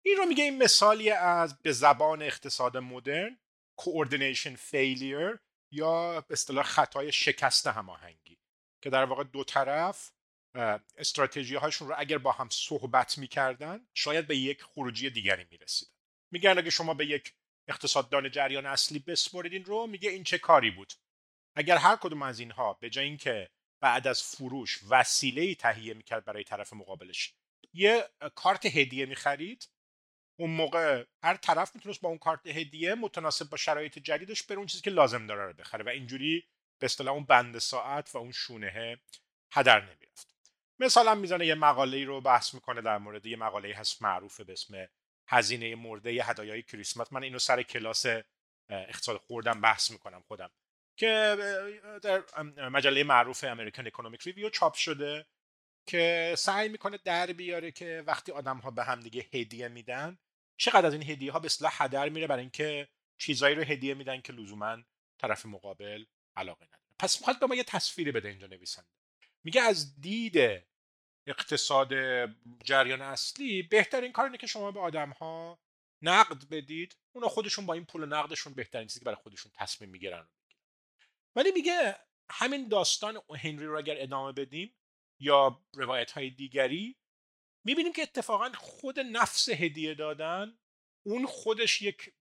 [0.04, 3.38] این رو میگه این مثالی از به زبان اقتصاد مدرن
[3.80, 5.38] coordination failure
[5.70, 8.38] یا به اصطلاح خطای شکست هماهنگی
[8.82, 10.12] که در واقع دو طرف
[10.96, 15.92] استراتژی هاشون رو اگر با هم صحبت می‌کردن شاید به یک خروجی دیگری می‌رسیدن.
[16.32, 17.34] میگن اگه شما به یک
[17.68, 20.92] اقتصاددان جریان اصلی بسپرید این رو میگه این چه کاری بود؟
[21.56, 23.50] اگر هر کدوم از اینها به جای اینکه
[23.82, 27.34] بعد از فروش وسیله ای تهیه می‌کرد برای طرف مقابلش.
[27.72, 28.04] یه
[28.34, 29.68] کارت هدیه می‌خرید.
[30.40, 34.66] اون موقع هر طرف می‌تونست با اون کارت هدیه متناسب با شرایط جدیدش بره اون
[34.66, 36.48] چیزی که لازم داره رو بخره و اینجوری
[36.78, 39.00] به اصطلاح اون بند ساعت و اون شونه
[39.52, 40.34] هدر نمی‌رفت.
[40.78, 44.88] مثلا می‌زنه یه مقاله رو بحث می‌کنه در مورد یه مقاله هست معروف به اسم
[45.28, 47.12] هزینه مرده هدایای کریسمس.
[47.12, 48.06] من اینو سر کلاس
[48.68, 50.50] اقتصاد خوردم بحث می‌کنم خودم.
[51.02, 51.36] که
[52.02, 55.26] در مجله معروف امریکن اکونومیک ریویو چاپ شده
[55.86, 60.18] که سعی می‌کنه در بیاره که وقتی آدم ها به هم دیگه هدیه میدن
[60.56, 62.88] چقدر از این هدیه ها به اصطلاح هدر میره برای اینکه
[63.18, 64.78] چیزایی رو هدیه میدن که لزوما
[65.18, 66.04] طرف مقابل
[66.36, 66.82] علاقه نداره.
[66.98, 68.88] پس می‌خواد به ما یه تصویری بده اینجا نویسنده.
[69.44, 70.62] میگه از دید
[71.26, 71.94] اقتصاد
[72.64, 75.58] جریان اصلی بهترین کار اینه که شما به آدم ها
[76.02, 76.96] نقد بدید.
[77.12, 80.28] اونا خودشون با این پول نقدشون بهترین چیزی که برای خودشون تصمیم می‌گیرن
[81.36, 81.96] ولی میگه
[82.30, 84.74] همین داستان هنری رو اگر ادامه بدیم
[85.20, 86.96] یا روایت های دیگری
[87.66, 90.58] می‌بینیم که اتفاقا خود نفس هدیه دادن
[91.06, 92.12] اون خودش یک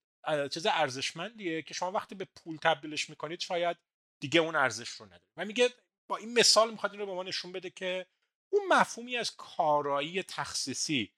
[0.51, 3.77] چیز ارزشمندیه که شما وقتی به پول تبدیلش می‌کنید شاید
[4.21, 5.31] دیگه اون ارزش رو نداره.
[5.37, 5.69] و میگه
[6.09, 8.05] با این مثال می‌خواد این رو به ما نشون بده که
[8.53, 11.13] اون مفهومی از کارایی تخصیصی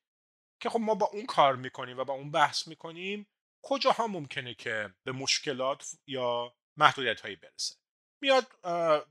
[0.61, 3.27] که خب ما با اون کار می‌کنیم و با اون بحث می‌کنیم
[3.65, 7.82] کجاها ممکنه که به مشکلات یا محدودیت هایی برسه؟
[8.23, 8.61] میاد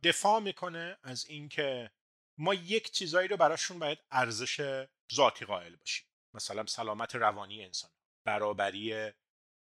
[0.03, 1.91] دفاع می‌کنه از اینکه
[2.39, 4.85] ما یک چیزایی رو براشون باید ارزش
[5.15, 6.07] ذاتی قائل باشیم.
[6.35, 7.91] مثلا سلامت روانی انسان
[8.27, 9.13] برابری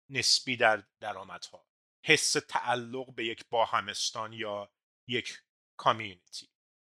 [0.09, 1.67] نسبی در درآمدها
[2.05, 4.71] حس تعلق به یک باهمستان یا
[5.07, 5.41] یک
[5.77, 6.49] کامیونیتی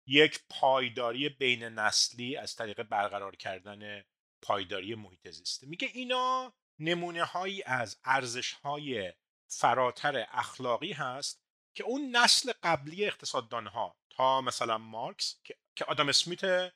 [0.08, 4.04] یک پایداری بین نسلی از طریق برقرار کردن
[4.42, 9.14] پایداری محیط زیسته میگه اینا نمونه هایی از ارزش های
[9.48, 11.47] فراتر اخلاقی هست
[11.78, 15.42] که اون نسل قبلی اقتصاددان ها تا مثلا مارکس
[15.76, 16.74] که آدم اسمیت به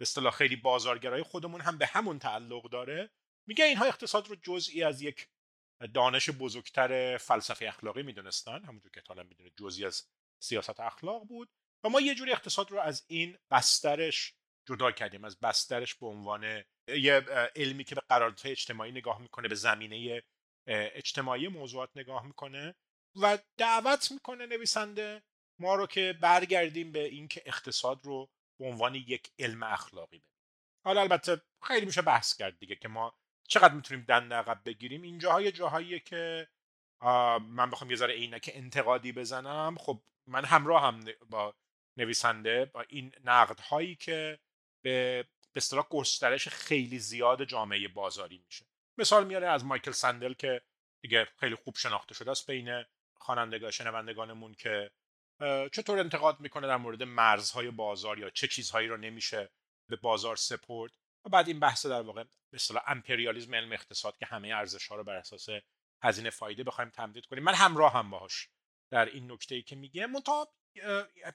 [0.00, 3.10] اصطلاح خیلی بازارگرای خودمون هم به همون تعلق داره
[3.48, 5.28] میگه اینها اقتصاد رو جزئی از یک
[5.94, 10.08] دانش بزرگتر فلسفه اخلاقی می‌دونستن همونجور که تالم می‌دونه جزئی از
[10.42, 11.48] سیاست اخلاق بود
[11.84, 14.34] و ما یه جوری اقتصاد رو از این بسترش
[14.68, 17.24] جدا کردیم از بسترش به عنوان یه
[17.56, 20.22] علمی که به قراردادهای اجتماعی نگاه می‌کنه به زمینه
[20.66, 22.74] اجتماعی موضوعات نگاه می‌کنه.
[23.16, 25.22] و دعوت می‌کنه نویسنده
[25.58, 30.54] ما رو که برگردیم به اینکه اقتصاد رو به عنوان یک علم اخلاقی ببینیم.
[30.84, 33.14] حالا البته خیلی میشه بحث کرد دیگه که ما
[33.48, 35.02] چقدر می‌تونیم دند عقب بگیریم.
[35.02, 36.48] این جاهای جاهاییه که
[37.40, 39.76] من بخوام یه ذره عینک انتقادی بزنم.
[39.78, 41.54] خب من همراه هم با
[41.96, 44.38] نویسنده با این نقد هایی که
[44.84, 48.66] به به اصطلاح گسترش خیلی زیاد جامعه بازاری میشه.
[48.98, 50.62] مثال میاره از مایکل سندل که
[51.02, 52.84] دیگه خیلی خوب شناخته شده است بین
[53.20, 54.90] خوانندگان شنوندگانمون که
[55.72, 59.50] چطور انتقاد می‌کنه در مورد مرزهای بازار یا چه چیزهایی رو نمیشه
[59.90, 60.92] به بازار سپرد؟
[61.24, 64.96] و بعد این بحث در واقع به اصطلاح امپریالیسم علم اقتصاد که همه ارزش ها
[64.96, 65.48] رو بر اساس
[66.02, 67.44] هزینه فایده بخوایم تمدید کنیم.
[67.44, 68.48] من همراه هم باهاش
[68.90, 70.06] در این نکته ای که میگه.
[70.06, 70.48] منتها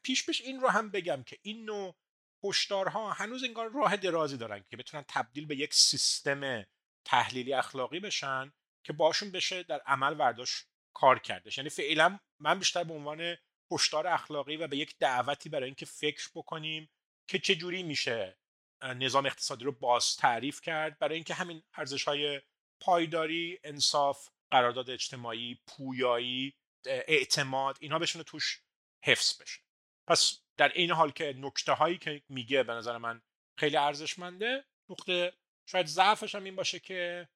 [0.03, 1.95] پیش پیش این رو هم بگم که این نوع
[2.43, 6.65] هشدارها هنوز انگار راه درازی دارن که بتونن تبدیل به یک سیستم
[7.05, 8.53] تحلیلی اخلاقی بشن
[8.83, 11.57] که باشون بشه در عمل ورداش کار کردش.
[11.57, 13.37] یعنی فعلا من بیشتر به عنوان
[13.71, 16.89] هشدار اخلاقی و به یک دعوتی برای اینکه فکر بکنیم
[17.27, 18.37] که چه جوری میشه
[18.83, 20.99] نظام اقتصادی رو باز تعریف کرد.
[20.99, 22.41] برای اینکه همین ارزش های
[22.79, 26.53] پایداری انصاف قرارداد اجتماعی پویایی
[26.85, 28.61] اعتماد اینها بشونه توش
[29.03, 29.61] حفظ بشه.
[30.07, 33.21] پس در این حال که نکته هایی که میگه به نظر من
[33.59, 35.33] خیلی ارزشمنده نقطه
[35.65, 37.29] شاید ضعفش هم این باشه که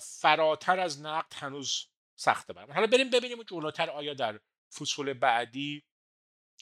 [0.00, 1.86] فراتر از نقد هنوز
[2.18, 4.40] سخته برم حالا بریم ببینیم جلوتر آیا در
[4.74, 5.82] فصول بعدی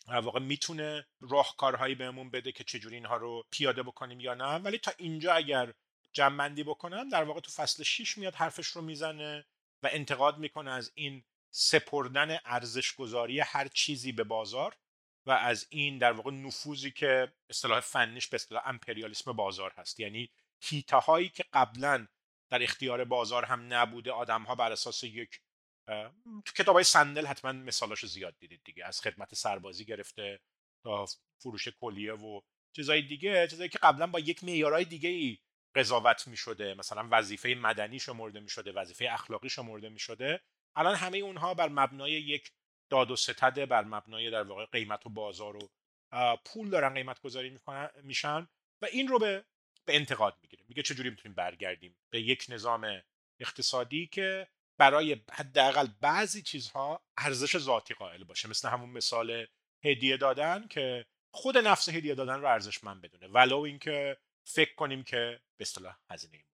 [0.09, 4.55] واقع می‌تونه راهکارهایی بهمون بده که چجوری اینها رو پیاده بکنیم یا نه.
[4.55, 5.75] ولی تا اینجا اگر
[6.13, 9.47] جمعندی بکنم در واقع تو فصل 6 میاد حرفش رو می‌زنه
[9.83, 14.77] و انتقاد می‌کنه از این سپردن ارزش گذاری هر چیزی به بازار
[15.27, 20.01] و از این در واقع نفوذی که اصطلاح فنیش به اصطلاح امپریالیسم بازار هست.
[20.01, 20.31] یعنی
[20.61, 22.07] هیته هایی که قبلا
[22.51, 25.41] در اختیار بازار هم نبوده آدم ها بر اساس یک
[26.45, 28.85] تو کتاب های سندل حتما مثالاشو زیاد دیدید دیگه.
[28.85, 30.41] از خدمت سربازی گرفته
[30.85, 31.07] تا
[31.39, 32.41] فروش کلیه و
[32.73, 35.39] چیزای دیگه چیزایی که قبلا با یک معیارهای دیگه ای
[35.75, 40.41] قضاوت می شده مثلا وظیفه مدنی شمرده می شده وظیفه اخلاقی شمرده می شده
[40.77, 42.53] الان همه اونها بر مبنای یک
[42.91, 45.71] داد و ستده بر مبنای در واقع قیمت و بازار و
[46.45, 47.59] پول دارن قیمت گذاری
[48.03, 48.49] میشن
[48.83, 49.45] و این رو به
[49.85, 50.65] به انتقاد می‌گیره.
[50.69, 53.03] میگه چجوری می‌تونیم برگردیم به یک نظام
[53.41, 58.49] اقتصادی که برای حداقل بعضی چیزها ارزش ذاتی قائل باشه.
[58.49, 59.47] مثل همون مثال
[59.85, 63.27] هدیه دادن که خود نفس هدیه دادن رو ارزشمند بدونه.
[63.27, 64.17] ولو اینکه
[64.49, 66.45] فکر کنیم که به اصطلاح هزینه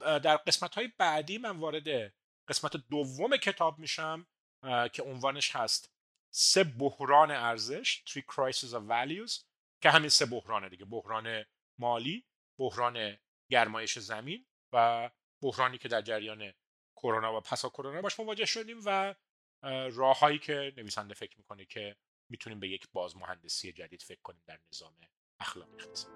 [0.00, 2.14] در قسمت های بعدی من وارد
[2.48, 4.26] قسمت دوم کتاب میشم
[4.92, 5.92] که عنوانش هست
[6.34, 9.44] سه بحران ارزش Three Crises of Values
[9.82, 10.84] که همین سه بحرانه دیگه.
[10.84, 11.44] بحران
[11.78, 12.24] مالی
[12.58, 13.18] بحران
[13.50, 15.10] گرمایش زمین و
[15.42, 16.52] بحرانی که در جریان
[17.02, 19.14] کرونا و پسا کرونا باش مواجه شدیم و
[19.92, 21.96] راههایی که نویسنده فکر می‌کنه که
[22.30, 24.92] می‌تونیم به یک باز مهندسی جدید فکر کنیم در نظام
[25.40, 26.14] اخلاقی اقتصادی.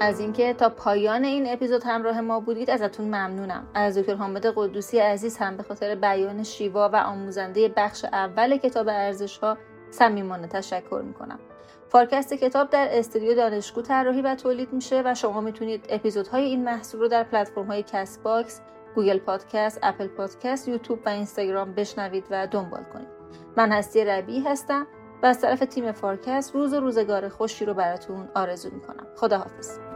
[0.00, 3.70] از اینکه تا پایان این اپیزود همراه ما بودید ازتون ممنونم.
[3.74, 8.88] از دکتر حامد قدوسی عزیز هم به خاطر بیان شیوا و آموزنده بخش اول کتاب
[8.88, 9.58] ارزش ها
[9.90, 11.40] صمیمانه تشکر می‌کنم.
[11.96, 17.00] فارکست کتاب در استودیو دانشگو طراحی و تولید میشه و شما می‌تونید اپیزودهای این محصول
[17.00, 18.60] رو در پلتفرم های Castbox،
[18.94, 23.08] Google Podcast، Apple Podcast، یوتیوب و اینستاگرام بشنوید و دنبال کنید.
[23.56, 24.86] من هستی ربی هستم
[25.22, 29.06] و از طرف تیم فارکست روز و روزگار خوشی رو براتون آرزو می‌کنم.
[29.16, 29.95] خداحافظ.